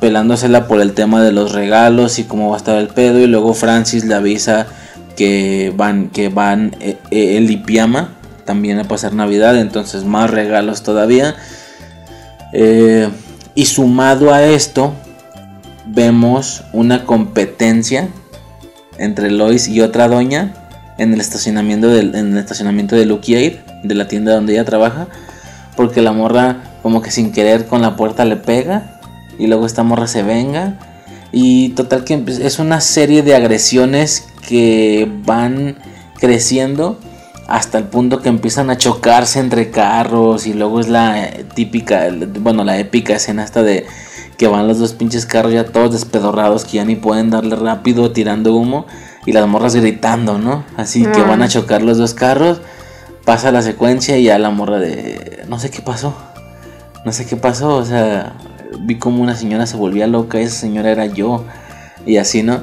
[0.00, 3.18] Pelándosela por el tema de los regalos y cómo va a estar el pedo.
[3.20, 4.66] Y luego Francis le avisa
[5.16, 8.06] que van, que van eh, eh,
[8.44, 9.56] también a pasar Navidad.
[9.58, 11.34] Entonces más regalos todavía.
[12.52, 13.08] Eh,
[13.54, 14.92] y sumado a esto,
[15.86, 18.08] vemos una competencia
[18.98, 20.54] entre Lois y otra doña
[20.98, 23.52] en el estacionamiento del, en el estacionamiento de Lucky Aid,
[23.82, 25.08] de la tienda donde ella trabaja,
[25.76, 28.95] porque la morra como que sin querer con la puerta le pega
[29.38, 30.78] y luego esta morra se venga
[31.32, 35.76] y total que empe- es una serie de agresiones que van
[36.18, 36.98] creciendo
[37.48, 42.08] hasta el punto que empiezan a chocarse entre carros y luego es la típica,
[42.40, 43.86] bueno, la épica escena esta de
[44.36, 48.10] que van los dos pinches carros ya todos despedorrados que ya ni pueden darle rápido
[48.12, 48.86] tirando humo
[49.24, 50.64] y las morras gritando, ¿no?
[50.76, 52.60] Así que van a chocar los dos carros,
[53.24, 56.14] pasa la secuencia y ya la morra de no sé qué pasó.
[57.04, 58.34] No sé qué pasó, o sea,
[58.80, 61.44] vi como una señora se volvía loca, esa señora era yo
[62.04, 62.60] y así, ¿no?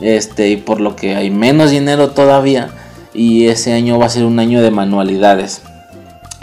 [0.00, 2.70] Este, y por lo que hay menos dinero todavía
[3.12, 5.62] y ese año va a ser un año de manualidades.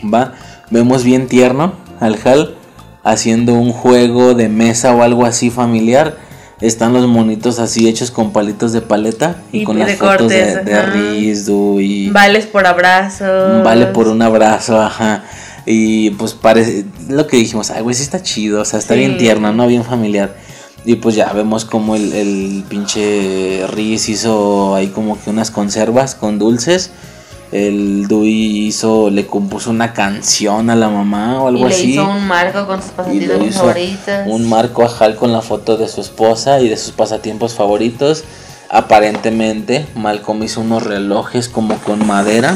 [0.02, 0.34] Va,
[0.70, 2.56] vemos bien tierno al Hal
[3.04, 6.18] haciendo un juego de mesa o algo así familiar.
[6.62, 10.56] Están los monitos así hechos con palitos de paleta y, Y con las fotos cortes,
[10.56, 10.82] de, de.
[10.84, 13.64] Rizdu y Vales por abrazos.
[13.64, 15.24] vale por un abrazo, ajá.
[15.66, 19.00] Y pues parece lo que dijimos, ay, güey, sí está chido, o sea, está Sí.
[19.00, 19.66] bien tierno, ¿no?
[19.68, 20.36] Bien familiar.
[20.86, 26.14] Y pues ya vemos como el, el pinche Riz hizo ahí como que unas conservas
[26.14, 26.92] con dulces.
[27.52, 31.92] El Dewey hizo, le compuso una canción a la mamá o Y algo le así.
[31.94, 34.14] hizo un marco con sus Y pasatiempos favoritos.
[34.28, 38.24] un marco a Hal con la foto de su esposa y de sus pasatiempos favoritos.
[38.70, 42.56] Aparentemente, Malcolm hizo unos relojes como con madera.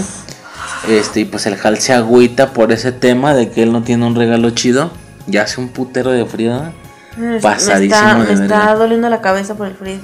[0.87, 4.05] Este, y pues el Hal se agüita por ese tema de que él no tiene
[4.05, 4.91] un regalo chido.
[5.27, 6.73] Ya hace un putero de frío.
[7.17, 9.97] Me- pasadísimo Me está, de me está doliendo la cabeza por el frío.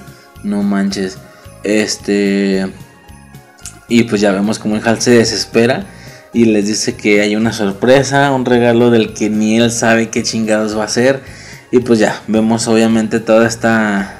[0.43, 1.17] No manches.
[1.63, 2.67] Este.
[3.87, 5.85] Y pues ya vemos como el Hal se desespera.
[6.33, 10.21] Y les dice que hay una sorpresa, un regalo del que ni él sabe qué
[10.21, 11.21] chingados va a ser.
[11.71, 14.19] Y pues ya, vemos obviamente toda esta...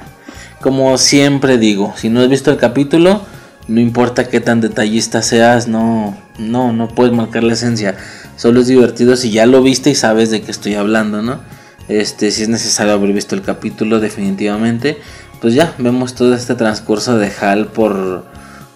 [0.62, 3.20] Como siempre digo, si no has visto el capítulo,
[3.68, 7.96] no importa qué tan detallista seas, no, no, no puedes marcar la esencia.
[8.36, 11.40] Solo es divertido si ya lo viste y sabes de qué estoy hablando, ¿no?
[11.88, 14.98] Este, si es necesario haber visto el capítulo, definitivamente.
[15.40, 18.24] Pues ya, vemos todo este transcurso de Hal por,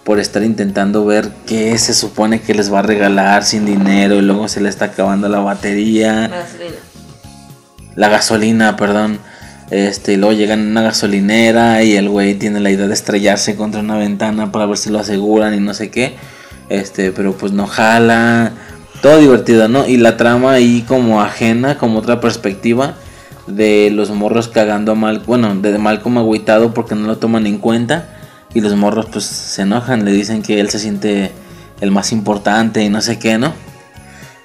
[0.03, 4.21] por estar intentando ver qué se supone que les va a regalar sin dinero y
[4.21, 6.75] luego se le está acabando la batería La gasolina.
[7.95, 9.19] la gasolina, perdón.
[9.71, 13.55] Este, y luego llegan a una gasolinera y el güey tiene la idea de estrellarse
[13.55, 16.15] contra una ventana para ver si lo aseguran y no sé qué.
[16.69, 18.51] Este, pero pues no jala.
[19.01, 19.87] Todo divertido, ¿no?
[19.87, 22.95] Y la trama ahí como ajena, como otra perspectiva
[23.47, 27.57] de los morros cagando a mal, bueno, de Malcolm agüitado porque no lo toman en
[27.57, 28.17] cuenta
[28.53, 31.31] y los morros pues se enojan, le dicen que él se siente
[31.79, 33.53] el más importante y no sé qué, ¿no?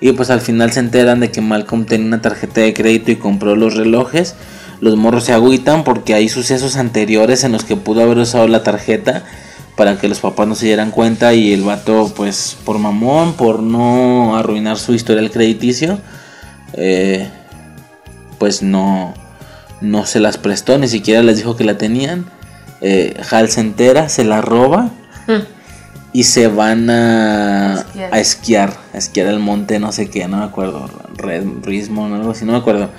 [0.01, 3.17] Y pues al final se enteran de que Malcolm tenía una tarjeta de crédito y
[3.17, 4.35] compró los relojes.
[4.81, 8.63] Los morros se agüitan porque hay sucesos anteriores en los que pudo haber usado la
[8.63, 9.25] tarjeta
[9.77, 13.63] para que los papás no se dieran cuenta y el vato pues por mamón, por
[13.63, 15.99] no arruinar su historial crediticio,
[16.73, 17.29] eh,
[18.39, 19.15] pues no,
[19.81, 22.27] no se las prestó, ni siquiera les dijo que la tenían.
[22.81, 24.91] Eh, Hal se entera, se la roba
[26.13, 28.15] y se van a, Esquiar.
[28.15, 32.31] a esquiar, a esquiar al monte, no sé qué, no me acuerdo, Red Rismon, algo
[32.31, 32.91] así, no me acuerdo.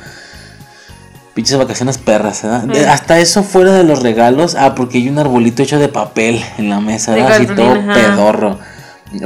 [1.38, 2.86] Pinches vacaciones perras, ¿verdad?
[2.90, 6.68] Hasta eso fuera de los regalos, ah, porque hay un arbolito hecho de papel en
[6.68, 7.34] la mesa, ¿verdad?
[7.34, 7.94] Así todo ajá.
[7.94, 8.58] pedorro.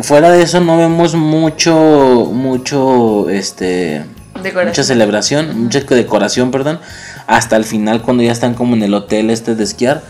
[0.01, 4.03] Fuera de eso no vemos mucho, mucho, este,
[4.43, 4.67] Decoración.
[4.67, 6.81] mucha celebración, mucha decoración, perdón.
[7.27, 10.01] Hasta el final cuando ya están como en el hotel este de esquiar,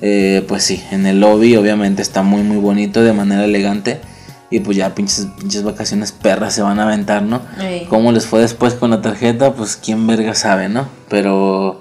[0.00, 4.00] eh, pues sí, en el lobby obviamente está muy muy bonito de manera elegante.
[4.50, 7.40] Y pues ya pinches, pinches vacaciones perras se van a aventar, ¿no?
[7.60, 7.86] Ey.
[7.88, 9.52] ¿Cómo les fue después con la tarjeta?
[9.54, 10.88] Pues quién verga sabe, ¿no?
[11.08, 11.80] Pero,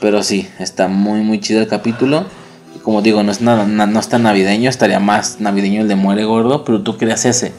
[0.00, 2.26] pero sí, está muy muy chido el capítulo.
[2.82, 6.24] Como digo, no es nada, na- no está navideño, estaría más navideño el de Muere
[6.24, 7.52] Gordo, pero tú creas ese,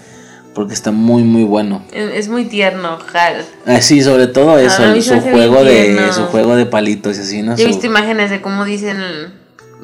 [0.53, 1.83] porque está muy muy bueno.
[1.91, 3.43] Es, muy tierno, Hal.
[3.65, 7.41] Ah, sí, sobre todo eso, se su juego de su juego de palitos y así,
[7.41, 7.55] ¿no?
[7.57, 8.97] Yo he Su- visto imágenes de cómo dicen,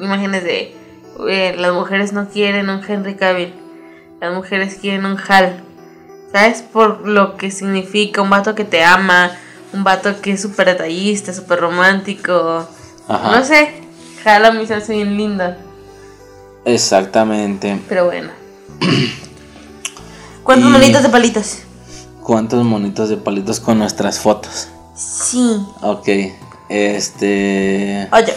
[0.00, 0.74] imágenes de
[1.28, 3.52] eh, las mujeres no quieren un Henry Cavill,
[4.20, 5.62] las mujeres quieren un Hal.
[6.32, 6.62] ¿Sabes?
[6.62, 9.30] Por lo que significa un vato que te ama,
[9.72, 12.68] un vato que es súper detallista, súper romántico.
[13.08, 13.36] Ajá.
[13.38, 13.72] No sé,
[14.24, 15.58] Hal a mí se me hace bien linda,
[16.64, 17.80] Exactamente.
[17.88, 18.30] pero bueno.
[20.42, 21.58] ¿Cuántos Y- monitos de palitos?
[22.22, 24.68] ¿Cuántos monitos de palitos con nuestras fotos?
[24.96, 25.60] Sí.
[25.82, 26.08] Ok,
[26.68, 28.08] este...
[28.12, 28.34] Oye.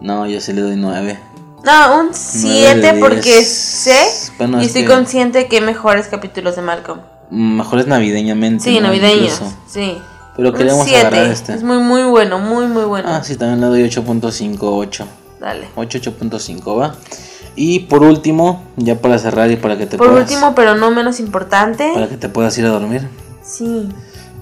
[0.00, 1.18] No, yo sí le doy nueve.
[1.64, 6.08] No, un Nueve 7 de porque sé Bueno, y es estoy que- consciente que mejores
[6.08, 7.00] capítulos de Malcolm.
[7.30, 8.64] Mejores navideñamente.
[8.64, 8.88] Sí, ¿no?
[8.88, 9.34] navideños.
[9.40, 9.56] Incluso.
[9.66, 9.98] Sí.
[10.36, 11.06] Pero queremos siete.
[11.06, 11.54] agarrar este.
[11.54, 13.08] Es muy, muy bueno, muy, muy bueno.
[13.08, 15.06] Ah, sí, también le doy 8.5, 8.
[15.40, 15.68] Dale.
[15.76, 16.94] 8, 8.5, va.
[17.56, 20.28] Y por último, ya para cerrar y para que te Por puedas...
[20.28, 21.92] último, pero no menos importante.
[21.94, 23.08] Para que te puedas ir a dormir.
[23.44, 23.88] Sí.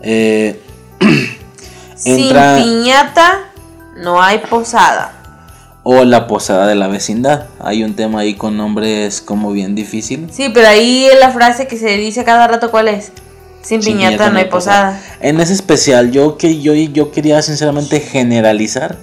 [0.01, 0.59] Eh,
[2.05, 2.57] entra...
[2.59, 3.41] Sin piñata
[3.97, 5.22] no hay posada.
[5.85, 7.47] O la posada de la vecindad.
[7.59, 10.29] Hay un tema ahí con nombres como bien difícil.
[10.31, 13.13] Sí, pero ahí la frase que se dice cada rato, ¿cuál es?
[13.63, 15.01] Sin, Sin piñata, no hay posada.
[15.21, 18.97] En ese especial, yo que yo, yo quería sinceramente generalizar.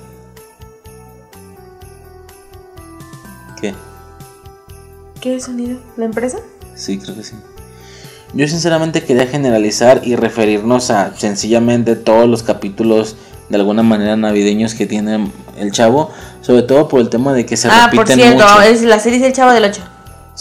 [3.60, 3.74] ¿Qué?
[5.22, 5.80] ¿Qué sonido?
[5.98, 6.40] ¿La empresa?
[6.76, 7.36] Sí, creo que sí.
[8.34, 13.16] Yo sinceramente quería generalizar y referirnos a sencillamente todos los capítulos
[13.50, 16.12] de alguna manera navideños que tiene el chavo,
[16.42, 18.62] sobre todo por el tema de que se ah, por repiten cierto, mucho.
[18.62, 19.82] es la serie es El Chavo del 8.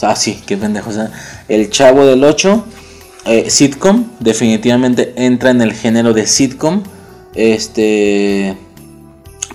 [0.03, 0.89] Ah, sí, qué pendejo.
[0.89, 1.11] o sea,
[1.49, 2.63] el Chavo del 8,
[3.25, 6.83] eh, sitcom, definitivamente entra en el género de sitcom.
[7.35, 8.55] Este.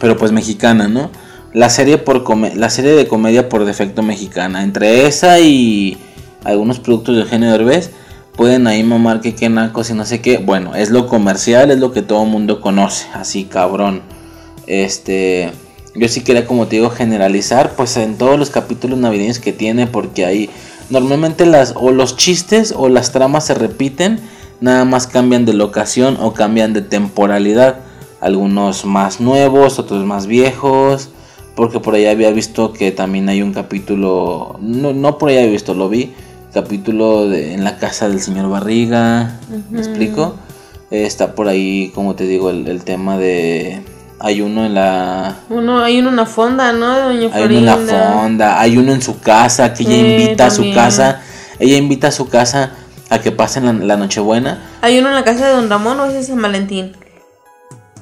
[0.01, 1.11] Pero pues mexicana, ¿no?
[1.53, 4.63] La serie, por come- la serie de comedia por defecto mexicana.
[4.63, 5.97] Entre esa y
[6.43, 7.91] algunos productos de Eugenio Derbez.
[8.37, 10.39] Pueden ahí mamar que qué nacos y no sé qué.
[10.39, 13.07] Bueno, es lo comercial, es lo que todo mundo conoce.
[13.15, 14.03] Así, cabrón.
[14.67, 15.53] Este.
[15.95, 19.87] Yo sí quería, como te digo, generalizar, pues en todos los capítulos navideños que tiene,
[19.87, 20.51] porque ahí
[20.91, 24.19] normalmente las o los chistes o las tramas se repiten,
[24.61, 27.77] nada más cambian de locación o cambian de temporalidad.
[28.21, 31.11] Algunos más nuevos, otros más viejos,
[31.55, 35.51] porque por ahí había visto que también hay un capítulo, no, no por ahí había
[35.51, 36.13] visto, lo vi,
[36.55, 39.33] capítulo de, en la casa del señor Barriga,
[39.71, 40.37] ¿me explico?
[40.91, 43.83] Eh, está por ahí, como te digo, el, el tema de...
[44.21, 45.37] Hay uno en la...
[45.51, 46.95] Uno, hay uno en una fonda, ¿no?
[46.95, 50.01] De Doña Hay uno en la fonda, hay uno en su casa, que ella Sí,
[50.01, 51.21] invita a su casa,
[51.59, 52.73] ella invita a su casa
[53.11, 54.63] a que pasen la, la Nochebuena.
[54.81, 56.93] Hay uno en la casa de Don Ramón o ese es San Valentín.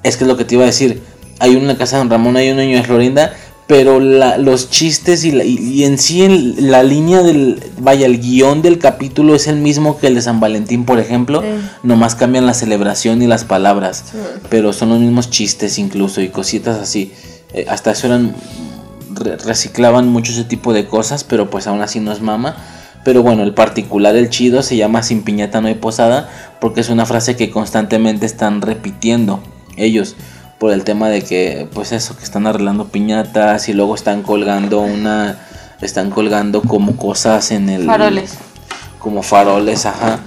[0.02, 1.02] Es que es lo que te iba a decir,
[1.40, 3.32] hay uno en la casa de Don Ramón, hay uno en Doña Florinda,
[3.72, 8.20] pero la- los chistes y, la- y- en sí el- la línea del, vaya, el
[8.20, 11.46] guion del capítulo es el mismo que el de San Valentín, por ejemplo, Sí.
[11.82, 14.04] nomás cambian la celebración y las palabras,
[14.50, 17.12] pero son los mismos chistes incluso y cositas así.
[17.54, 18.34] Eh, hasta eso eran
[19.14, 22.56] re- reciclaban mucho ese tipo de cosas, pero pues aún así no es mama.
[23.06, 26.28] Pero bueno, el particular, el chido, se llama Sin piñata no hay posada,
[26.60, 29.40] porque es una frase que constantemente están repitiendo
[29.78, 30.14] ellos,
[30.62, 34.80] por el tema de que, pues eso, que están arreglando piñatas y luego están colgando
[34.80, 35.36] una,
[35.80, 37.84] están colgando como cosas en el...
[37.84, 38.34] Faroles.
[39.00, 40.20] como faroles, ajá.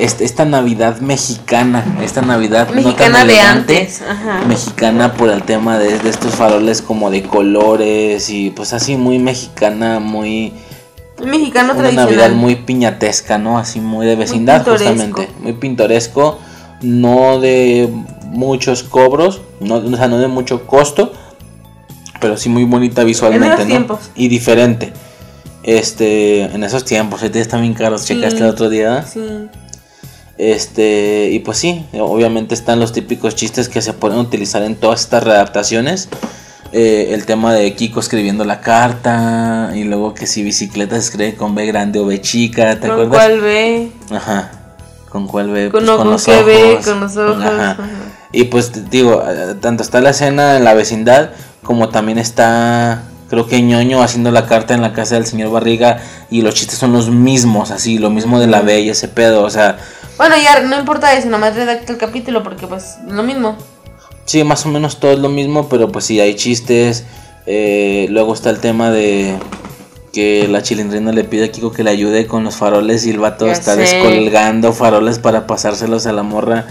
[0.00, 4.40] Este- esta Navidad mexicana, esta Navidad no tan Mexicana de elegante, antes, ajá.
[4.48, 9.20] mexicana por el tema de, de estos faroles como de colores y pues así muy
[9.20, 10.54] mexicana, muy
[11.24, 12.06] Mexicano una tradicional.
[12.16, 13.58] Navidad muy piñatesca, ¿no?
[13.58, 16.40] Así muy de vecindad justamente, muy pintoresco,
[16.82, 17.88] no de
[18.28, 21.12] muchos cobros, no, o sea, no de mucho costo,
[22.20, 23.98] pero sí muy bonita visualmente, ¿no?
[24.14, 24.92] Y diferente.
[25.62, 28.14] Este, en esos tiempos, ahorita están bien caros, Sí.
[28.14, 29.02] checaste el otro día.
[29.02, 29.20] Sí.
[30.36, 35.00] Este, y pues sí, obviamente están los típicos chistes que se pueden utilizar en todas
[35.00, 36.08] estas readaptaciones.
[36.72, 41.34] Eh, el tema de Kiko escribiendo la carta, y luego que si bicicleta se escribe
[41.34, 43.16] con B grande o B chica, ¿te ¿Con acuerdas?
[43.16, 43.90] cuál ve?
[44.10, 44.52] Ajá.
[45.08, 45.70] ¿Con cuál ve?
[45.70, 46.84] Con, Pues no, con con los ojos.
[46.84, 47.42] con los ojos.
[47.44, 47.70] Ajá.
[47.72, 47.88] ajá.
[48.32, 51.30] Y pues digo, eh, tanto está la escena en la vecindad,
[51.62, 55.98] como también está, creo que ñoño haciendo la carta en la casa del señor Barriga,
[56.30, 59.42] y los chistes son los mismos, así, lo mismo de la B y ese pedo,
[59.44, 59.78] o sea,
[60.18, 63.56] Bueno, ya no importa eso, nomás redacta el capítulo porque pues lo mismo.
[64.26, 67.04] Sí, más o menos todo es lo mismo, pero pues sí, hay chistes.
[67.46, 69.38] Eh, luego está el tema de
[70.12, 73.20] que la chilindrina le pide a Kiko que le ayude con los faroles y el
[73.20, 73.80] vato Ya está sé.
[73.80, 76.66] descolgando faroles para pasárselos a la morra.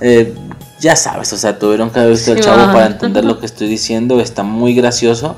[0.00, 0.34] Eh,
[0.80, 3.46] ya sabes, o sea, tuvieron que haber visto el Sí, chavo para entender lo que
[3.46, 4.20] estoy diciendo.
[4.20, 5.36] Está muy gracioso.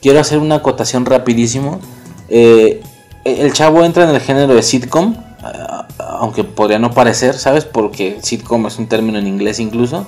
[0.00, 1.80] Quiero hacer una acotación rapidísimo.
[2.28, 2.82] Eh,
[3.24, 5.86] el chavo entra en el género de sitcom, ah,
[6.20, 7.64] aunque podría no parecer, ¿sabes?
[7.64, 10.06] Porque sitcom es un término en inglés incluso.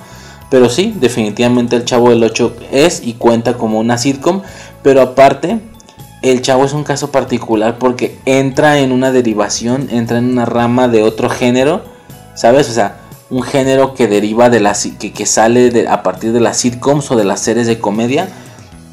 [0.49, 4.41] Pero sí, definitivamente el Chavo del 8 es y cuenta como una sitcom.
[4.81, 5.59] Pero aparte,
[6.21, 10.87] el Chavo es un caso particular porque entra en una derivación, entra en una rama
[10.87, 11.81] de otro género,
[12.35, 12.67] ¿sabes?
[12.69, 12.98] O sea,
[13.29, 17.11] un género que deriva de la que, que sale de- a partir de las sitcoms
[17.11, 18.27] o de las series de comedia.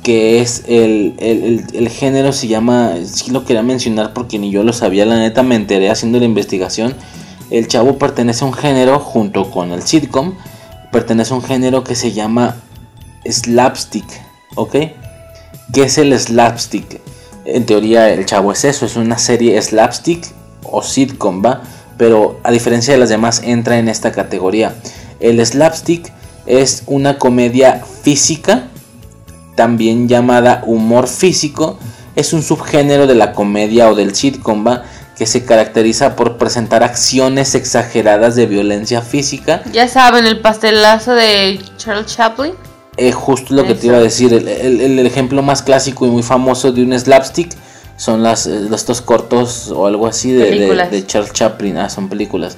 [0.02, 4.50] Que es el, el, el- el género, se llama, sí lo quería mencionar porque ni
[4.52, 6.94] yo lo sabía, la neta me enteré haciendo la investigación.
[7.50, 10.34] El Chavo pertenece a un género junto con el sitcom
[10.92, 12.56] pertenece a un género que se llama
[13.28, 14.06] slapstick,
[14.54, 14.72] ¿ok?
[15.72, 17.00] ¿Qué es el slapstick?
[17.44, 20.26] En teoría el chavo es eso, es una serie slapstick
[20.62, 21.62] o sitcom, ¿va?
[21.98, 24.74] Pero a diferencia de las demás entra en esta categoría.
[25.20, 26.12] El slapstick
[26.46, 28.64] es una comedia física,
[29.54, 31.78] también llamada humor físico,
[32.14, 34.84] es un subgénero de la comedia o del sitcom, ¿va?
[35.16, 41.58] que se caracteriza por presentar acciones exageradas de violencia física Ya saben, el pastelazo de
[41.78, 42.52] Charles Chaplin.
[42.98, 44.34] es justo lo que te iba a decir.
[44.34, 47.48] El, el- el ejemplo más clásico y muy famoso de un slapstick
[47.96, 50.50] son las, eh, estos cortos o algo así de,
[50.90, 51.76] de- Charles Chaplin.
[51.78, 52.56] Ah, son películas.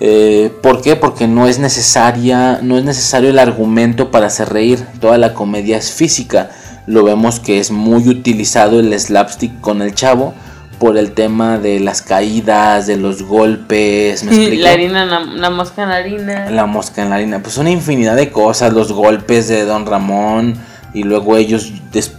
[0.00, 0.96] Eh, ¿Por qué?
[0.96, 4.84] Porque no es necesaria, no es necesario el argumento para hacer reír.
[5.00, 6.50] Toda la comedia es física.
[6.86, 10.34] Lo vemos que es muy utilizado el slapstick con el chavo
[10.80, 14.24] por el tema de las caídas, de los golpes.
[14.24, 14.64] ¿Me explico?
[14.64, 16.50] La harina, la, la mosca en la harina.
[16.50, 17.40] La mosca en la harina.
[17.40, 18.72] Pues una infinidad de cosas.
[18.72, 20.56] Los golpes de Don Ramón.
[20.94, 22.12] Y luego ellos des-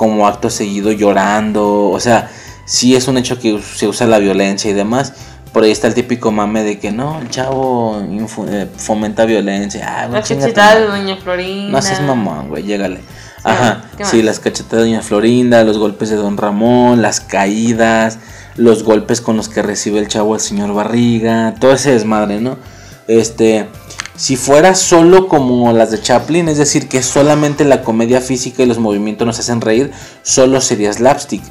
[0.00, 1.90] como acto seguido llorando.
[1.90, 2.30] O sea,
[2.64, 5.12] sí es un hecho que se usa la violencia y demás.
[5.52, 8.02] Por ahí está el típico mame de que no, el chavo
[8.48, 9.84] eh, fomenta violencia.
[9.86, 10.86] Ah, La cachetada de.
[10.86, 11.70] Doña Florinda.
[11.70, 13.00] No seas mamón, güey, llégale.
[13.44, 18.18] Ajá, ¿qué sí, las cachetadas de Doña Florinda, los golpes de Don Ramón, las caídas,
[18.56, 22.56] los golpes con los que recibe el chavo al señor Barriga, todo ese desmadre, ¿no?
[23.06, 23.66] Este,
[24.20, 28.66] si fuera solo como las de Chaplin, es decir, que solamente la comedia física y
[28.66, 31.42] los movimientos nos hacen reír, solo sería slapstick.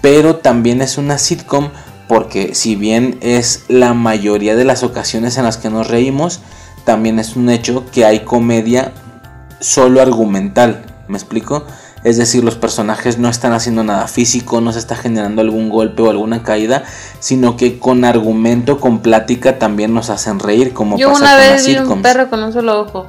[0.00, 1.68] Pero también es una sitcom
[2.08, 6.40] porque si bien es la mayoría de las ocasiones en las que nos reímos,
[6.86, 8.94] también es un hecho que hay comedia
[9.60, 11.66] solo argumental, ¿me explico?
[12.04, 16.02] Es decir, los personajes no están haciendo nada físico, no se está generando algún golpe
[16.02, 16.84] o alguna caída,
[17.18, 21.40] sino que con argumento, con plática también nos hacen reír, como Yo pasa una con
[21.40, 23.06] las vez vi un perro con un solo ojo.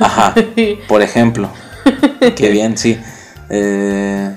[0.00, 0.34] Ajá,
[0.88, 1.50] por ejemplo.
[2.36, 2.98] Qué bien, sí.
[3.50, 4.34] Eh,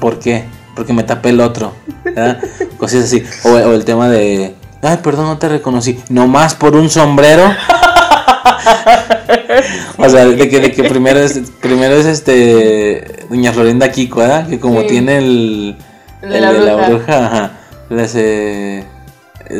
[0.00, 0.46] ¿Por qué?
[0.74, 1.74] Porque me tapé el otro.
[2.04, 2.40] ¿verdad?
[2.78, 3.22] Cosas así.
[3.44, 4.54] O, o el tema de.
[4.80, 6.00] Ay, perdón, no te reconocí.
[6.08, 7.44] Nomás por un sombrero.
[9.98, 13.26] o sea, de que, de que primero es primero es este.
[13.28, 14.48] Doña Florinda Kiko, ¿verdad?
[14.48, 14.86] Que como Sí.
[14.88, 15.76] tiene el.
[16.22, 17.26] El de la bruja.
[17.26, 17.52] ajá.
[17.90, 18.84] les, eh,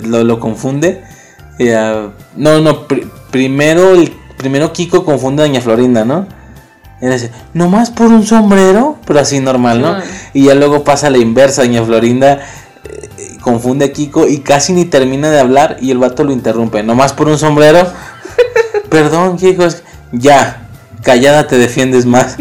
[0.04, 1.02] lo, lo confunde.
[1.58, 1.66] Y,
[2.36, 6.26] no, no, pri- primero el primero Kiko confunde a Doña Florinda, ¿no?
[7.00, 9.96] Y le dice, nomás por un sombrero, pero así normal, ¿no?
[10.34, 12.40] Y ya luego pasa la inversa, Doña Florinda
[12.84, 16.82] eh, confunde a Kiko y casi ni termina de hablar y el vato lo interrumpe,
[16.82, 17.86] nomás por un sombrero.
[18.90, 20.68] Perdón, Kiko, es- ya,
[21.02, 22.36] callada te defiendes más.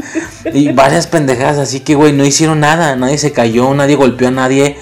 [0.54, 4.32] Y varias pendejadas, así que, güey, no hicieron nada, nadie se cayó, nadie golpeó a
[4.32, 4.78] nadie.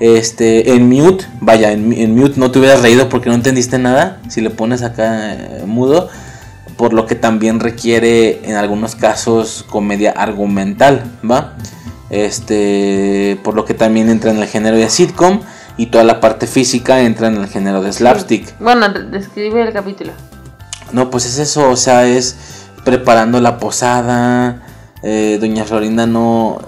[0.00, 4.20] Este, en mute, vaya, en, en mute no te hubieras reído porque no entendiste nada.
[4.28, 6.08] Si le pones acá eh, mudo,
[6.76, 11.56] por lo que también requiere en algunos casos comedia argumental, ¿va?
[12.08, 15.40] Este, por lo que también entra en el género de sitcom
[15.76, 18.58] y toda la parte física entra en el género de slapstick.
[18.60, 20.12] Bueno, describe el capítulo.
[20.92, 22.36] No, pues es eso, o sea, es
[22.84, 24.62] preparando la posada,
[25.02, 26.58] eh, doña Florinda no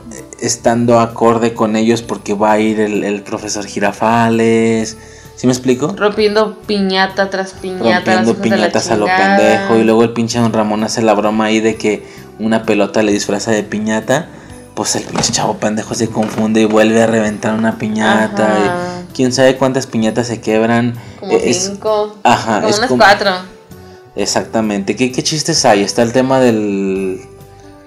[0.40, 4.96] estando acorde con ellos porque va a ir el, el profesor Girafales.
[5.36, 5.94] ¿Sí me explico?
[5.96, 7.94] Rompiendo piñata tras piñata.
[7.94, 9.76] Rompiendo piñatas a lo pendejo.
[9.76, 12.06] Y luego el pinche don Ramón hace la broma ahí de que
[12.38, 14.28] una pelota le disfraza de piñata.
[14.74, 19.06] Pues el pinche chavo pendejo se confunde y vuelve a reventar una piñata.
[19.08, 20.94] Y quién sabe cuántas piñatas se quebran.
[21.20, 22.16] Como Eh, es- cinco.
[22.22, 23.30] ajá, Como es unas como- cuatro.
[24.20, 24.96] Exactamente.
[24.96, 25.82] ¿Qué, qué chistes hay?
[25.82, 27.20] Está el tema del.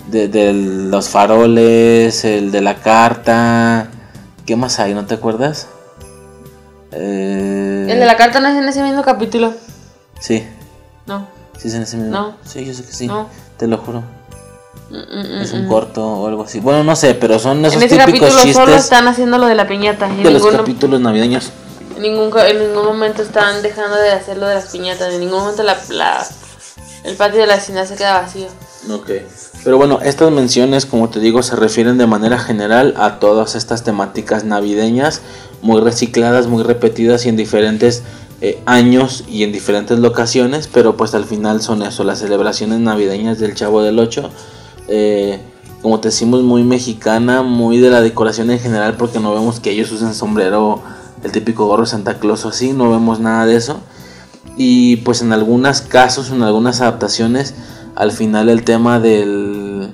[0.10, 3.88] De, de los faroles, el de la carta.
[4.46, 4.94] ¿Qué más hay?
[4.94, 5.68] ¿No te acuerdas?
[6.92, 9.54] Eh, El de la carta no es en ese mismo capítulo.
[10.20, 10.44] Sí,
[11.06, 11.28] No.
[11.58, 12.12] sí es en ese mismo.
[12.12, 12.36] No.
[12.46, 13.08] Sí, yo sé que sí.
[13.08, 13.30] No.
[13.58, 14.04] Te lo juro.
[14.90, 15.70] Mm, mm, Es mm, un mm.
[15.70, 16.60] corto o algo así.
[16.60, 19.48] Bueno, no sé, pero son esos En ese típicos capítulo solo chistes están haciendo lo
[19.48, 20.10] de la piñata.
[20.14, 21.52] Y de los capítulos navideños.
[21.96, 25.14] En, ningún, en ningún momento están dejando de hacer lo de las piñatas.
[25.14, 26.26] En ningún momento la, la-
[27.04, 28.48] el patio de la vecindad se queda vacío.
[28.92, 29.10] Ok.
[29.64, 33.84] Pero bueno, estas menciones, como te digo, se refieren de manera general a todas estas
[33.84, 35.22] temáticas navideñas,
[35.62, 38.04] muy recicladas, muy repetidas y en diferentes
[38.42, 43.40] eh, años y en diferentes locaciones, pero pues al final son eso, las celebraciones navideñas
[43.40, 44.30] del Chavo del 8.
[45.82, 49.72] como te decimos, muy mexicana, muy de la decoración en general, porque no vemos que
[49.72, 50.82] ellos usen sombrero,
[51.24, 53.80] el típico gorro de Santa Claus o así, no vemos nada de eso.
[54.58, 57.56] Y pues en algunos casos, en algunas adaptaciones,
[57.96, 59.90] al final el tema del...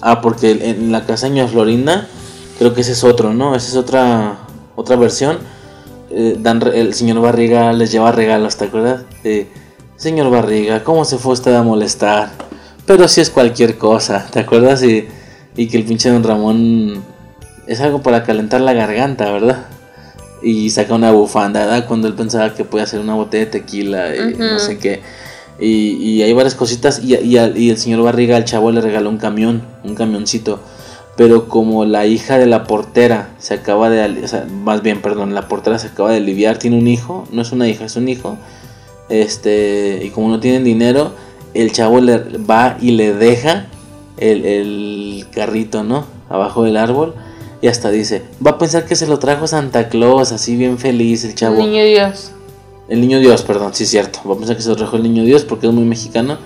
[0.00, 2.06] Ah, porque en la casa de Florinda,
[2.58, 3.54] creo que ese es otro, ¿no?
[3.54, 4.38] Esa es otra,
[4.76, 5.38] otra versión.
[6.10, 9.04] Eh, dan el señor Barriga les lleva regalos, ¿te acuerdas?
[9.96, 12.30] Señor Barriga, ¿cómo se fue usted a molestar?
[12.86, 14.82] Pero si es cualquier cosa, ¿te acuerdas?
[14.82, 15.08] Y,
[15.56, 17.02] y que el pinche don Ramón
[17.66, 19.64] es algo para calentar la garganta, ¿verdad?
[20.44, 21.86] Y saca una bufanda, ¿verdad?
[21.88, 25.00] Cuando él pensaba que podía hacer una botella de tequila y no sé qué.
[25.58, 27.00] Y, y hay varias cositas.
[27.02, 30.60] Y, y al- y el señor Barriga al chavo le regaló un camión, un camioncito.
[31.16, 34.02] Pero como la hija de la portera se acaba de.
[34.02, 37.26] ali- O sea, más bien, perdón, la portera se acaba de aliviar, tiene un hijo.
[37.32, 38.36] No es una hija, es un hijo.
[39.08, 40.00] Este.
[40.04, 41.12] Y como no tienen dinero,
[41.54, 43.66] el chavo le va y le deja
[44.16, 46.04] el, el carrito, ¿no?
[46.28, 47.14] Abajo del árbol.
[47.64, 51.24] Y hasta dice, va a pensar que se lo trajo Santa Claus, así bien feliz
[51.24, 51.56] el chavo.
[51.56, 52.30] Niño Dios.
[52.90, 54.18] El niño Dios, perdón, sí es cierto.
[54.24, 56.36] Vamos a pensar que se lo trajo el niño Dios porque es muy mexicano.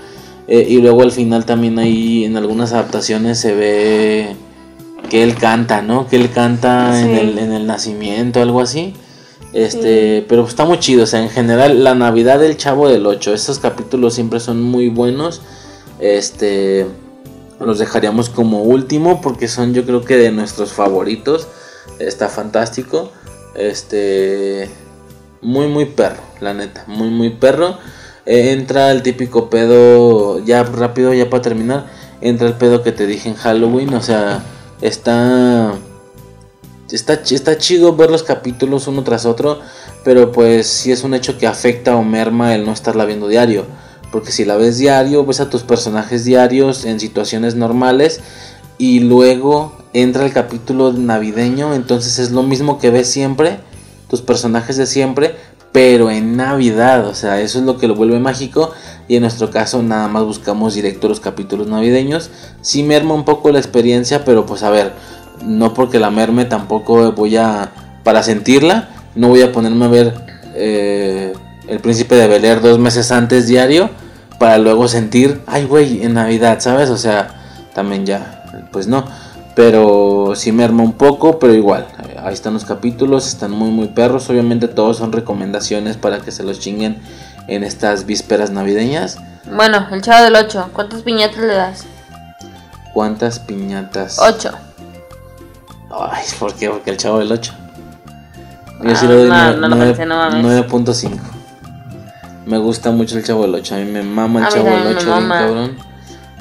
[0.46, 4.36] Eh, y luego al final también ahí en algunas adaptaciones se ve
[5.10, 6.06] que él canta, ¿no?
[6.06, 8.94] Que él canta el, en el nacimiento, algo así.
[9.52, 11.02] Este, pero está muy chido.
[11.02, 14.88] O sea, en general, la Navidad del Chavo del 8, estos capítulos siempre son muy
[14.88, 15.42] buenos.
[15.98, 16.86] Este,
[17.60, 21.48] los dejaríamos como último porque son, yo creo que de nuestros favoritos.
[21.98, 23.10] Está fantástico.
[23.54, 24.70] Este,
[25.40, 27.78] muy, muy perro, la neta, muy, muy perro.
[28.26, 31.86] Eh, entra el típico pedo, ya rápido, ya para terminar.
[32.20, 34.44] Entra el pedo que te dije en Halloween, o sea,
[34.80, 35.74] está.
[36.90, 39.60] Está, está chido ver los capítulos uno tras otro,
[40.04, 43.66] pero pues sí es un hecho que afecta o merma el no estarla viendo diario.
[44.10, 48.20] Porque si la ves diario, ves a tus personajes diarios en situaciones normales
[48.78, 53.60] y luego entra el capítulo navideño, entonces es lo mismo que ves siempre,
[54.08, 55.34] tus personajes de siempre,
[55.72, 58.72] pero en Navidad, o sea, eso es lo que lo vuelve mágico
[59.06, 62.30] y en nuestro caso nada más buscamos directo los capítulos navideños.
[62.62, 64.92] Sí merma un poco la experiencia, pero pues a ver,
[65.44, 67.70] no porque la merme tampoco voy a,
[68.02, 70.14] para sentirla, no voy a ponerme a ver
[70.54, 71.32] eh,
[71.68, 73.90] El Príncipe de Bel Air dos meses antes diario
[74.38, 76.90] para luego sentir, ay güey, en Navidad, ¿sabes?
[76.90, 77.28] O sea,
[77.74, 79.04] también ya, pues no.
[79.54, 81.86] Pero sí me arma un poco, pero igual.
[82.22, 84.30] Ahí están los capítulos, están muy muy perros.
[84.30, 87.00] Obviamente todos son recomendaciones para que se los chinguen
[87.48, 89.18] en estas vísperas navideñas.
[89.50, 90.70] Bueno, el chavo del 8.
[90.72, 91.84] ¿Cuántas piñatas le das?
[92.94, 94.18] ¿Cuántas piñatas?
[94.20, 94.52] 8.
[95.90, 96.70] Ay, ¿por qué?
[96.70, 97.52] Porque el chavo del 8.
[98.84, 101.28] Yo Ah, sí le doy no, nueve- no
[102.48, 103.74] Me gusta mucho el chavo del 8.
[103.74, 105.76] A mí me mama el A chavo del 8, bien cabrón.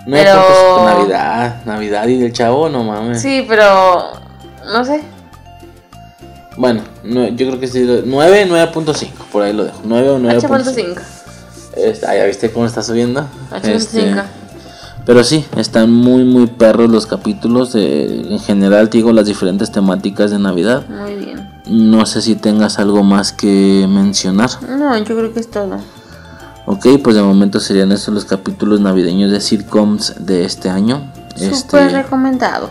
[0.10, 1.66] Pero- 9.5 Navidad.
[1.66, 3.22] Navidad y el chavo, no mames.
[3.22, 4.14] Sí, pero.
[4.72, 5.02] No sé.
[6.56, 7.86] Bueno, no, yo creo que sí.
[8.06, 9.10] 9, 9.5.
[9.32, 9.80] Por ahí lo dejo.
[9.84, 10.48] 9 o 9.5.
[10.48, 11.02] 8.5.
[11.76, 13.28] Este, ah, ya viste cómo está subiendo.
[13.52, 13.68] 8.5.
[13.76, 14.16] Este,
[15.06, 17.74] pero sí, están muy, muy perros los capítulos.
[17.74, 20.84] de- en general, te digo, las diferentes temáticas de Navidad.
[20.88, 21.48] Muy bien.
[21.68, 24.50] No sé si tengas algo más que mencionar.
[24.68, 25.78] No, yo creo que es todo.
[26.70, 31.10] Ok, pues de momento serían estos los capítulos navideños de sitcoms de este año.
[31.36, 32.70] Súper Este, recomendados.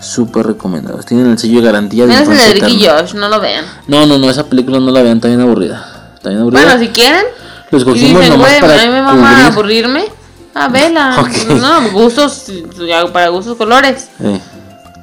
[0.00, 1.04] súper recomendados.
[1.06, 2.86] Tienen el sello de garantía de Menos el de Ricky.
[2.86, 3.64] Josh, no lo vean.
[3.88, 6.10] No, no, no, esa película no la vean, está bien aburrida.
[6.14, 6.62] Está bien aburrida.
[6.62, 7.24] Bueno, si quieren.
[7.70, 10.04] Lo Y escogimos dicen, nomás güey, para a mí me mama aburrirme.
[10.54, 11.16] Ah, vela.
[11.20, 11.60] Ok.
[11.60, 12.44] No, gustos,
[13.12, 14.08] para gustos colores.
[14.20, 14.40] Eh,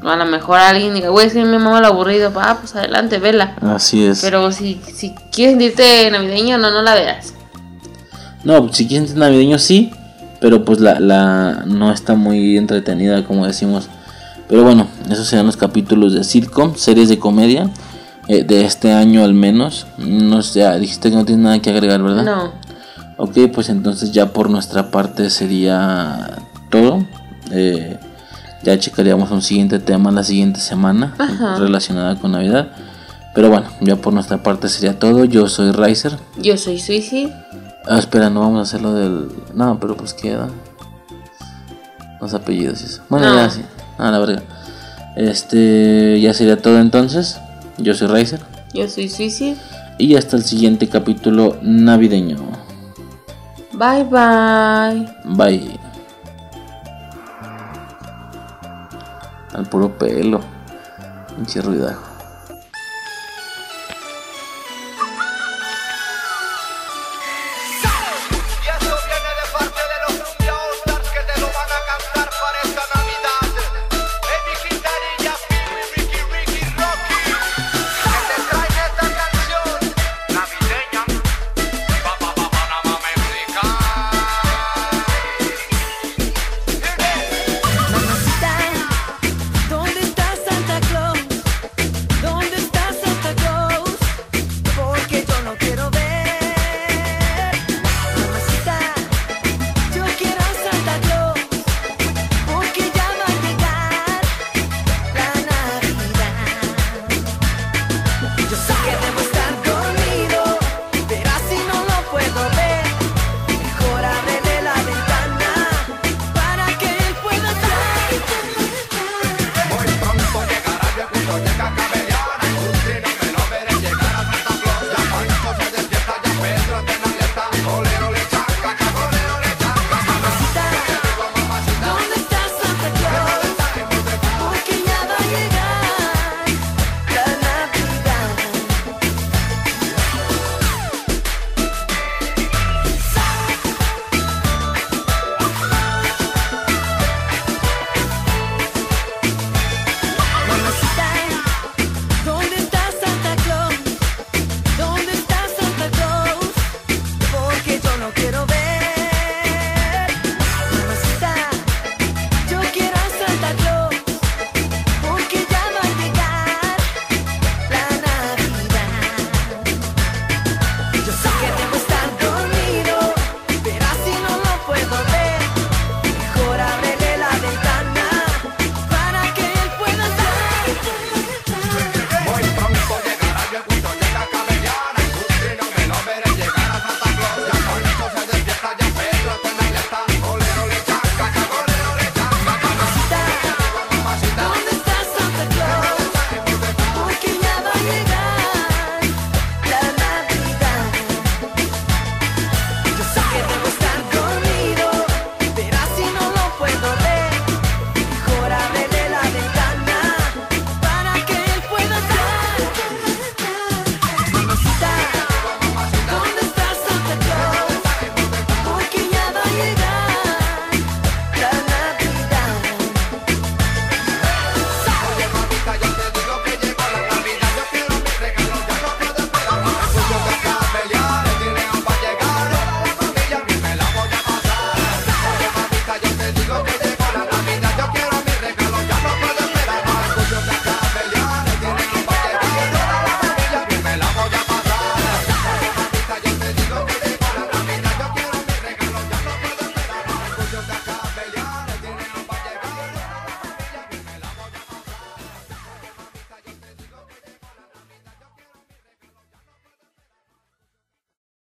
[0.03, 2.31] A lo mejor alguien diga, güey, si me mama lo aburrido.
[2.35, 3.55] Ah, pues adelante, vela.
[3.61, 4.21] así es.
[4.21, 7.33] Pero si, si quieres sentirte navideño, no, no la veas.
[8.43, 9.91] No, si quieren ser navideños sí,
[10.39, 13.89] pero pues la, la no está muy entretenida como decimos.
[14.47, 17.69] Pero bueno, esos serán los capítulos de sitcom, series de comedia,
[18.27, 19.85] eh, de este año al menos.
[19.97, 22.23] No sé, ya dijiste que no tienes nada que agregar, ¿verdad?
[22.23, 22.53] No.
[23.17, 26.37] Ok, pues entonces ya por nuestra parte sería
[26.71, 27.05] todo.
[27.51, 27.97] Eh,
[28.63, 31.57] ya checaríamos un siguiente tema la siguiente semana Ajá.
[31.57, 32.69] relacionada con Navidad.
[33.35, 35.25] Pero bueno, ya por nuestra parte sería todo.
[35.25, 36.17] Yo soy Riser.
[36.41, 37.33] Yo soy Suicide.
[37.87, 39.29] Ah, espera, no vamos a hacerlo del.
[39.55, 40.49] No, pero pues queda.
[42.21, 43.01] Los apellidos y eso.
[43.09, 43.35] Bueno, No.
[43.35, 43.63] ya sí.
[43.97, 44.43] Ah, la verga.
[45.15, 46.19] Este.
[46.21, 47.39] Ya sería todo entonces.
[47.77, 48.41] Yo soy Riser.
[48.73, 49.57] Yo soy Suicide.
[49.97, 52.37] Y hasta el siguiente capítulo navideño.
[53.73, 55.07] Bye bye.
[55.35, 55.79] Bye.
[59.53, 60.41] Al puro pelo.
[61.35, 62.08] Pinche ruidajo.